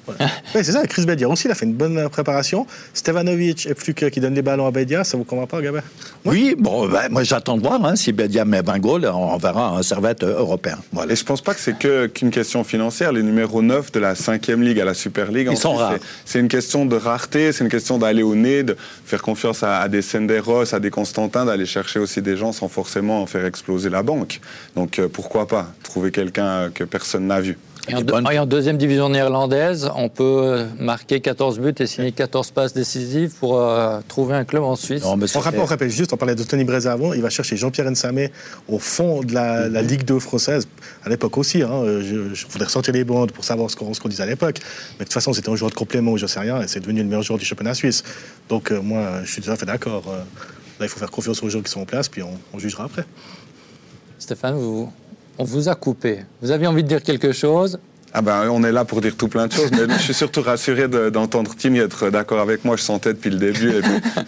c'est 0.54 0.64
ça, 0.64 0.88
Chris 0.88 1.06
Bedia 1.06 1.30
aussi, 1.30 1.48
il 1.48 1.52
a 1.52 1.56
fait 1.56 1.66
une 1.66 1.74
bonne 1.74 2.10
préparation. 2.10 2.66
Stevanovic 2.96 3.68
et 3.68 3.76
Fluke 3.76 4.10
qui 4.10 4.20
donnent 4.20 4.34
des 4.34 4.42
ballons 4.42 4.66
à 4.66 4.72
Bedia, 4.72 5.04
ça 5.04 5.18
vous 5.18 5.24
convainc 5.24 5.50
pas, 5.50 5.62
Gabin? 5.62 5.82
Oui, 6.26 6.56
bon, 6.58 6.88
ben, 6.88 7.10
moi 7.12 7.24
j'attends 7.24 7.58
de 7.58 7.62
voir. 7.62 7.84
Hein, 7.86 7.96
si 7.96 8.12
Bedia 8.12 8.44
met 8.44 8.64
20 8.64 8.80
goals, 8.80 9.06
on 9.06 9.38
verra 9.38 9.78
un 9.78 9.84
servette 9.84 10.24
européen. 10.24 10.80
Voilà. 10.92 11.14
Et 11.14 11.16
je 11.16 11.24
pense 11.24 11.42
pas 11.42 11.54
que 11.54 11.60
c'est 11.60 11.78
qu'une 11.78 12.32
question 12.32 12.64
financière. 12.64 13.12
Les 13.12 13.22
numéros 13.22 13.62
9 13.62 13.92
de 13.92 14.00
la 14.00 14.16
5e 14.16 14.62
Ligue 14.62 14.80
à 14.80 14.86
la 14.86 14.96
Super 14.96 15.32
League, 15.32 15.48
ils 15.52 15.58
sont 15.58 15.76
rares. 15.76 15.98
C'est 16.26 16.40
une 16.40 16.48
question 16.48 16.88
de 16.88 16.96
rareté, 16.96 17.52
c'est 17.52 17.64
une 17.64 17.70
question 17.70 18.00
d'aller 18.00 18.24
au 18.24 18.34
nez, 18.34 18.64
de 18.64 18.76
faire 19.06 19.22
confiance 19.22 19.62
à, 19.62 19.88
des 19.88 20.02
Senderos, 20.02 20.74
à 20.74 20.80
des 20.80 20.90
Constantins, 20.90 21.46
d'aller 21.46 21.68
chercher 21.68 22.00
aussi 22.00 22.22
des 22.24 22.36
gens 22.36 22.52
sans 22.52 22.68
forcément 22.68 23.26
faire 23.28 23.46
exploser 23.46 23.90
la 23.90 24.02
banque. 24.02 24.40
Donc 24.76 24.98
euh, 24.98 25.08
pourquoi 25.08 25.48
pas 25.48 25.68
trouver 25.84 26.10
quelqu'un 26.10 26.72
que 26.74 26.84
personne 26.84 27.28
n'a 27.28 27.42
vu? 27.42 27.58
Et 27.90 28.40
en, 28.40 28.46
deuxième 28.46 28.78
division 28.78 29.10
néerlandaise, 29.10 29.90
on 29.96 30.10
peut 30.10 30.66
marquer 30.80 31.20
14 31.20 31.60
buts 31.60 31.74
et 31.80 31.86
signer 31.86 32.12
14 32.12 32.52
passes 32.52 32.74
décisives 32.74 33.34
pour 33.40 33.60
euh, 33.60 34.00
trouver 34.08 34.36
un 34.36 34.46
club 34.46 34.64
en 34.64 34.76
Suisse. 34.76 35.04
on, 35.06 35.18
rappelle, 35.40 35.90
juste, 35.90 36.14
on 36.14 36.18
parlait 36.18 36.36
de 36.36 36.44
Tony 36.44 36.64
Breza 36.64 36.92
avant, 36.92 37.14
il 37.14 37.22
va 37.22 37.30
chercher 37.30 37.58
Jean-Pierre 37.58 37.90
Nsamé 37.90 38.32
au 38.68 38.80
fond 38.80 39.22
de 39.22 39.34
la, 39.34 39.82
Ligue 39.82 40.04
2 40.04 40.20
française, 40.20 40.68
à 41.04 41.10
l'époque 41.10 41.38
aussi. 41.38 41.64
Hein, 41.64 41.84
je, 42.02 42.34
je, 42.34 42.46
voudrais 42.48 42.66
ressortir 42.66 42.94
les 42.94 43.04
bandes 43.04 43.32
pour 43.32 43.44
savoir 43.44 43.70
ce 43.70 43.76
qu'on 43.76 44.10
disait 44.10 44.24
à 44.24 44.28
l'époque. 44.28 44.60
Mais 44.94 45.00
de 45.00 45.04
toute 45.06 45.14
façon, 45.14 45.34
c'était 45.34 45.50
un 45.50 45.56
joueur 45.56 45.72
de 45.72 45.76
complément, 45.76 46.18
je 46.18 46.26
sais 46.26 46.40
rien, 46.40 46.62
et 46.62 46.68
c'est 46.68 46.80
devenu 46.80 47.02
le 47.02 47.08
meilleur 47.08 47.24
joueur 47.24 47.40
du 47.40 47.46
championnat 47.46 47.74
suisse. 47.74 48.04
Donc 48.48 48.72
euh, 48.72 48.82
moi, 48.82 49.22
je 49.24 49.32
suis 49.32 49.42
tout 49.42 49.52
à 49.52 49.56
fait 49.56 49.66
d'accord. 49.66 50.04
Euh, 50.08 50.18
là, 50.80 50.86
il 50.86 50.90
faut 50.90 51.00
faire 51.00 51.12
confiance 51.12 51.42
aux 51.44 51.50
gens 51.50 51.62
qui 51.62 51.72
sont 51.72 51.82
en 51.82 51.86
place, 51.86 52.10
puis 52.10 52.22
on, 52.24 52.60
jugera 52.60 52.86
après. 52.86 53.06
Stéphane, 54.18 54.56
vous, 54.56 54.92
on 55.40 55.46
vous 55.46 55.70
a 55.70 55.76
coupé. 55.76 56.20
Vous 56.42 56.52
aviez 56.52 56.68
envie 56.68 56.84
de 56.84 56.88
dire 56.90 57.02
quelque 57.02 57.32
chose 57.32 57.80
ah 58.14 58.22
ben, 58.22 58.50
on 58.50 58.64
est 58.64 58.72
là 58.72 58.86
pour 58.86 59.02
dire 59.02 59.16
tout 59.16 59.28
plein 59.28 59.48
de 59.48 59.54
choses, 59.54 59.70
mais 59.72 59.94
je 59.98 60.02
suis 60.02 60.14
surtout 60.14 60.42
rassuré 60.42 60.88
d'entendre 60.88 61.52
Tim 61.58 61.76
être 61.76 62.10
d'accord 62.10 62.40
avec 62.40 62.66
moi. 62.66 62.76
Je 62.76 62.82
sentais 62.82 63.14
depuis 63.14 63.30
le 63.30 63.38
début, 63.38 63.72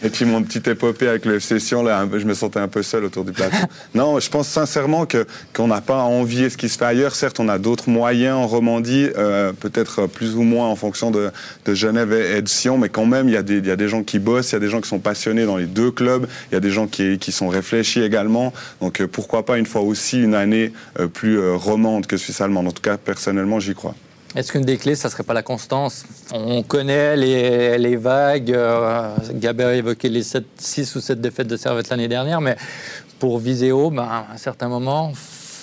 et 0.03 0.09
puis, 0.09 0.25
mon 0.25 0.43
petit 0.43 0.69
épopée 0.69 1.07
avec 1.07 1.25
le 1.25 1.39
Session, 1.39 1.83
là, 1.83 2.07
je 2.13 2.25
me 2.25 2.33
sentais 2.33 2.59
un 2.59 2.67
peu 2.67 2.83
seul 2.83 3.03
autour 3.05 3.25
du 3.25 3.31
plateau. 3.31 3.57
Non, 3.95 4.19
je 4.19 4.29
pense 4.29 4.47
sincèrement 4.47 5.05
qu'on 5.05 5.67
n'a 5.67 5.81
pas 5.81 6.01
à 6.01 6.03
envier 6.03 6.49
ce 6.49 6.57
qui 6.57 6.69
se 6.69 6.77
fait 6.77 6.85
ailleurs. 6.85 7.15
Certes, 7.15 7.39
on 7.39 7.49
a 7.49 7.57
d'autres 7.57 7.89
moyens 7.89 8.35
en 8.35 8.47
Romandie, 8.47 9.09
euh, 9.17 9.51
peut-être 9.53 10.07
plus 10.07 10.35
ou 10.35 10.43
moins 10.43 10.67
en 10.67 10.75
fonction 10.75 11.11
de, 11.11 11.31
Genève 11.67 12.13
et, 12.13 12.41
de 12.41 12.49
Sion, 12.49 12.77
mais 12.77 12.89
quand 12.89 13.05
même, 13.05 13.27
il 13.27 13.33
y, 13.33 13.37
a 13.37 13.43
des, 13.43 13.59
y 13.59 13.71
a 13.71 13.75
des 13.75 13.87
gens 13.87 14.03
qui 14.03 14.19
bossent, 14.19 14.51
il 14.51 14.53
y 14.53 14.57
a 14.57 14.59
des 14.59 14.69
gens 14.69 14.81
qui 14.81 14.89
sont 14.89 14.99
passionnés 14.99 15.45
dans 15.45 15.57
les 15.57 15.65
deux 15.65 15.91
clubs, 15.91 16.27
il 16.51 16.53
y 16.53 16.57
a 16.57 16.59
des 16.59 16.71
gens 16.71 16.87
qui, 16.87 17.17
qui 17.17 17.31
sont 17.31 17.47
réfléchis 17.47 18.01
également. 18.01 18.53
Donc, 18.79 19.01
euh, 19.01 19.07
pourquoi 19.07 19.45
pas 19.45 19.57
une 19.57 19.65
fois 19.65 19.81
aussi 19.81 20.21
une 20.21 20.35
année 20.35 20.71
euh, 20.99 21.07
plus 21.07 21.39
romande 21.49 22.05
que 22.05 22.17
suisse-allemande. 22.17 22.67
En 22.67 22.71
tout 22.71 22.81
cas, 22.81 22.97
personnellement, 22.97 23.59
j'y 23.59 23.70
crois. 23.75 23.95
Est-ce 24.33 24.53
qu'une 24.53 24.63
des 24.63 24.77
clés, 24.77 24.95
ça 24.95 25.09
ne 25.09 25.11
serait 25.11 25.23
pas 25.23 25.33
la 25.33 25.43
constance? 25.43 26.05
On 26.31 26.63
connaît 26.63 27.17
les, 27.17 27.77
les 27.77 27.95
vagues. 27.97 28.53
Euh, 28.53 29.13
Gabert 29.33 29.67
a 29.67 29.75
évoqué 29.75 30.07
les 30.07 30.23
6 30.23 30.95
ou 30.95 31.01
7 31.01 31.19
défaites 31.19 31.47
de 31.47 31.57
Servette 31.57 31.89
l'année 31.89 32.07
dernière, 32.07 32.39
mais 32.39 32.55
pour 33.19 33.39
viser 33.39 33.73
haut, 33.73 33.91
ben, 33.91 34.03
à 34.03 34.27
un 34.33 34.37
certain 34.37 34.69
moment, 34.69 35.11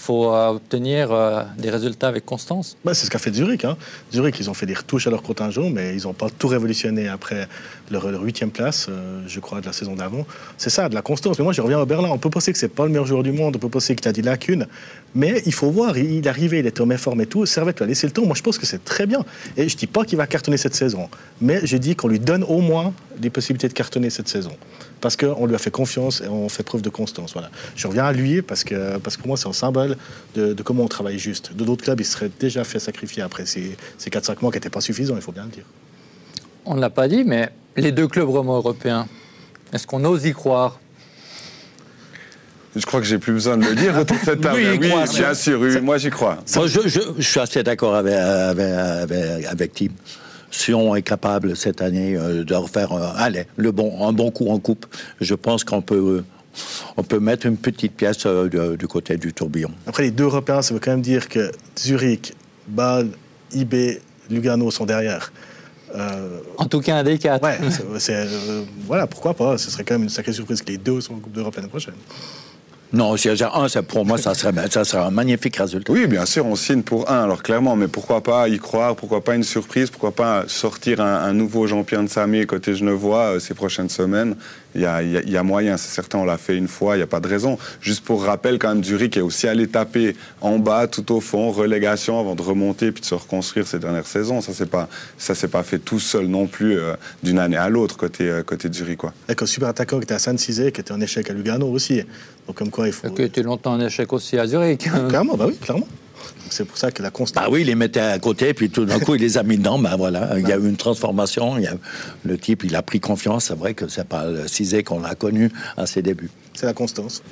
faut 0.08 0.32
euh, 0.32 0.48
obtenir 0.48 1.12
euh, 1.12 1.42
des 1.58 1.68
résultats 1.68 2.08
avec 2.08 2.24
constance. 2.24 2.76
Bah, 2.82 2.94
c'est 2.94 3.04
ce 3.04 3.10
qu'a 3.10 3.18
fait 3.18 3.34
Zurich. 3.34 3.66
Hein. 3.66 3.76
Zurich, 4.12 4.40
ils 4.40 4.48
ont 4.48 4.54
fait 4.54 4.64
des 4.64 4.74
retouches 4.74 5.06
à 5.06 5.10
leur 5.10 5.22
contingent, 5.22 5.70
mais 5.70 5.94
ils 5.94 6.04
n'ont 6.04 6.14
pas 6.14 6.28
tout 6.30 6.48
révolutionné 6.48 7.08
après 7.08 7.46
leur 7.90 8.22
huitième 8.22 8.50
place, 8.50 8.86
euh, 8.88 9.22
je 9.26 9.40
crois, 9.40 9.60
de 9.60 9.66
la 9.66 9.72
saison 9.72 9.94
d'avant. 9.94 10.26
C'est 10.56 10.70
ça, 10.70 10.88
de 10.88 10.94
la 10.94 11.02
constance. 11.02 11.38
Mais 11.38 11.44
moi, 11.44 11.52
je 11.52 11.60
reviens 11.60 11.80
au 11.80 11.86
Berlin. 11.86 12.08
On 12.10 12.18
peut 12.18 12.30
penser 12.30 12.52
que 12.52 12.58
c'est 12.58 12.68
pas 12.68 12.84
le 12.84 12.90
meilleur 12.90 13.06
joueur 13.06 13.22
du 13.22 13.32
monde, 13.32 13.56
on 13.56 13.58
peut 13.58 13.68
penser 13.68 13.94
qu'il 13.94 14.08
a 14.08 14.12
des 14.12 14.22
lacunes, 14.22 14.66
mais 15.14 15.42
il 15.46 15.54
faut 15.54 15.70
voir. 15.70 15.96
Il 15.98 16.26
est 16.26 16.28
arrivé, 16.28 16.58
il 16.58 16.66
était 16.66 16.80
en 16.80 16.88
forme 16.96 17.20
et 17.20 17.26
tout. 17.26 17.46
Servette 17.46 17.78
lui 17.78 17.84
a 17.84 17.86
laissé 17.86 18.06
le 18.06 18.12
temps. 18.12 18.24
Moi, 18.24 18.34
je 18.36 18.42
pense 18.42 18.58
que 18.58 18.66
c'est 18.66 18.84
très 18.84 19.06
bien. 19.06 19.24
Et 19.56 19.68
je 19.68 19.76
dis 19.76 19.86
pas 19.86 20.04
qu'il 20.04 20.18
va 20.18 20.26
cartonner 20.26 20.56
cette 20.56 20.74
saison, 20.74 21.08
mais 21.40 21.60
je 21.64 21.76
dis 21.76 21.96
qu'on 21.96 22.08
lui 22.08 22.20
donne 22.20 22.44
au 22.44 22.60
moins 22.60 22.92
des 23.18 23.30
possibilités 23.30 23.68
de 23.68 23.72
cartonner 23.72 24.10
cette 24.10 24.28
saison 24.28 24.52
parce 25.00 25.16
qu'on 25.16 25.46
lui 25.46 25.54
a 25.54 25.58
fait 25.58 25.70
confiance 25.70 26.20
et 26.20 26.28
on 26.28 26.48
fait 26.48 26.62
preuve 26.62 26.82
de 26.82 26.90
constance. 26.90 27.32
Voilà. 27.32 27.50
Je 27.76 27.86
reviens 27.86 28.04
à 28.04 28.12
lui 28.12 28.42
parce 28.42 28.64
que, 28.64 28.98
parce 28.98 29.16
que 29.16 29.22
pour 29.22 29.28
moi, 29.28 29.36
c'est 29.36 29.48
un 29.48 29.52
symbole 29.52 29.96
de, 30.34 30.54
comment 30.62 30.84
on 30.84 30.88
travaille 30.88 31.18
juste. 31.18 31.54
De 31.54 31.64
d'autres 31.64 31.84
clubs, 31.84 32.00
il 32.00 32.04
serait 32.04 32.30
déjà 32.40 32.64
fait 32.64 32.78
sacrifier 32.78 33.22
après 33.22 33.46
ces, 33.46 33.76
ces 33.96 34.10
4-5 34.10 34.36
mois 34.42 34.50
qui 34.50 34.56
n'étaient 34.56 34.70
pas 34.70 34.80
suffisants, 34.80 35.16
il 35.16 35.22
faut 35.22 35.32
bien 35.32 35.44
le 35.44 35.50
dire. 35.50 35.64
On 36.70 36.74
ne 36.74 36.80
l'a 36.82 36.90
pas 36.90 37.08
dit, 37.08 37.24
mais 37.24 37.48
les 37.76 37.92
deux 37.92 38.06
clubs 38.06 38.28
romains 38.28 38.56
européens, 38.56 39.08
est-ce 39.72 39.86
qu'on 39.86 40.04
ose 40.04 40.26
y 40.26 40.34
croire? 40.34 40.78
Je 42.76 42.84
crois 42.84 43.00
que 43.00 43.06
j'ai 43.06 43.16
plus 43.16 43.32
besoin 43.32 43.56
de 43.56 43.64
le 43.64 43.74
dire 43.74 43.96
autour 43.96 44.18
de 44.18 44.24
cette 44.24 44.40
table. 44.42 44.58
oui, 44.58 44.78
oui 44.78 44.88
bien 45.16 45.32
sûr, 45.32 45.58
moi 45.82 45.96
j'y 45.96 46.10
crois. 46.10 46.36
je, 46.46 47.22
suis 47.22 47.40
assez 47.40 47.62
d'accord 47.62 47.94
avec, 47.94 48.12
avec, 48.12 49.46
avec 49.46 49.72
Tim. 49.72 49.88
Sion 50.50 50.94
est 50.94 51.02
capable 51.02 51.56
cette 51.56 51.80
année 51.80 52.16
euh, 52.16 52.44
de 52.44 52.54
refaire 52.54 52.92
euh, 52.92 53.08
allez, 53.16 53.46
le 53.56 53.72
bon, 53.72 54.06
un 54.06 54.12
bon 54.12 54.30
coup 54.30 54.48
en 54.50 54.58
coupe, 54.58 54.86
je 55.20 55.34
pense 55.34 55.64
qu'on 55.64 55.80
peut, 55.80 56.22
on 56.98 57.02
peut 57.02 57.18
mettre 57.18 57.46
une 57.46 57.56
petite 57.56 57.94
pièce 57.94 58.26
euh, 58.26 58.76
du 58.76 58.86
côté 58.88 59.16
du 59.16 59.32
tourbillon. 59.32 59.70
Après, 59.86 60.02
les 60.02 60.10
deux 60.10 60.24
Européens, 60.24 60.60
ça 60.60 60.74
veut 60.74 60.80
quand 60.80 60.90
même 60.90 61.02
dire 61.02 61.28
que 61.28 61.50
Zurich, 61.78 62.34
Bâle, 62.66 63.08
IB, 63.52 64.00
Lugano 64.30 64.70
sont 64.70 64.84
derrière. 64.84 65.32
En 66.56 66.66
tout 66.66 66.80
cas, 66.80 66.96
un 66.96 67.02
des 67.02 67.18
quatre. 67.18 67.42
Ouais, 67.42 67.58
voilà, 68.86 69.06
pourquoi 69.06 69.34
pas. 69.34 69.58
Ce 69.58 69.70
serait 69.70 69.84
quand 69.84 69.94
même 69.94 70.04
une 70.04 70.08
sacrée 70.08 70.32
surprise 70.32 70.62
que 70.62 70.70
les 70.70 70.78
deux 70.78 71.00
soient 71.00 71.16
en 71.16 71.20
Coupe 71.20 71.32
d'Europe 71.32 71.54
l'année 71.56 71.68
prochaine. 71.68 71.94
Non, 72.90 73.18
si 73.18 73.28
un, 73.28 73.68
ça, 73.68 73.82
pour 73.82 74.06
moi, 74.06 74.16
ça 74.16 74.32
serait, 74.32 74.52
ça 74.70 74.82
serait 74.82 75.02
un 75.02 75.10
magnifique 75.10 75.56
résultat. 75.56 75.92
Oui, 75.92 76.06
bien 76.06 76.24
sûr, 76.24 76.46
on 76.46 76.56
signe 76.56 76.82
pour 76.82 77.10
un, 77.10 77.24
alors 77.24 77.42
clairement, 77.42 77.76
mais 77.76 77.86
pourquoi 77.86 78.22
pas 78.22 78.48
y 78.48 78.58
croire, 78.58 78.96
pourquoi 78.96 79.22
pas 79.22 79.34
une 79.34 79.42
surprise, 79.42 79.90
pourquoi 79.90 80.12
pas 80.12 80.44
sortir 80.46 81.02
un, 81.02 81.34
nouveau 81.34 81.66
Jean-Pierre 81.66 82.02
de 82.02 82.08
Samé 82.08 82.46
côté 82.46 82.74
Genevois 82.74 83.34
euh, 83.34 83.40
ces 83.40 83.52
prochaines 83.52 83.90
semaines 83.90 84.36
il 84.78 84.82
y, 84.82 84.86
a, 84.86 85.02
il 85.02 85.30
y 85.30 85.36
a, 85.36 85.42
moyen, 85.42 85.76
c'est 85.76 85.92
certain, 85.92 86.18
on 86.18 86.24
l'a 86.24 86.38
fait 86.38 86.56
une 86.56 86.68
fois, 86.68 86.94
il 86.94 87.00
n'y 87.00 87.02
a 87.02 87.08
pas 87.08 87.20
de 87.20 87.26
raison. 87.26 87.58
Juste 87.80 88.04
pour 88.04 88.22
rappel, 88.22 88.58
quand 88.58 88.68
même, 88.68 88.84
Zurich 88.84 89.16
est 89.16 89.20
aussi 89.20 89.48
allé 89.48 89.66
taper 89.66 90.16
en 90.40 90.58
bas, 90.58 90.86
tout 90.86 91.12
au 91.12 91.20
fond, 91.20 91.50
relégation, 91.50 92.20
avant 92.20 92.34
de 92.34 92.42
remonter 92.42 92.92
puis 92.92 93.00
de 93.00 93.06
se 93.06 93.14
reconstruire 93.14 93.66
ces 93.66 93.78
dernières 93.78 94.06
saisons. 94.06 94.40
Ça, 94.40 94.52
c'est 94.54 94.70
pas, 94.70 94.88
ça 95.18 95.34
s'est 95.34 95.48
pas 95.48 95.64
fait 95.64 95.78
tout 95.78 95.98
seul 95.98 96.26
non 96.26 96.46
plus 96.46 96.78
euh, 96.78 96.94
d'une 97.22 97.38
année 97.38 97.56
à 97.56 97.68
l'autre 97.68 97.96
côté, 97.96 98.28
euh, 98.28 98.42
côté 98.42 98.68
Zurich. 98.72 98.98
Quoi. 98.98 99.12
Avec 99.26 99.42
un 99.42 99.46
super 99.46 99.68
attaquant 99.68 99.98
qui 99.98 100.04
était 100.04 100.14
à 100.14 100.18
San 100.20 100.38
Cizé, 100.38 100.70
qui 100.70 100.80
était 100.80 100.92
un 100.92 101.00
échec 101.00 101.28
à 101.28 101.32
Lugano 101.32 101.66
aussi. 101.66 102.02
Donc, 102.46 102.56
comme 102.56 102.70
quoi, 102.70 102.86
il 102.86 102.92
faut. 102.92 103.10
Qui 103.10 103.22
était 103.22 103.42
longtemps 103.42 103.72
un 103.72 103.86
échec 103.86 104.12
aussi 104.12 104.38
à 104.38 104.46
Zurich. 104.46 104.88
Clairement, 105.08 105.36
bah 105.36 105.46
oui, 105.48 105.56
clairement. 105.56 105.88
C'est 106.50 106.64
pour 106.64 106.78
ça 106.78 106.90
que 106.90 107.02
la 107.02 107.10
constance. 107.10 107.44
Ah 107.46 107.50
oui, 107.50 107.62
il 107.62 107.66
les 107.66 107.74
mettait 107.74 108.00
à 108.00 108.18
côté, 108.18 108.54
puis 108.54 108.70
tout 108.70 108.84
d'un 108.84 108.98
coup, 108.98 109.14
il 109.14 109.20
les 109.20 109.38
a 109.38 109.42
mis 109.42 109.58
dedans. 109.58 109.78
Ben 109.78 109.96
voilà, 109.96 110.38
il 110.38 110.48
y 110.48 110.52
a 110.52 110.56
eu 110.56 110.68
une 110.68 110.76
transformation. 110.76 111.56
Il 111.58 111.64
y 111.64 111.66
a... 111.66 111.74
Le 112.24 112.38
type, 112.38 112.64
il 112.64 112.74
a 112.76 112.82
pris 112.82 113.00
confiance. 113.00 113.46
C'est 113.46 113.58
vrai 113.58 113.74
que 113.74 113.88
c'est 113.88 114.06
pas 114.06 114.26
le 114.26 114.48
Cizé 114.48 114.82
qu'on 114.82 115.04
a 115.04 115.14
connu 115.14 115.50
à 115.76 115.86
ses 115.86 116.02
débuts. 116.02 116.30
C'est 116.54 116.66
la 116.66 116.74
constance. 116.74 117.22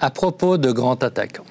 À, 0.00 0.10
propos 0.10 0.58
de 0.58 0.70
grands 0.70 0.94
attaquants. 0.94 1.44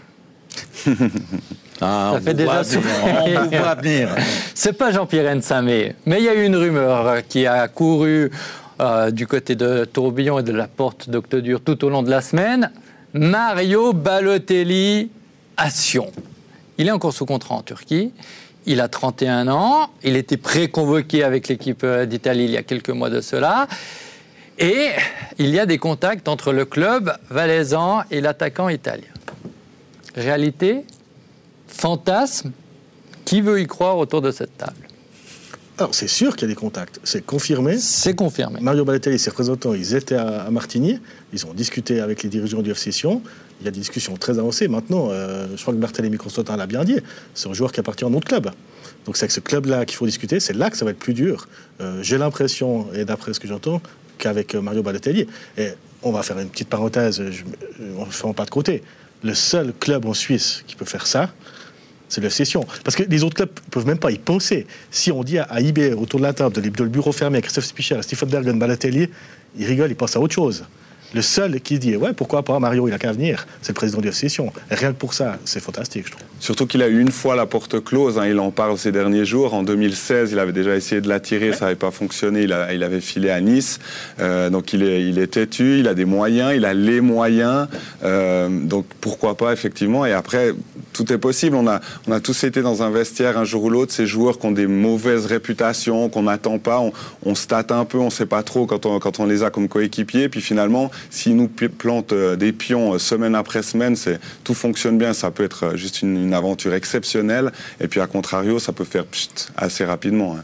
Ah, 1.81 2.13
ça 2.13 2.21
fait 2.21 2.33
déjà 2.33 2.61
venir. 2.61 3.75
venir. 3.75 4.15
C'est 4.53 4.73
pas 4.73 4.91
Jean-Pierre 4.91 5.35
Nsamé, 5.35 5.95
mais 6.05 6.19
il 6.19 6.23
y 6.23 6.29
a 6.29 6.35
eu 6.35 6.45
une 6.45 6.55
rumeur 6.55 7.27
qui 7.27 7.45
a 7.45 7.67
couru 7.67 8.31
euh, 8.79 9.11
du 9.11 9.27
côté 9.27 9.55
de 9.55 9.83
Tourbillon 9.83 10.39
et 10.39 10.43
de 10.43 10.53
la 10.53 10.67
porte 10.67 11.09
d'Octodure 11.09 11.59
tout 11.59 11.83
au 11.83 11.89
long 11.89 12.03
de 12.03 12.09
la 12.09 12.21
semaine. 12.21 12.71
Mario 13.13 13.93
Balotelli 13.93 15.09
à 15.57 15.69
Sion. 15.69 16.11
Il 16.77 16.87
est 16.87 16.91
encore 16.91 17.13
sous 17.13 17.25
contrat 17.25 17.55
en 17.55 17.61
Turquie. 17.61 18.11
Il 18.65 18.81
a 18.81 18.87
31 18.87 19.47
ans. 19.47 19.89
Il 20.03 20.15
était 20.15 20.37
pré-convoqué 20.37 21.23
avec 21.23 21.47
l'équipe 21.47 21.83
euh, 21.83 22.05
d'Italie 22.05 22.45
il 22.45 22.51
y 22.51 22.57
a 22.57 22.63
quelques 22.63 22.89
mois 22.89 23.09
de 23.09 23.21
cela. 23.21 23.67
Et 24.59 24.89
il 25.39 25.49
y 25.49 25.59
a 25.59 25.65
des 25.65 25.77
contacts 25.77 26.27
entre 26.27 26.53
le 26.53 26.65
club 26.65 27.15
valaisan 27.29 28.03
et 28.11 28.21
l'attaquant 28.21 28.69
italien. 28.69 29.07
Réalité 30.15 30.85
Fantasme 31.67 32.51
Qui 33.25 33.41
veut 33.41 33.59
y 33.59 33.67
croire 33.67 33.97
autour 33.97 34.21
de 34.21 34.31
cette 34.31 34.57
table? 34.57 34.87
Alors, 35.79 35.95
c'est 35.95 36.07
sûr 36.07 36.35
qu'il 36.35 36.47
y 36.47 36.51
a 36.51 36.53
des 36.53 36.59
contacts. 36.59 36.99
C'est 37.03 37.25
confirmé. 37.25 37.79
C'est 37.79 38.15
confirmé. 38.15 38.59
Mario 38.61 38.85
Balotelli 38.85 39.15
et 39.15 39.17
ses 39.17 39.31
représentants, 39.31 39.73
ils 39.73 39.95
étaient 39.95 40.15
à, 40.15 40.47
Martigny. 40.51 40.99
Ils 41.33 41.47
ont 41.47 41.53
discuté 41.53 41.99
avec 41.99 42.21
les 42.21 42.29
dirigeants 42.29 42.61
du 42.61 42.69
FC 42.69 42.91
Sion 42.91 43.23
il 43.63 43.67
y 43.67 43.69
a 43.69 43.71
des 43.71 43.79
discussions 43.79 44.17
très 44.17 44.37
avancées. 44.39 44.67
Maintenant, 44.67 45.07
euh, 45.09 45.47
je 45.55 45.61
crois 45.61 45.73
que 45.73 45.79
Barthélémy 45.79 46.17
Constantin 46.17 46.57
l'a 46.57 46.67
bien 46.67 46.83
dit, 46.83 46.97
c'est 47.33 47.47
un 47.47 47.53
joueur 47.53 47.71
qui 47.71 47.79
appartient 47.79 48.03
à 48.03 48.07
un 48.07 48.13
autre 48.13 48.27
club. 48.27 48.51
Donc 49.05 49.15
c'est 49.15 49.23
avec 49.23 49.31
ce 49.31 49.39
club-là 49.39 49.85
qu'il 49.85 49.95
faut 49.95 50.05
discuter, 50.05 50.41
c'est 50.41 50.53
là 50.53 50.69
que 50.69 50.75
ça 50.75 50.83
va 50.83 50.91
être 50.91 50.99
plus 50.99 51.13
dur. 51.13 51.47
Euh, 51.79 52.03
j'ai 52.03 52.17
l'impression, 52.17 52.87
et 52.93 53.05
d'après 53.05 53.33
ce 53.33 53.39
que 53.39 53.47
j'entends, 53.47 53.81
qu'avec 54.17 54.53
euh, 54.53 54.61
Mario 54.61 54.83
Balotelli, 54.83 55.27
et 55.57 55.69
on 56.01 56.11
va 56.11 56.23
faire 56.23 56.37
une 56.39 56.49
petite 56.49 56.67
parenthèse, 56.67 57.23
on 57.97 58.05
ne 58.05 58.11
fait 58.11 58.33
pas 58.33 58.45
de 58.45 58.49
côté, 58.49 58.83
le 59.23 59.33
seul 59.33 59.73
club 59.79 60.05
en 60.05 60.13
Suisse 60.13 60.65
qui 60.67 60.75
peut 60.75 60.85
faire 60.85 61.07
ça, 61.07 61.31
c'est 62.09 62.19
le 62.19 62.29
Session. 62.29 62.65
Parce 62.83 62.97
que 62.97 63.03
les 63.03 63.23
autres 63.23 63.35
clubs 63.35 63.49
ne 63.49 63.71
peuvent 63.71 63.87
même 63.87 63.97
pas 63.97 64.11
y 64.11 64.19
penser. 64.19 64.67
Si 64.91 65.11
on 65.11 65.23
dit 65.23 65.39
à, 65.39 65.61
IB, 65.61 65.95
autour 65.97 66.19
de 66.19 66.25
la 66.25 66.33
table, 66.33 66.53
de, 66.53 66.83
le 66.83 66.89
bureau 66.89 67.13
fermé, 67.13 67.37
à 67.37 67.41
Christophe 67.41 67.65
Spicher, 67.65 67.95
à 67.95 68.01
Stephen 68.01 68.29
Bergen, 68.29 68.59
Balotelli, 68.59 69.09
ils 69.57 69.65
rigolent, 69.65 69.89
ils 69.89 69.95
pensent 69.95 70.17
à 70.17 70.19
autre 70.19 70.35
chose. 70.35 70.65
Le 71.13 71.21
seul 71.21 71.61
qui 71.61 71.79
dit, 71.79 71.95
ouais, 71.95 72.13
pourquoi 72.13 72.43
pas, 72.43 72.59
Mario, 72.59 72.87
il 72.87 72.93
a 72.93 72.97
qu'à 72.97 73.11
venir, 73.11 73.45
c'est 73.61 73.69
le 73.69 73.75
président 73.75 74.01
de 74.01 74.07
l'association. 74.07 74.51
Rien 74.71 74.93
que 74.93 74.97
pour 74.97 75.13
ça, 75.13 75.37
c'est 75.45 75.59
fantastique, 75.59 76.07
je 76.07 76.11
trouve. 76.11 76.23
Surtout 76.39 76.65
qu'il 76.65 76.81
a 76.81 76.87
eu 76.87 76.99
une 76.99 77.11
fois 77.11 77.35
la 77.35 77.45
porte 77.45 77.83
close, 77.83 78.17
hein, 78.17 78.27
il 78.27 78.39
en 78.39 78.51
parle 78.51 78.77
ces 78.77 78.91
derniers 78.91 79.23
jours. 79.23 79.53
En 79.53 79.63
2016, 79.63 80.31
il 80.31 80.39
avait 80.39 80.51
déjà 80.51 80.75
essayé 80.75 81.01
de 81.01 81.07
l'attirer, 81.07 81.53
ça 81.53 81.65
n'avait 81.65 81.75
pas 81.75 81.91
fonctionné, 81.91 82.41
il, 82.43 82.51
avait 82.51 82.99
filé 82.99 83.29
à 83.29 83.39
Nice. 83.39 83.79
Euh, 84.19 84.49
donc 84.49 84.73
il 84.73 84.83
est, 84.83 85.07
il 85.07 85.19
est 85.19 85.27
têtu, 85.27 85.79
il 85.79 85.87
a 85.87 85.93
des 85.93 86.05
moyens, 86.05 86.53
il 86.55 86.65
a 86.65 86.73
les 86.73 86.99
moyens. 86.99 87.67
Euh, 88.03 88.49
donc 88.49 88.85
pourquoi 88.99 89.37
pas, 89.37 89.53
effectivement. 89.53 90.05
Et 90.05 90.11
après, 90.11 90.53
tout 90.93 91.11
est 91.11 91.17
possible. 91.17 91.55
On 91.55 91.67
a, 91.67 91.81
on 92.07 92.11
a 92.11 92.19
tous 92.19 92.43
été 92.43 92.61
dans 92.61 92.83
un 92.83 92.89
vestiaire 92.89 93.37
un 93.37 93.43
jour 93.43 93.63
ou 93.63 93.69
l'autre. 93.69 93.91
Ces 93.91 94.07
joueurs 94.07 94.39
qui 94.39 94.45
ont 94.45 94.51
des 94.51 94.67
mauvaises 94.67 95.25
réputations, 95.25 96.09
qu'on 96.09 96.23
n'attend 96.23 96.59
pas, 96.59 96.79
on, 96.79 96.93
on 97.25 97.35
se 97.35 97.47
tâte 97.47 97.71
un 97.71 97.85
peu, 97.85 97.97
on 97.97 98.05
ne 98.05 98.09
sait 98.09 98.25
pas 98.25 98.43
trop 98.43 98.65
quand 98.65 98.85
on, 98.85 98.99
quand 98.99 99.19
on 99.19 99.25
les 99.25 99.43
a 99.43 99.49
comme 99.49 99.67
coéquipiers. 99.67 100.29
Puis 100.29 100.41
finalement, 100.41 100.91
s'ils 101.09 101.35
nous 101.35 101.47
plantent 101.49 102.13
euh, 102.13 102.35
des 102.35 102.53
pions 102.53 102.93
euh, 102.93 102.99
semaine 102.99 103.35
après 103.35 103.63
semaine, 103.63 103.95
c'est, 103.95 104.19
tout 104.43 104.53
fonctionne 104.53 104.97
bien. 104.97 105.13
Ça 105.13 105.31
peut 105.31 105.43
être 105.43 105.75
juste 105.75 106.01
une, 106.01 106.15
une 106.17 106.33
aventure 106.33 106.73
exceptionnelle. 106.73 107.51
Et 107.81 107.87
puis 107.87 107.99
à 107.99 108.07
contrario, 108.07 108.59
ça 108.59 108.71
peut 108.71 108.85
faire 108.85 109.05
pchit, 109.05 109.29
assez 109.57 109.83
rapidement. 109.83 110.37
hein. 110.37 110.43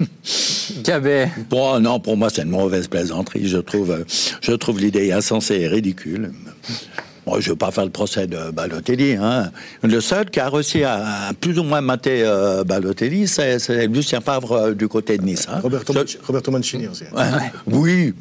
Bon, 1.50 1.78
non, 1.80 2.00
pour 2.00 2.16
moi, 2.16 2.30
c'est 2.30 2.42
une 2.42 2.50
mauvaise 2.50 2.88
plaisanterie. 2.88 3.48
Je 3.48 3.58
trouve, 3.58 3.90
euh, 3.90 4.04
je 4.40 4.52
trouve 4.52 4.80
l'idée 4.80 5.12
insensée 5.12 5.56
et 5.60 5.68
ridicule. 5.68 6.32
Moi, 7.26 7.40
je 7.40 7.48
ne 7.48 7.52
veux 7.52 7.56
pas 7.58 7.70
faire 7.70 7.84
le 7.84 7.90
procès 7.90 8.26
de 8.26 8.50
Balotelli. 8.50 9.14
Hein. 9.14 9.50
Le 9.82 10.00
seul 10.00 10.30
qui 10.30 10.40
a 10.40 10.48
réussi 10.48 10.82
à, 10.84 11.28
à 11.28 11.32
plus 11.34 11.58
ou 11.58 11.62
moins 11.62 11.80
mater 11.80 12.22
euh, 12.24 12.64
Balotelli, 12.64 13.28
c'est 13.28 13.58
Lucien 13.88 14.20
Favre 14.20 14.52
euh, 14.52 14.74
du 14.74 14.88
côté 14.88 15.18
de 15.18 15.22
Nice. 15.22 15.46
hein. 15.52 15.60
Roberto, 15.60 15.92
Je- 15.92 15.98
Manci- 15.98 16.18
Roberto 16.26 16.50
Mancini 16.50 16.88
aussi. 16.88 17.04
Ouais, 17.12 17.52
Oui. 17.66 18.14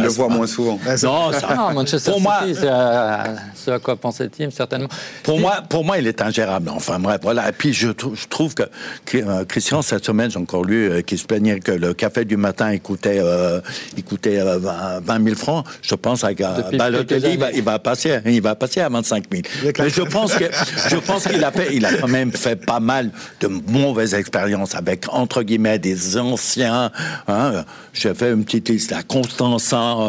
Ah, 0.00 0.02
le 0.04 0.08
c'est 0.10 0.16
voit 0.16 0.28
pas- 0.28 0.34
moins 0.34 0.46
souvent. 0.46 0.78
C'est- 0.84 1.06
Non, 1.06 1.32
ça, 1.32 1.54
non, 1.54 1.72
Manchester 1.72 2.10
pour 2.10 2.20
City, 2.20 2.22
moi, 2.22 2.38
c'est 2.54 2.66
euh, 2.68 3.16
ce 3.54 3.70
à 3.72 3.78
quoi 3.78 3.96
pensait 3.96 4.28
Tim, 4.28 4.50
certainement. 4.50 4.88
Pour 5.22 5.38
moi, 5.40 5.62
pour 5.68 5.84
moi, 5.84 5.98
il 5.98 6.06
est 6.06 6.20
ingérable. 6.22 6.68
Enfin 6.70 6.98
bref, 6.98 7.18
voilà. 7.22 7.48
Et 7.48 7.52
puis 7.52 7.72
je, 7.72 7.88
trou- 7.88 8.14
je 8.14 8.26
trouve 8.28 8.54
que 8.54 8.62
que, 9.04 9.18
euh, 9.18 9.44
Christian 9.44 9.82
cette 9.82 10.04
semaine, 10.04 10.30
j'ai 10.30 10.38
encore 10.38 10.64
lu 10.64 10.88
euh, 10.90 11.00
qu'il 11.02 11.18
se 11.18 11.24
plaignait 11.24 11.60
que 11.60 11.72
le 11.72 11.94
café 11.94 12.24
du 12.24 12.36
matin 12.36 12.72
il 12.72 12.80
coûtait, 12.80 13.18
euh, 13.20 13.60
il 13.96 14.04
coûtait 14.04 14.38
euh, 14.40 14.58
20, 14.58 15.00
20 15.04 15.24
000 15.24 15.36
francs. 15.36 15.64
Je 15.82 15.94
pense 15.94 16.24
à 16.24 16.32
Balotelli, 16.32 17.32
il 17.32 17.38
va, 17.38 17.50
il 17.52 17.62
passer, 17.82 18.20
il 18.26 18.42
va 18.42 18.54
passer 18.54 18.80
à 18.80 18.88
25 18.88 19.24
000. 19.30 19.42
Avec 19.62 19.78
la- 19.78 19.84
Mais 19.84 19.90
je 19.90 20.02
pense 20.02 20.34
que 20.34 20.44
je 20.88 20.96
pense 20.96 21.26
qu'il 21.26 21.42
a 21.44 21.50
fait, 21.50 21.74
il 21.74 21.84
a 21.84 21.94
quand 21.94 22.08
même 22.08 22.32
fait 22.32 22.56
pas 22.56 22.80
mal 22.80 23.10
de 23.40 23.48
mauvaises 23.48 24.14
expériences 24.14 24.74
avec 24.74 25.06
entre 25.12 25.42
guillemets 25.42 25.78
des 25.78 26.16
anciens. 26.18 26.90
Hein. 27.28 27.64
J'ai 27.92 28.14
fait 28.14 28.30
une 28.32 28.44
petite 28.44 28.68
liste 28.68 28.90
là, 28.90 29.02
Constantin, 29.06 29.58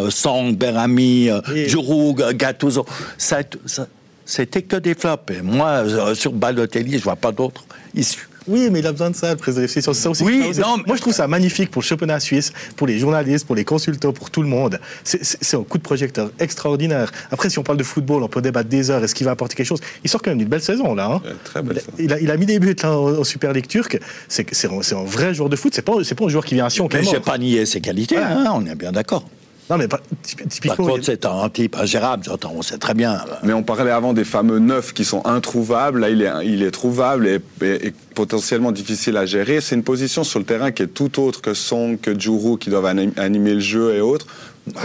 euh, 0.05 0.09
Song, 0.09 0.55
Berami, 0.55 1.29
Et- 1.55 1.69
Giroud, 1.69 2.21
Gattuso. 2.35 2.85
Ça, 3.17 3.39
ça- 3.65 3.87
c'était 4.25 4.61
que 4.61 4.77
des 4.77 4.95
flops. 4.95 5.31
Et 5.37 5.41
moi, 5.41 5.67
euh, 5.85 6.15
sur 6.15 6.31
Balotelli, 6.31 6.97
je 6.99 7.03
vois 7.03 7.15
pas 7.17 7.31
d'autres 7.31 7.65
issues. 7.93 8.27
Oui, 8.45 8.67
mais 8.69 8.79
il 8.79 8.87
a 8.87 8.91
besoin 8.91 9.09
de 9.09 9.15
ça, 9.15 9.31
le 9.31 9.37
président. 9.37 9.65
C'est 9.69 9.79
ça 9.93 10.09
aussi 10.09 10.21
Oui, 10.21 10.39
non, 10.59 10.75
mais- 10.75 10.83
Moi, 10.87 10.95
je 10.97 11.01
trouve 11.01 11.13
ça 11.13 11.27
magnifique 11.29 11.71
pour 11.71 11.81
le 11.81 11.85
championnat 11.87 12.19
suisse, 12.19 12.51
pour 12.75 12.87
les 12.87 12.99
journalistes, 12.99 13.45
pour 13.47 13.55
les 13.55 13.63
consultants, 13.63 14.11
pour 14.11 14.29
tout 14.31 14.41
le 14.41 14.49
monde. 14.49 14.81
C'est- 15.05 15.53
un 15.55 15.63
coup 15.63 15.77
de 15.77 15.83
projecteur 15.83 16.29
extraordinaire. 16.39 17.09
Après, 17.31 17.49
si 17.49 17.57
on 17.59 17.63
parle 17.63 17.77
de 17.77 17.85
football, 17.85 18.21
on 18.21 18.27
peut 18.27 18.41
débattre 18.41 18.67
des 18.67 18.91
heures. 18.91 19.01
Est-ce 19.01 19.15
qu'il 19.15 19.23
va 19.25 19.31
apporter 19.31 19.55
quelque 19.55 19.65
chose? 19.67 19.79
Il 20.03 20.09
sort 20.09 20.21
quand 20.21 20.31
même 20.31 20.39
d'une 20.39 20.49
belle 20.49 20.61
saison, 20.61 20.93
là. 20.93 21.05
hein. 21.05 21.21
Ouais, 21.25 21.35
très 21.45 21.61
belle 21.61 21.77
saison. 21.79 21.91
il, 21.97 22.11
a, 22.11 22.19
il 22.19 22.29
a 22.31 22.35
mis 22.35 22.45
des 22.45 22.59
buts 22.59 22.75
là, 22.83 22.97
en, 22.97 23.19
en 23.19 23.23
Super 23.23 23.53
League 23.53 23.67
turque. 23.67 23.97
C'est 24.27 24.45
un, 24.65 24.81
c'est 24.81 24.95
un 24.95 25.03
vrai 25.05 25.33
joueur 25.33 25.47
de 25.47 25.55
foot. 25.55 25.73
C'est 25.73 25.81
pas, 25.81 25.93
pas 25.93 26.25
un 26.25 26.29
joueur 26.29 26.43
qui 26.43 26.55
vient 26.55 26.65
à 26.65 26.69
Sion. 26.69 26.89
Mais 26.91 27.01
j'ai 27.03 27.21
pas 27.21 27.37
nié 27.37 27.65
ses 27.65 27.79
qualités, 27.79 28.15
Voilà. 28.15 28.39
hein, 28.49 28.53
on 28.55 28.65
est 28.65 28.75
bien 28.75 28.91
d'accord. 28.91 29.23
Non, 29.69 29.77
mais 29.77 29.87
pas- 29.87 30.01
typ- 30.21 30.39
Par 30.39 30.47
typiquement. 30.49 30.75
contre, 30.85 30.97
il- 30.99 31.03
c'est 31.05 31.25
un 31.25 31.49
type 31.49 31.77
ingérable, 31.77 32.23
j'entends, 32.25 32.53
on 32.55 32.61
sait 32.61 32.77
très 32.77 32.93
bien. 32.93 33.19
Mais 33.43 33.53
on 33.53 33.63
parlait 33.63 33.91
avant 33.91 34.13
des 34.13 34.25
fameux 34.25 34.59
neufs 34.59 34.93
qui 34.93 35.05
sont 35.05 35.25
introuvables. 35.25 36.01
Là, 36.01 36.09
il 36.09 36.21
est, 36.21 36.31
il 36.45 36.63
est 36.63 36.71
trouvable 36.71 37.27
et, 37.27 37.39
et- 37.61 37.87
et 37.87 37.93
potentiellement 38.13 38.71
difficile 38.73 39.15
à 39.17 39.25
gérer. 39.25 39.61
C'est 39.61 39.75
une 39.75 39.83
position 39.83 40.23
sur 40.23 40.39
le 40.39 40.45
terrain 40.45 40.71
qui 40.71 40.83
est 40.83 40.87
tout 40.87 41.19
autre 41.21 41.41
que 41.41 41.53
Song, 41.53 41.97
que 41.99 42.17
Juru, 42.19 42.57
qui 42.57 42.69
doivent 42.69 42.85
anim- 42.87 43.13
animer 43.17 43.53
le 43.53 43.59
jeu 43.61 43.95
et 43.95 44.01
autres. 44.01 44.27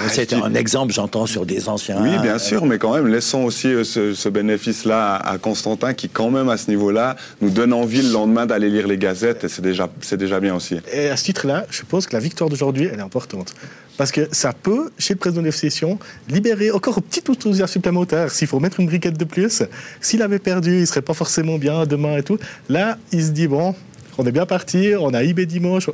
C'est 0.09 0.33
un 0.33 0.55
exemple, 0.55 0.93
j'entends, 0.93 1.27
sur 1.27 1.47
des 1.47 1.69
anciens. 1.69 2.03
Oui, 2.03 2.19
bien 2.21 2.39
sûr, 2.39 2.67
mais 2.67 2.79
quand 2.79 2.95
même, 2.95 3.07
laissons 3.07 3.45
aussi 3.45 3.69
euh, 3.69 3.85
ce, 3.85 4.13
ce 4.13 4.29
bénéfice-là 4.29 5.15
à, 5.17 5.39
Constantin, 5.39 5.95
qui 5.95 6.09
quand 6.09 6.31
même, 6.31 6.49
à 6.49 6.57
ce 6.57 6.69
niveau-là, 6.71 7.17
nous 7.41 7.51
donne 7.51 7.73
envie 7.73 8.03
le 8.03 8.13
lendemain 8.13 8.45
d'aller 8.45 8.71
lire 8.71 8.89
les 8.89 8.99
gazettes, 8.99 9.45
et 9.45 9.49
c'est 9.49 9.63
déjà, 9.63 9.89
c'est 10.01 10.17
déjà 10.17 10.41
bien 10.41 10.55
aussi. 10.55 10.81
Et 10.93 11.09
à 11.09 11.17
ce 11.17 11.25
titre-là, 11.25 11.65
je 11.71 11.83
pense 11.89 12.07
que 12.07 12.15
la 12.15 12.21
victoire 12.21 12.51
d'aujourd'hui, 12.51 12.89
elle 12.93 12.99
est 12.99 13.03
importante. 13.03 13.55
Parce 13.97 14.13
que 14.13 14.29
ça 14.31 14.53
peut, 14.53 14.91
chez 14.99 15.15
le 15.15 15.19
président 15.19 15.43
de 15.43 15.51
Session, 15.51 15.99
libérer 16.29 16.71
encore 16.71 16.99
un 16.99 17.01
petit 17.01 17.23
enthousiasme 17.29 17.73
supplémentaire. 17.73 18.31
S'il 18.31 18.47
faut 18.47 18.61
mettre 18.61 18.79
une 18.79 18.87
briquette 18.87 19.19
de 19.19 19.25
plus, 19.25 19.65
s'il 20.01 20.23
avait 20.23 20.39
perdu, 20.39 20.81
il 20.81 20.87
serait 20.87 21.03
pas 21.03 21.15
forcément 21.15 21.59
bien 21.59 21.85
demain 21.85 22.17
et 22.17 22.23
tout. 22.23 22.39
Là, 22.69 22.97
il 23.11 23.25
se 23.25 23.31
dit, 23.31 23.49
bon, 23.49 23.75
on 24.19 24.27
est 24.27 24.33
bien 24.33 24.47
parti, 24.47 24.93
on 24.99 25.15
a 25.15 25.23
IB 25.23 25.41
dimanche. 25.47 25.89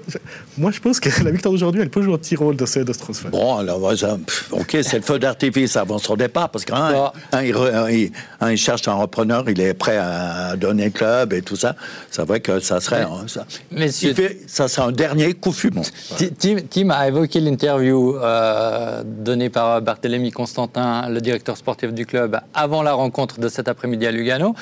Moi, 0.59 0.71
je 0.71 0.81
pense 0.81 0.99
que 0.99 1.09
la 1.23 1.31
victoire 1.31 1.53
d'aujourd'hui, 1.53 1.83
elle 1.83 1.91
peut 1.91 2.03
jouer 2.03 2.15
un 2.15 2.19
petit 2.19 2.37
rôle 2.37 2.57
dans 2.57 2.67
ce, 2.67 2.81
dans 2.81 2.93
ce 2.93 2.99
transfert. 2.99 3.31
Bon, 3.31 3.57
alors, 3.57 3.97
ça, 3.97 4.19
ok, 4.51 4.79
c'est 4.83 4.97
le 4.97 5.03
feu 5.03 5.19
d'artifice 5.19 5.77
avant 5.77 5.99
son 5.99 6.17
départ, 6.17 6.49
parce 6.51 6.65
qu'un, 6.65 6.93
Bon. 6.93 7.11
un, 7.33 7.43
il, 7.43 7.55
re- 7.55 7.75
un, 7.75 7.91
il- 7.91 8.11
un, 8.41 8.51
il 8.53 8.57
cherche 8.59 8.89
un 8.89 8.95
repreneur, 8.95 9.49
il 9.49 9.61
est 9.61 9.75
prêt 9.75 9.97
à 9.99 10.57
donner 10.57 10.87
le 10.87 10.91
club 10.91 11.33
et 11.35 11.43
tout 11.43 11.57
ça. 11.57 11.77
C'est 12.11 12.23
vrai 12.27 12.41
que 12.41 12.61
ça 12.61 12.81
serait, 12.81 13.03
hein, 13.03 13.27
ça, 13.27 13.45
fait- 13.91 14.39
serait 14.49 14.83
un 14.83 14.93
dernier 14.93 15.35
coup 15.35 15.53
fumant. 15.53 15.83
Ti- 16.17 16.33
Tim, 16.33 16.57
Tim 16.71 16.91
a 16.91 17.07
évoqué 17.09 17.41
l'interview 17.41 18.17
euh, 18.17 19.03
donnée 19.05 19.51
par 19.51 19.83
Barthélemy 19.83 20.31
Constantin, 20.33 21.09
le 21.09 21.21
directeur 21.21 21.57
sportif 21.57 21.93
du 21.93 22.07
club, 22.07 22.39
avant 22.55 22.83
la 22.83 22.93
rencontre 22.95 23.39
de 23.41 23.49
cet 23.49 23.69
après-midi 23.69 24.07
à 24.07 24.11
Lugano. 24.13 24.55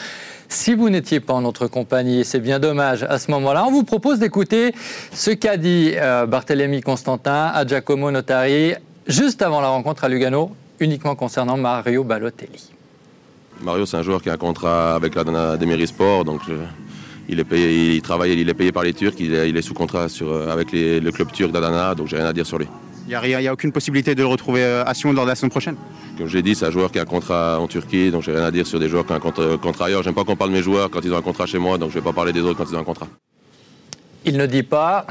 Si 0.52 0.74
vous 0.74 0.90
n'étiez 0.90 1.18
pas 1.20 1.32
en 1.32 1.40
notre 1.40 1.66
compagnie, 1.66 2.26
c'est 2.26 2.38
bien 2.38 2.60
dommage, 2.60 3.04
à 3.04 3.18
ce 3.18 3.30
moment-là, 3.30 3.64
on 3.66 3.70
vous 3.70 3.84
propose 3.84 4.18
d'écouter 4.18 4.74
ce 5.10 5.30
qu'a 5.30 5.56
dit 5.56 5.92
euh, 5.96 6.26
Barthélemy 6.26 6.82
Constantin 6.82 7.50
à 7.54 7.66
Giacomo 7.66 8.10
Notari 8.10 8.74
juste 9.06 9.40
avant 9.40 9.62
la 9.62 9.68
rencontre 9.68 10.04
à 10.04 10.10
Lugano, 10.10 10.50
uniquement 10.78 11.14
concernant 11.14 11.56
Mario 11.56 12.04
Balotelli. 12.04 12.70
Mario, 13.62 13.86
c'est 13.86 13.96
un 13.96 14.02
joueur 14.02 14.20
qui 14.20 14.28
a 14.28 14.34
un 14.34 14.36
contrat 14.36 14.94
avec 14.94 15.14
la 15.14 15.24
Demery 15.56 15.86
Sport, 15.86 16.26
donc 16.26 16.42
je- 16.46 16.52
il 17.30 17.40
est 17.40 17.44
payé, 17.44 17.94
il 17.94 18.02
travaille, 18.02 18.32
il 18.38 18.46
est 18.48 18.54
payé 18.54 18.72
par 18.72 18.82
les 18.82 18.92
Turcs, 18.92 19.14
il 19.20 19.32
est, 19.34 19.62
sous 19.62 19.72
contrat 19.74 20.06
euh, 20.20 20.52
avec 20.52 20.68
le 20.72 21.10
club 21.12 21.32
turc 21.32 21.50
d'Adana, 21.50 21.94
donc 21.94 22.08
j'ai 22.08 22.16
rien 22.16 22.26
à 22.26 22.32
dire 22.34 22.46
sur 22.46 22.58
lui. 22.58 22.66
Il 23.06 23.08
n'y 23.08 23.14
a, 23.14 23.20
rien- 23.20 23.40
il 23.40 23.44
y 23.44 23.48
a 23.48 23.52
aucune 23.52 23.72
possibilité 23.72 24.14
de 24.14 24.20
le 24.20 24.26
retrouver 24.26 24.62
euh, 24.62 24.84
à 24.84 24.94
Sion 24.94 25.12
lors 25.12 25.24
de 25.24 25.30
la 25.30 25.34
semaine 25.34 25.50
prochaine 25.50 25.76
Comme 26.16 26.28
je 26.28 26.36
l'ai 26.36 26.42
dit, 26.42 26.54
c'est 26.54 26.66
un 26.66 26.70
joueur 26.70 26.92
qui 26.92 26.98
a 26.98 27.02
un 27.02 27.06
contrat 27.06 27.58
en 27.60 27.66
Turquie, 27.66 28.10
donc 28.10 28.22
j'ai 28.22 28.32
rien 28.32 28.44
à 28.44 28.50
dire 28.50 28.66
sur 28.66 28.78
des 28.78 28.88
joueurs 28.88 29.04
qui 29.04 29.12
ont 29.12 29.16
un 29.16 29.20
contrat, 29.20 29.44
contrat 29.60 29.86
ailleurs. 29.86 30.02
J'aime 30.02 30.14
pas 30.14 30.24
qu'on 30.24 30.36
parle 30.36 30.50
de 30.50 30.56
mes 30.56 30.62
joueurs 30.62 30.88
quand 30.90 31.00
ils 31.04 31.12
ont 31.12 31.16
un 31.16 31.22
contrat 31.22 31.46
chez 31.46 31.58
moi, 31.58 31.78
donc 31.78 31.90
je 31.90 31.94
vais 31.94 32.00
pas 32.04 32.12
parler 32.12 32.32
des 32.32 32.40
autres 32.40 32.56
quand 32.58 32.70
ils 32.70 32.76
ont 32.76 32.80
un 32.80 32.84
contrat. 32.84 33.08
Il 34.24 34.36
ne 34.36 34.46
dit 34.46 34.62
pas, 34.62 35.06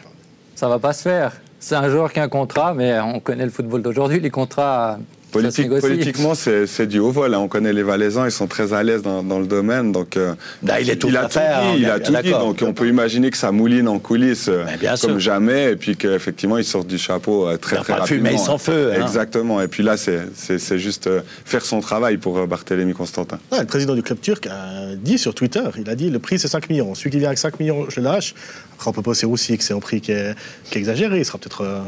ça 0.56 0.70
va 0.70 0.80
pas 0.80 0.94
se 0.94 1.02
faire. 1.04 1.34
C'est 1.60 1.76
un 1.76 1.90
joueur 1.90 2.12
qui 2.14 2.20
a 2.20 2.24
un 2.24 2.30
contrat, 2.30 2.74
mais 2.74 3.00
on 3.02 3.20
connaît 3.20 3.44
le 3.46 3.52
football 3.52 3.82
d'aujourd'hui, 3.82 4.20
les 4.20 4.30
contrats, 4.32 4.98
Politique- 5.32 5.70
politiquement, 5.80 6.34
c'est 6.36 6.86
du 6.88 7.00
haut 7.00 7.12
vol. 7.12 7.34
hein. 7.34 7.40
On 7.40 7.48
connaît 7.48 7.74
les 7.74 7.84
Valaisans, 7.84 8.26
ils 8.26 8.32
sont 8.32 8.48
très 8.48 8.74
à 8.74 8.84
l'aise 8.84 9.02
dans, 9.02 9.24
dans 9.24 9.40
le 9.40 9.46
domaine. 9.48 9.92
Donc, 9.92 10.18
euh, 10.18 10.34
Là, 10.64 10.82
il 10.82 10.90
est 10.90 10.98
tout 10.98 11.08
il 11.08 11.18
à 11.18 11.22
a 11.22 11.26
tout 11.26 11.32
faire, 11.40 11.62
dit. 11.72 11.78
Il 11.80 11.84
est 11.86 11.90
a 11.90 11.98
bien 12.00 12.06
tout 12.06 12.12
dit. 12.24 12.30
d'accord. 12.32 12.46
Donc, 12.48 12.64
on 12.68 12.74
peut 12.74 12.88
imaginer 12.88 13.32
que 13.32 13.38
ça 13.38 13.52
mouline 13.52 13.88
en 13.88 13.98
coulisses 14.00 14.48
euh, 14.50 14.66
bien 14.80 14.92
comme 14.92 15.12
sûr. 15.12 15.20
jamais, 15.20 15.72
et 15.72 15.76
puis 15.76 15.96
qu'effectivement, 15.96 16.58
il 16.58 16.64
sort 16.66 16.84
du 16.84 16.98
chapeau 16.98 17.48
euh, 17.48 17.58
très 17.58 17.78
très 17.78 17.86
pas 17.94 17.94
de 17.96 18.02
rapidement. 18.02 18.30
fumée 18.30 18.38
sans 18.38 18.58
feu, 18.58 18.92
hein. 18.94 19.02
Exactement. 19.02 19.62
Et 19.62 19.68
puis 19.68 19.84
là, 19.84 19.96
c'est- 19.98 20.78
juste 20.78 21.08
euh, 21.08 21.22
faire 21.46 21.64
son 21.66 21.80
travail 21.82 22.18
pour 22.18 22.38
euh, 22.38 22.46
Barthélemy 22.46 22.94
Constantin. 22.94 23.40
Ouais, 23.52 23.60
le 23.60 23.66
président 23.66 23.96
du 23.96 24.04
club 24.04 24.20
turc 24.22 24.48
a 24.48 24.96
dit 24.96 25.18
sur 25.18 25.34
Twitter, 25.34 25.64
il 25.78 25.90
a 25.90 25.96
dit 25.96 26.10
le 26.10 26.20
prix 26.20 26.40
c'est 26.40 26.48
5 26.48 26.70
millions. 26.70 26.94
Celui 26.96 27.10
qui 27.12 27.18
vient 27.20 27.28
avec 27.28 27.40
5 27.40 27.60
millions, 27.60 27.86
je 27.90 28.00
le 28.00 28.06
lâche. 28.06 28.36
Après, 28.76 28.90
on 28.90 28.94
peut 28.94 29.02
penser 29.02 29.26
aussi 29.26 29.58
que 29.58 29.64
c'est 29.64 29.74
un 29.74 29.80
prix 29.80 30.02
qui 30.02 30.12
est, 30.12 30.36
qui 30.70 30.78
est 30.78 30.82
exagéré. 30.82 31.20
Il 31.20 31.26
sera 31.26 31.38
peut-être 31.38 31.62
euh, 31.62 31.80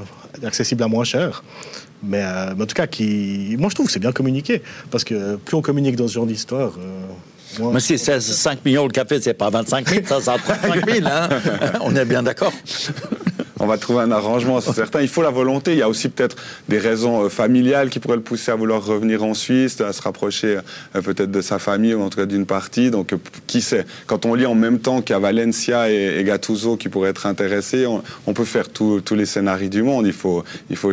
accessible 0.46 0.84
à 0.84 0.88
moins 0.88 1.04
cher. 1.04 1.44
Mais, 2.04 2.22
euh, 2.22 2.54
mais 2.56 2.64
en 2.64 2.68
tout 2.68 2.76
cas, 2.76 2.88
qui... 2.88 3.56
moi 3.58 3.70
je 3.70 3.76
trouve 3.76 3.88
que 3.88 3.92
c'est 3.92 4.00
bien 4.00 4.12
communiqué. 4.12 4.62
Parce 4.92 5.04
que 5.04 5.36
plus 5.38 5.56
on 5.56 5.62
communique 5.62 5.96
dans 5.96 6.08
ce 6.08 6.14
genre 6.14 6.26
d'histoire. 6.26 6.74
euh, 6.80 7.72
Mais 7.74 7.80
si 7.80 7.98
c'est 7.98 8.20
5 8.20 8.66
millions 8.66 8.86
le 8.86 8.92
café, 8.92 9.20
c'est 9.22 9.34
pas 9.34 9.50
25 9.50 9.88
000, 9.88 10.06
ça, 10.06 10.20
ça 10.22 10.36
35 10.38 10.90
000, 10.90 11.08
hein. 11.08 11.30
On 11.82 11.96
est 11.96 12.06
bien 12.06 12.24
d'accord. 12.24 12.54
On 13.64 13.66
va 13.66 13.78
trouver 13.78 14.02
un 14.02 14.12
arrangement, 14.12 14.60
c'est 14.60 14.74
certain. 14.74 15.00
Il 15.00 15.08
faut 15.08 15.22
la 15.22 15.30
volonté. 15.30 15.72
Il 15.72 15.78
y 15.78 15.82
a 15.82 15.88
aussi 15.88 16.10
peut-être 16.10 16.36
des 16.68 16.80
raisons 16.80 17.24
euh, 17.24 17.30
familiales 17.30 17.90
qui 17.90 18.00
pourraient 18.00 18.18
le 18.18 18.22
pousser 18.22 18.52
à 18.52 18.56
vouloir 18.56 18.86
revenir 18.86 19.24
en 19.24 19.34
Suisse, 19.34 19.80
à 19.80 19.94
se 19.94 20.02
rapprocher 20.02 20.58
euh, 20.98 21.02
peut-être 21.02 21.32
de 21.32 21.40
sa 21.40 21.60
famille 21.60 21.94
ou 21.94 22.02
en 22.02 22.10
tout 22.10 22.18
cas 22.18 22.26
d'une 22.26 22.46
partie. 22.46 22.92
Donc, 22.92 23.14
euh, 23.14 23.18
qui 23.48 23.62
sait? 23.62 23.86
Quand 24.06 24.26
on 24.26 24.34
lit 24.34 24.46
en 24.46 24.54
même 24.54 24.80
temps 24.80 25.02
qu'il 25.02 25.14
y 25.14 25.16
a 25.16 25.20
Valencia 25.20 25.90
et, 25.90 26.20
et 26.20 26.24
Gattuso 26.26 26.76
qui 26.76 26.90
pourraient 26.90 27.12
être 27.12 27.26
intéressés, 27.26 27.88
on, 27.88 28.34
peut 28.34 28.44
faire 28.44 28.68
tous 28.68 29.02
les 29.12 29.26
scénarios 29.26 29.70
du 29.70 29.82
monde. 29.82 30.08
Il 30.08 30.14
faut, 30.14 30.44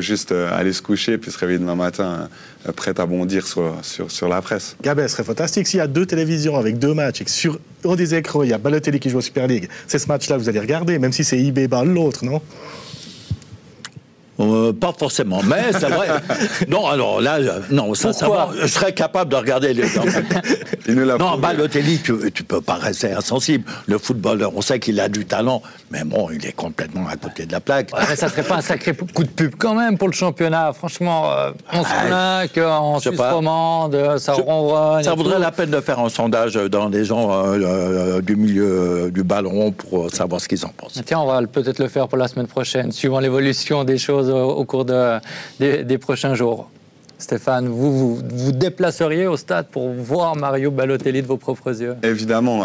juste 0.00 0.30
aller 0.30 0.72
se 0.72 0.82
coucher 0.82 1.18
puis 1.18 1.32
se 1.32 1.38
réveiller 1.38 1.58
demain 1.58 1.74
matin 1.74 2.28
euh, 2.68 2.72
prêt 2.72 2.98
à 2.98 3.06
bondir 3.06 3.46
sur, 3.46 4.28
la 4.28 4.42
presse. 4.42 4.76
Gabet 4.82 5.08
serait 5.08 5.24
fantastique. 5.24 5.66
S'il 5.66 5.78
y 5.78 5.80
a 5.80 5.86
deux 5.86 6.06
télévisions 6.06 6.56
avec 6.56 6.78
deux 6.78 6.94
matchs 6.94 7.22
et 7.22 7.24
que 7.24 7.30
sur 7.30 7.58
un 7.84 7.96
des 7.96 8.14
écrans, 8.14 8.42
il 8.42 8.50
y 8.50 8.52
a 8.52 8.58
Balotelli 8.58 9.00
qui 9.00 9.10
joue 9.10 9.18
en 9.18 9.22
Super 9.22 9.46
League, 9.46 9.68
c'est 9.86 9.98
ce 9.98 10.08
match-là 10.08 10.36
vous 10.36 10.48
allez 10.48 10.60
regarder, 10.60 10.98
même 10.98 11.12
si 11.12 11.24
c'est 11.24 11.38
IB 11.38 11.68
l'autre, 11.84 12.24
non? 12.24 12.42
Euh, 14.40 14.72
pas 14.72 14.92
forcément, 14.98 15.40
mais 15.44 15.72
c'est 15.72 15.88
vrai. 15.90 16.08
non, 16.68 16.86
alors 16.86 17.20
là, 17.20 17.42
je- 17.42 17.74
non, 17.74 17.92
sincèrement, 17.94 18.48
je 18.60 18.66
serais 18.66 18.92
capable 18.94 19.30
de 19.30 19.36
regarder 19.36 19.74
les 19.74 19.82
non, 20.88 21.16
prouvé. 21.18 21.40
Balotelli, 21.42 21.98
tu, 21.98 22.14
tu 22.32 22.42
peux 22.44 22.60
pas 22.60 22.74
rester 22.74 23.12
insensible. 23.12 23.64
Le 23.86 23.98
footballeur, 23.98 24.52
on 24.56 24.60
sait 24.62 24.78
qu'il 24.80 24.98
a 25.00 25.08
du 25.08 25.24
talent, 25.26 25.62
mais 25.90 26.04
bon, 26.04 26.28
il 26.30 26.44
est 26.46 26.52
complètement 26.52 27.06
à 27.08 27.16
côté 27.16 27.46
de 27.46 27.52
la 27.52 27.60
plaque. 27.60 27.90
Ouais, 27.92 28.00
mais 28.08 28.16
ça 28.16 28.28
serait 28.28 28.42
pas 28.42 28.56
un 28.56 28.60
sacré 28.60 28.94
coup 28.94 29.22
de 29.24 29.28
pub 29.28 29.54
quand 29.58 29.74
même 29.74 29.98
pour 29.98 30.08
le 30.08 30.14
championnat. 30.14 30.72
Franchement, 30.72 31.30
euh, 31.32 31.50
on 31.72 31.82
se 31.82 31.88
Ah, 31.92 32.06
plaint 32.06 32.52
qu'en 32.54 32.98
Suisse 32.98 33.20
romande, 33.20 33.94
euh, 33.94 34.18
ça 34.18 34.34
Je- 34.36 34.42
ronronne. 34.42 35.02
Ça 35.02 35.14
vaudrait 35.14 35.36
tout. 35.36 35.42
la 35.42 35.52
peine 35.52 35.70
de 35.70 35.80
faire 35.80 35.98
un 35.98 36.08
sondage 36.08 36.54
dans 36.54 36.88
les 36.88 37.04
gens 37.04 37.30
euh, 37.32 37.58
euh, 37.60 38.20
du 38.20 38.36
milieu 38.36 38.64
euh, 39.06 39.10
du 39.10 39.22
ballon 39.22 39.72
pour 39.72 40.10
savoir 40.10 40.40
ce 40.40 40.48
qu'ils 40.48 40.64
en 40.64 40.68
pensent. 40.70 41.00
Tiens, 41.04 41.18
on 41.20 41.26
va 41.26 41.40
peut-être 41.46 41.78
le 41.78 41.88
faire 41.88 42.08
pour 42.08 42.18
la 42.18 42.28
semaine 42.28 42.46
prochaine, 42.46 42.92
suivant 42.92 43.20
l'évolution 43.20 43.84
des 43.84 43.98
choses 43.98 44.29
au, 44.30 44.64
cours 44.64 44.84
de- 44.84 45.18
des, 45.58 45.98
prochains 45.98 46.34
jours. 46.34 46.70
Stéphane, 47.18 47.68
vous, 47.68 48.16
vous 48.16 48.22
vous 48.30 48.52
déplaceriez 48.52 49.26
au 49.26 49.36
stade 49.36 49.66
pour 49.66 49.90
voir 49.90 50.36
Mario 50.36 50.70
Balotelli 50.70 51.22
de 51.22 51.26
vos 51.26 51.36
propres 51.36 51.80
yeux? 51.80 51.96
Évidemment, 52.02 52.64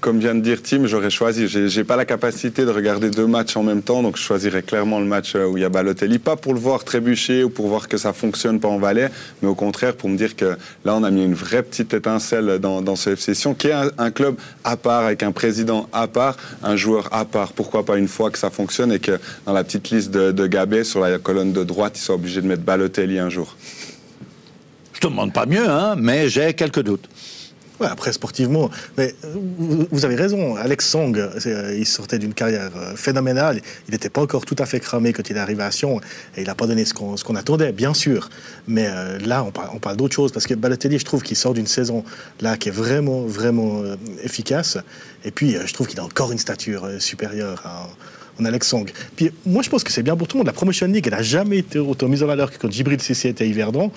comme 0.00 0.18
vient 0.18 0.34
de 0.34 0.40
dire 0.40 0.62
Tim, 0.62 0.86
j'aurais 0.86 1.10
choisi. 1.10 1.46
J'ai 1.48 1.68
j'ai 1.68 1.84
pas 1.84 1.96
la 1.96 2.04
capacité 2.04 2.64
de 2.64 2.70
regarder 2.70 3.10
deux 3.10 3.26
matchs 3.26 3.56
en 3.56 3.62
même 3.62 3.82
temps, 3.82 4.02
donc 4.02 4.16
je 4.16 4.22
choisirais 4.22 4.62
clairement 4.62 4.98
le 4.98 5.06
match 5.06 5.34
euh, 5.36 5.46
où 5.46 5.56
il 5.56 5.60
y 5.60 5.64
a 5.64 5.68
Balotelli. 5.68 6.18
Pas 6.18 6.36
pour 6.36 6.54
le 6.54 6.60
voir 6.60 6.84
trébucher 6.84 7.44
ou 7.44 7.50
pour 7.50 7.68
voir 7.68 7.88
que 7.88 7.96
ça 7.96 8.12
fonctionne 8.12 8.60
pas 8.60 8.68
en 8.68 8.78
Valais, 8.78 9.10
mais 9.42 9.48
au 9.48 9.54
contraire 9.54 9.94
pour 9.94 10.08
me 10.08 10.16
dire 10.16 10.36
que 10.36 10.56
là, 10.84 10.94
on 10.94 11.04
a 11.04 11.10
mis 11.10 11.24
une 11.24 11.34
vraie 11.34 11.62
petite 11.62 11.94
étincelle 11.94 12.58
dans, 12.58 12.82
dans 12.82 12.96
ce 12.96 13.10
FC 13.10 13.32
qui 13.58 13.68
est 13.68 13.74
un, 13.98 14.10
club 14.10 14.36
à 14.64 14.76
part, 14.76 15.04
avec 15.04 15.22
un 15.22 15.32
président 15.32 15.88
à 15.92 16.06
part, 16.06 16.36
un 16.62 16.76
joueur 16.76 17.08
à 17.12 17.24
part. 17.24 17.52
Pourquoi 17.52 17.84
pas 17.84 17.96
une 17.96 18.08
fois 18.08 18.30
que 18.30 18.38
ça 18.38 18.50
fonctionne 18.50 18.92
et 18.92 18.98
que 18.98 19.18
dans 19.46 19.52
la 19.52 19.64
petite 19.64 19.90
liste 19.90 20.10
de, 20.10 20.32
de 20.32 20.46
Gabé, 20.46 20.84
sur 20.84 21.00
la 21.00 21.18
colonne 21.18 21.52
de 21.52 21.64
droite, 21.64 21.92
ils 21.96 22.00
soient 22.00 22.14
obligés 22.14 22.42
de 22.42 22.46
mettre 22.46 22.62
Balotelli 22.62 23.18
un 23.18 23.30
jour? 23.30 23.56
Je 24.92 25.00
te 25.00 25.06
demande 25.06 25.32
pas 25.32 25.46
mieux, 25.46 25.68
hein, 25.68 25.94
mais 25.96 26.28
j'ai 26.28 26.52
quelques 26.54 26.82
doutes. 26.82 27.08
Ouais, 27.80 27.86
après, 27.90 28.12
sportivement, 28.12 28.70
mais 28.98 29.14
euh, 29.24 29.86
vous, 29.90 30.04
avez 30.04 30.14
raison. 30.14 30.54
Alex 30.56 30.86
Song, 30.86 31.16
euh, 31.16 31.74
il 31.78 31.86
sortait 31.86 32.18
d'une 32.18 32.34
carrière 32.34 32.70
euh, 32.76 32.94
phénoménale. 32.94 33.62
Il 33.88 33.92
n'était 33.92 34.10
pas 34.10 34.20
encore 34.20 34.44
tout 34.44 34.56
à 34.58 34.66
fait 34.66 34.80
cramé 34.80 35.14
quand 35.14 35.30
il 35.30 35.36
est 35.36 35.40
arrivé 35.40 35.62
à 35.62 35.70
Sion. 35.70 35.98
Et 36.36 36.42
il 36.42 36.46
n'a 36.46 36.54
pas 36.54 36.66
donné 36.66 36.84
ce 36.84 36.92
qu'on, 36.92 37.36
attendait, 37.36 37.72
bien 37.72 37.94
sûr. 37.94 38.28
Mais 38.68 38.86
là, 39.24 39.42
on 39.44 39.50
parle, 39.50 39.80
parle 39.80 39.96
d'autre 39.96 40.14
chose. 40.14 40.30
Parce 40.30 40.46
que 40.46 40.52
Balotelli, 40.52 40.98
je 40.98 41.06
trouve 41.06 41.22
qu'il 41.22 41.38
sort 41.38 41.54
d'une 41.54 41.66
saison 41.66 42.04
là 42.42 42.58
qui 42.58 42.68
est 42.68 42.72
vraiment, 42.72 43.22
vraiment 43.22 43.82
efficace. 44.22 44.76
Et 45.24 45.30
puis, 45.30 45.56
je 45.64 45.72
trouve 45.72 45.86
qu'il 45.86 46.00
a 46.00 46.04
encore 46.04 46.32
une 46.32 46.38
stature 46.38 46.86
supérieure 46.98 47.64
en 48.38 48.44
Alex 48.44 48.68
Song. 48.68 48.90
Puis 49.16 49.30
moi, 49.46 49.62
je 49.62 49.70
pense 49.70 49.84
que 49.84 49.92
c'est 49.92 50.02
bien 50.02 50.16
pour 50.16 50.28
tout 50.28 50.36
le 50.36 50.40
monde. 50.40 50.46
La 50.46 50.52
Promotion 50.52 50.86
League, 50.86 51.06
elle 51.06 51.14
n'a 51.14 51.22
jamais 51.22 51.58
été 51.58 51.78
autant 51.78 52.08
mise 52.08 52.22
en 52.22 52.26
valeur 52.26 52.50
que 52.50 52.58
quand 52.58 52.70
Djibril 52.70 53.00
Cissé 53.00 53.28
était 53.28 53.44
à 53.44 53.46
Yverdon. 53.46 53.90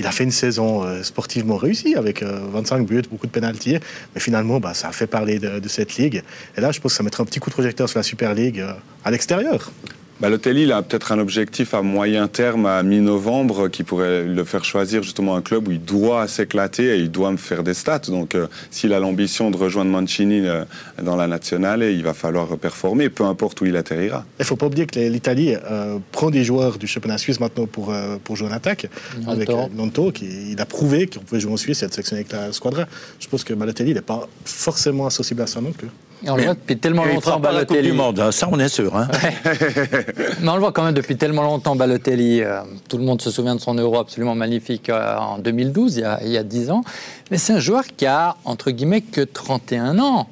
Il 0.00 0.06
a 0.06 0.12
fait 0.12 0.24
une 0.24 0.30
saison 0.30 0.82
euh, 0.82 1.02
sportivement 1.02 1.58
réussie 1.58 1.94
avec 1.94 2.22
euh, 2.22 2.40
25 2.52 2.86
buts, 2.86 3.02
beaucoup 3.10 3.26
de 3.26 3.32
pénalties. 3.32 3.76
Mais 4.14 4.20
finalement, 4.20 4.58
bah, 4.58 4.72
ça 4.72 4.88
a 4.88 4.92
fait 4.92 5.06
parler 5.06 5.38
de, 5.38 5.58
de 5.58 5.68
cette 5.68 5.96
ligue. 5.96 6.22
Et 6.56 6.60
là, 6.62 6.72
je 6.72 6.80
pense 6.80 6.92
que 6.92 6.96
ça 6.96 7.02
mettra 7.02 7.22
un 7.22 7.26
petit 7.26 7.38
coup 7.38 7.50
de 7.50 7.54
projecteur 7.54 7.86
sur 7.86 7.98
la 7.98 8.02
Super 8.02 8.32
League 8.32 8.60
euh, 8.60 8.72
à 9.04 9.10
l'extérieur. 9.10 9.70
Balotelli, 10.20 10.64
il 10.64 10.72
a 10.72 10.82
peut-être 10.82 11.12
un 11.12 11.18
objectif 11.18 11.72
à 11.72 11.80
moyen 11.80 12.28
terme, 12.28 12.66
à 12.66 12.82
mi-novembre, 12.82 13.68
qui 13.68 13.84
pourrait 13.84 14.24
le 14.24 14.44
faire 14.44 14.66
choisir 14.66 15.02
justement 15.02 15.34
un 15.34 15.40
club 15.40 15.68
où 15.68 15.70
il 15.70 15.82
doit 15.82 16.28
s'éclater 16.28 16.94
et 16.94 16.98
il 16.98 17.10
doit 17.10 17.32
me 17.32 17.38
faire 17.38 17.62
des 17.62 17.72
stats. 17.72 18.00
Donc, 18.08 18.34
euh, 18.34 18.46
s'il 18.70 18.92
a 18.92 19.00
l'ambition 19.00 19.50
de 19.50 19.56
rejoindre 19.56 19.90
Mancini 19.90 20.46
euh, 20.46 20.64
dans 21.02 21.16
la 21.16 21.26
nationale, 21.26 21.84
il 21.84 22.02
va 22.02 22.12
falloir 22.12 22.48
performer, 22.58 23.08
peu 23.08 23.24
importe 23.24 23.62
où 23.62 23.64
il 23.64 23.76
atterrira. 23.76 24.26
Il 24.38 24.42
ne 24.42 24.44
faut 24.44 24.56
pas 24.56 24.66
oublier 24.66 24.86
que 24.86 25.00
l'Italie 25.00 25.54
euh, 25.54 25.96
prend 26.12 26.28
des 26.28 26.44
joueurs 26.44 26.76
du 26.76 26.86
championnat 26.86 27.16
suisse 27.16 27.40
maintenant 27.40 27.66
pour, 27.66 27.90
euh, 27.90 28.18
pour 28.22 28.36
jouer 28.36 28.48
en 28.48 28.52
attaque. 28.52 28.88
Nanto. 29.16 29.30
Avec 29.30 29.48
Nanto, 29.74 30.12
qui, 30.12 30.52
il 30.52 30.60
a 30.60 30.66
prouvé 30.66 31.06
qu'on 31.06 31.20
pouvait 31.20 31.40
jouer 31.40 31.52
en 31.52 31.56
Suisse 31.56 31.82
et 31.82 31.86
être 31.86 31.94
sélectionné 31.94 32.20
avec 32.20 32.32
la 32.32 32.52
squadra. 32.52 32.84
Je 33.20 33.26
pense 33.26 33.42
que 33.42 33.54
Balotelli 33.54 33.94
n'est 33.94 34.02
pas 34.02 34.28
forcément 34.44 35.06
associable 35.06 35.40
à 35.40 35.46
ça 35.46 35.62
non 35.62 35.72
plus. 35.72 35.88
Et 36.24 36.28
on 36.30 36.36
le 36.36 36.42
voit 36.42 36.54
depuis 36.54 36.76
tellement 36.78 37.04
longtemps, 37.04 37.40
pas 37.40 37.50
la 37.52 37.60
Coupe 37.64 37.76
du 37.78 37.92
Balotelli. 37.92 37.96
Monde, 37.96 38.20
hein, 38.20 38.30
ça 38.32 38.48
on 38.52 38.58
est 38.58 38.68
sûr. 38.68 38.94
Hein. 38.96 39.08
Mais 40.40 40.48
on 40.48 40.54
le 40.54 40.60
voit 40.60 40.72
quand 40.72 40.84
même 40.84 40.94
depuis 40.94 41.16
tellement 41.16 41.42
longtemps, 41.42 41.76
Balotelli. 41.76 42.42
euh, 42.42 42.60
tout 42.88 42.98
le 42.98 43.04
monde 43.04 43.22
se 43.22 43.30
souvient 43.30 43.54
de 43.54 43.60
son 43.60 43.74
euro 43.74 43.98
absolument 43.98 44.34
magnifique 44.34 44.90
euh, 44.90 45.16
en 45.16 45.38
2012, 45.38 45.96
il 45.96 46.00
y, 46.00 46.04
a, 46.04 46.20
il 46.22 46.30
y 46.30 46.36
a 46.36 46.42
10 46.42 46.70
ans. 46.70 46.82
Mais 47.30 47.38
c'est 47.38 47.54
un 47.54 47.58
joueur 47.60 47.84
qui 47.96 48.04
a, 48.06 48.36
entre 48.44 48.70
guillemets, 48.70 49.00
que 49.00 49.22
31 49.22 49.98
ans. 49.98 50.28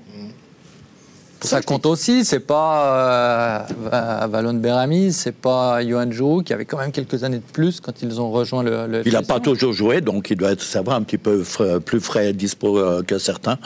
Ça 1.41 1.63
compte 1.63 1.87
aussi, 1.87 2.25
c'est 2.25 2.41
pas 2.41 3.65
euh, 3.93 4.27
Valon 4.29 4.55
Berami, 4.55 5.13
c'est 5.13 5.31
pas 5.31 5.81
Johan 5.87 6.11
Jou 6.11 6.43
qui 6.45 6.53
avait 6.53 6.65
quand 6.65 6.79
même 6.79 6.91
quelques 6.91 7.23
années 7.23 7.37
de 7.37 7.53
plus 7.53 7.81
quand 7.81 8.03
ils 8.03 8.21
ont 8.21 8.33
rejoint 8.33 8.65
le. 8.65 8.89
le 8.89 9.07
Il 9.07 9.13
n'a 9.13 9.23
pas 9.23 9.39
toujours 9.39 9.73
joué, 9.73 10.01
donc 10.01 10.31
il 10.31 10.37
doit 10.37 10.51
être 10.51 10.63
savoir 10.65 10.97
un 10.97 11.03
petit 11.03 11.17
peu 11.17 11.45
frais- 11.45 11.79
plus 11.79 12.01
frais 12.01 12.31
et 12.31 12.33
dispo 12.33 12.77
euh, 12.79 13.03
que 13.05 13.19
certains. 13.19 13.57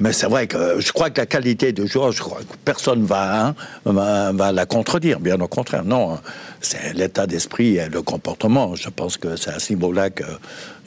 Mais 0.00 0.12
c'est 0.12 0.26
vrai 0.26 0.46
que 0.46 0.56
euh, 0.56 0.80
je 0.80 0.90
crois 0.92 1.10
que 1.10 1.20
la 1.20 1.26
qualité 1.26 1.72
de 1.72 1.86
joueur, 1.86 2.12
je 2.12 2.20
crois 2.20 2.38
que 2.40 2.56
personne 2.64 3.04
va, 3.04 3.46
hein, 3.48 3.54
va, 3.84 4.32
va 4.32 4.52
la 4.52 4.66
contredire. 4.66 5.20
Bien 5.20 5.40
au 5.40 5.48
contraire, 5.48 5.84
non. 5.84 6.18
C'est 6.60 6.94
l'état 6.94 7.26
d'esprit 7.26 7.76
et 7.76 7.88
le 7.88 8.02
comportement. 8.02 8.74
Je 8.74 8.88
pense 8.88 9.16
que 9.16 9.36
c'est 9.36 9.50
à 9.50 9.58
ce 9.58 9.72
niveau-là 9.72 10.10
que 10.10 10.24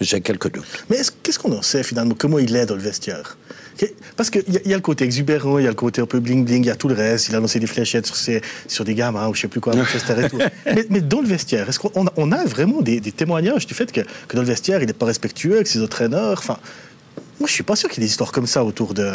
j'ai 0.01 0.21
quelques 0.21 0.51
doutes. 0.51 0.65
Mais 0.89 0.97
est-ce- 0.97 1.11
qu'est-ce 1.23 1.39
qu'on 1.39 1.51
en 1.57 1.61
sait 1.61 1.83
finalement? 1.83 2.15
Comment 2.17 2.39
il 2.39 2.55
est 2.55 2.65
dans 2.65 2.75
le 2.75 2.81
vestiaire? 2.81 3.37
Parce 4.15 4.29
qu'il 4.29 4.43
y, 4.47 4.55
a- 4.57 4.61
il 4.63 4.71
y 4.71 4.73
a 4.73 4.77
le 4.77 4.81
côté 4.81 5.03
exubérant, 5.03 5.59
il 5.59 5.63
y 5.65 5.67
a 5.67 5.69
le 5.69 5.75
côté 5.75 5.99
un 6.01 6.05
peu 6.05 6.19
bling-bling, 6.21 6.59
il 6.59 6.65
y 6.65 6.69
a 6.69 6.75
tout 6.77 6.87
le 6.87 6.95
reste. 6.95 7.27
Il 7.27 7.35
a 7.35 7.39
lancé 7.41 7.59
des 7.59 7.67
fléchettes 7.67 8.05
sur, 8.05 8.15
ses- 8.15 8.41
sur 8.69 8.85
des 8.85 8.95
gamins 8.95 9.27
ou 9.27 9.35
je 9.35 9.41
sais 9.41 9.47
plus 9.49 9.59
quoi, 9.59 9.75
Manchester 9.75 10.13
et 10.25 10.29
tout. 10.29 10.39
mais, 10.65 10.85
mais 10.89 11.01
dans 11.01 11.19
le 11.21 11.27
vestiaire, 11.27 11.67
est-ce 11.67 11.79
qu'on 11.79 12.07
a, 12.07 12.11
on 12.15 12.31
a 12.31 12.45
vraiment 12.45 12.81
des, 12.81 13.01
des 13.01 13.11
témoignages 13.11 13.65
du 13.67 13.73
fait 13.73 13.91
que, 13.91 14.01
que 14.01 14.35
dans 14.35 14.41
le 14.43 14.47
vestiaire, 14.47 14.81
il 14.81 14.87
n'est 14.87 14.93
pas 14.93 15.05
respectueux 15.05 15.55
avec 15.55 15.67
ses 15.67 15.81
entraîneurs? 15.83 16.37
Enfin, 16.39 16.57
moi, 17.39 17.47
je 17.47 17.53
suis 17.53 17.63
pas 17.63 17.75
sûr 17.75 17.89
qu'il 17.89 18.01
y 18.01 18.05
ait 18.05 18.07
des 18.07 18.11
histoires 18.11 18.31
comme 18.31 18.47
ça 18.47 18.63
autour 18.63 18.93
de, 18.93 19.11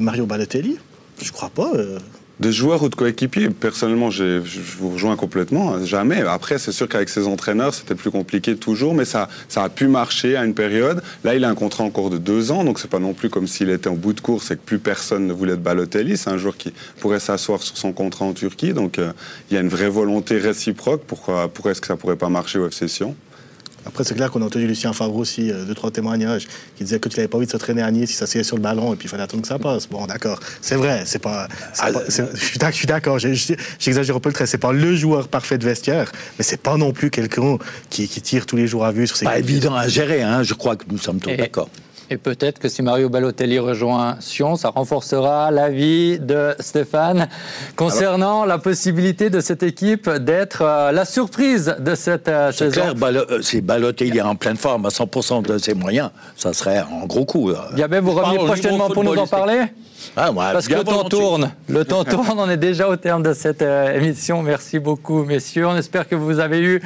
Mario 0.00 0.26
Balotelli. 0.26 0.78
Je 1.22 1.30
crois 1.32 1.50
pas. 1.50 1.70
euh. 1.74 1.98
De 2.40 2.50
joueurs 2.50 2.82
ou 2.82 2.88
de 2.88 2.94
coéquipiers, 2.94 3.50
personnellement, 3.50 4.10
je 4.10 4.40
vous 4.78 4.88
rejoins 4.88 5.14
complètement. 5.14 5.74
hein, 5.74 5.84
Jamais. 5.84 6.22
Après, 6.22 6.58
c'est 6.58 6.72
sûr 6.72 6.88
qu'avec 6.88 7.10
ses 7.10 7.26
entraîneurs, 7.26 7.74
c'était 7.74 7.94
plus 7.94 8.10
compliqué 8.10 8.56
toujours, 8.56 8.94
mais 8.94 9.04
ça, 9.04 9.28
ça 9.50 9.62
a 9.62 9.68
pu 9.68 9.88
marcher 9.88 10.36
à 10.36 10.44
une 10.46 10.54
période. 10.54 11.02
Là, 11.22 11.34
il 11.34 11.44
a 11.44 11.50
un 11.50 11.54
contrat 11.54 11.84
encore 11.84 12.08
de 12.08 12.16
deux 12.16 12.50
ans, 12.50 12.64
donc 12.64 12.78
c'est 12.78 12.88
pas 12.88 12.98
non 12.98 13.12
plus 13.12 13.28
comme 13.28 13.46
s'il 13.46 13.68
était 13.68 13.90
en 13.90 13.94
bout 13.94 14.14
de 14.14 14.22
course 14.22 14.50
et 14.52 14.56
que 14.56 14.62
plus 14.64 14.78
personne 14.78 15.26
ne 15.26 15.34
voulait 15.34 15.52
de 15.52 15.60
Balotelli. 15.60 16.16
C'est 16.16 16.30
un 16.30 16.38
joueur 16.38 16.56
qui 16.56 16.72
pourrait 17.00 17.20
s'asseoir 17.20 17.62
sur 17.62 17.76
son 17.76 17.92
contrat 17.92 18.24
en 18.24 18.32
Turquie, 18.32 18.72
donc 18.72 18.98
euh, 18.98 19.12
il 19.50 19.54
y 19.54 19.58
a 19.58 19.60
une 19.60 19.68
vraie 19.68 19.90
volonté 19.90 20.38
réciproque. 20.38 21.02
Pourquoi, 21.06 21.48
pourquoi 21.48 21.72
est-ce 21.72 21.82
que 21.82 21.88
ça 21.88 21.96
pourrait 21.96 22.16
pas 22.16 22.30
marcher 22.30 22.58
au 22.58 22.66
FC 22.66 22.88
Sion? 22.88 23.14
Après, 23.86 24.04
c'est 24.04 24.14
clair 24.14 24.30
qu'on 24.30 24.42
a 24.42 24.44
entendu 24.44 24.66
Lucien 24.66 24.92
Favre 24.92 25.16
aussi, 25.16 25.50
euh, 25.50 25.64
deux, 25.64 25.74
trois 25.74 25.90
témoignages, 25.90 26.46
qui 26.76 26.84
disait 26.84 26.98
que 26.98 27.08
tu 27.08 27.16
n'avais 27.16 27.28
pas 27.28 27.38
envie 27.38 27.46
de 27.46 27.50
se 27.50 27.56
traîner 27.56 27.82
à 27.82 27.90
Nice, 27.90 28.10
il 28.12 28.14
s'asseyait 28.14 28.44
sur 28.44 28.56
le 28.56 28.62
ballon 28.62 28.92
et 28.92 28.96
puis 28.96 29.06
il 29.06 29.08
fallait 29.10 29.22
attendre 29.22 29.42
que 29.42 29.48
ça 29.48 29.58
passe. 29.58 29.88
Bon, 29.88 30.06
d'accord. 30.06 30.38
C'est 30.60 30.74
vrai, 30.76 31.02
c'est 31.06 31.18
pas. 31.18 31.48
Ah, 31.78 31.92
pas- 31.92 32.02
je 32.08 32.72
suis 32.76 32.86
d'accord, 32.86 33.18
j'exagère 33.18 34.16
un 34.16 34.20
peu 34.20 34.28
le 34.28 34.34
trait. 34.34 34.46
C'est 34.46 34.58
pas 34.58 34.72
le 34.72 34.94
joueur 34.94 35.28
parfait 35.28 35.58
de 35.58 35.64
vestiaire, 35.64 36.12
mais 36.38 36.44
c'est 36.44 36.60
pas 36.62 36.76
non 36.76 36.92
plus 36.92 37.10
quelqu'un 37.10 37.58
qui, 37.88 38.06
qui 38.08 38.20
tire 38.20 38.46
tous 38.46 38.56
les 38.56 38.66
jours 38.66 38.84
à 38.84 38.92
vue 38.92 39.06
sur 39.06 39.16
ses 39.16 39.24
Pas 39.24 39.38
évident 39.38 39.74
à 39.74 39.88
gérer, 39.88 40.22
hein, 40.22 40.42
je 40.42 40.54
crois 40.54 40.76
que 40.76 40.84
nous 40.90 40.98
sommes 40.98 41.18
tous 41.18 41.30
Et- 41.30 41.36
d'accord. 41.36 41.68
Et 42.12 42.16
peut-être 42.16 42.58
que 42.58 42.68
si 42.68 42.82
Mario 42.82 43.08
Balotelli 43.08 43.60
rejoint 43.60 44.16
Sion, 44.18 44.56
ça 44.56 44.70
renforcera 44.70 45.52
l'avis 45.52 46.18
de 46.18 46.56
Stéphane 46.58 47.28
concernant 47.76 48.44
la 48.44 48.58
possibilité 48.58 49.30
de 49.30 49.38
cette 49.38 49.62
équipe 49.62 50.10
d'être 50.10 50.62
euh, 50.62 50.90
la 50.90 51.04
surprise 51.04 51.76
de 51.78 51.94
cette 51.94 52.26
euh, 52.26 52.50
C'est 52.50 52.70
saison. 52.72 52.80
clair, 52.80 52.94
Balo- 52.96 53.30
euh, 53.30 53.42
si 53.42 53.60
Balotelli 53.60 54.18
est 54.18 54.22
en 54.22 54.34
pleine 54.34 54.56
forme 54.56 54.86
à 54.86 54.88
100% 54.88 55.42
de 55.46 55.56
ses 55.58 55.74
moyens, 55.74 56.10
ça 56.36 56.52
serait 56.52 56.78
un 56.78 57.06
gros 57.06 57.24
coup. 57.24 57.50
là. 57.50 57.68
Gabet, 57.76 58.00
vous 58.00 58.10
Je 58.10 58.16
parle 58.16 58.36
revenez 58.38 58.44
prochainement 58.52 58.90
pour 58.90 59.04
nous 59.04 59.14
en 59.16 59.26
parler? 59.28 59.60
Ah, 60.16 60.30
Parce 60.34 60.68
que 60.68 60.74
le 60.74 60.84
temps 60.84 61.04
tourne. 61.04 61.52
Le 61.68 61.84
temps 61.84 62.04
tourne. 62.04 62.38
On 62.38 62.48
est 62.48 62.56
déjà 62.56 62.88
au 62.88 62.96
terme 62.96 63.22
de 63.22 63.32
cette 63.32 63.62
euh, 63.62 63.96
émission. 63.96 64.42
Merci 64.42 64.78
beaucoup, 64.78 65.24
messieurs. 65.24 65.66
On 65.66 65.76
espère 65.76 66.08
que 66.08 66.14
vous 66.14 66.38
avez 66.38 66.60
eu 66.60 66.82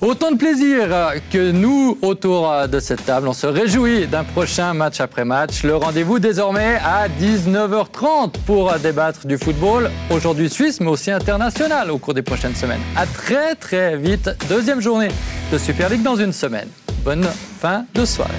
autant 0.00 0.30
de 0.30 0.36
plaisir 0.36 0.88
que 1.30 1.50
nous 1.50 1.98
autour 2.02 2.50
de 2.68 2.80
cette 2.80 3.04
table. 3.04 3.28
On 3.28 3.32
se 3.32 3.46
réjouit 3.46 4.06
d'un 4.06 4.24
prochain 4.24 4.74
match 4.74 5.00
après 5.00 5.24
match. 5.24 5.62
Le 5.62 5.76
rendez-vous 5.76 6.18
désormais 6.18 6.78
à 6.84 7.08
19h30 7.08 8.32
pour 8.46 8.72
débattre 8.74 9.26
du 9.26 9.38
football, 9.38 9.90
aujourd'hui 10.10 10.48
suisse, 10.48 10.80
mais 10.80 10.88
aussi 10.88 11.10
international 11.10 11.90
au 11.90 11.98
cours 11.98 12.14
des 12.14 12.22
prochaines 12.22 12.54
semaines. 12.54 12.80
À 12.96 13.06
très 13.06 13.54
très 13.54 13.96
vite. 13.96 14.30
Deuxième 14.48 14.80
journée 14.80 15.08
de 15.52 15.58
Super 15.58 15.88
League 15.88 16.02
dans 16.02 16.16
une 16.16 16.32
semaine. 16.32 16.68
Bonne 17.04 17.26
fin 17.60 17.84
de 17.94 18.04
soirée. 18.04 18.32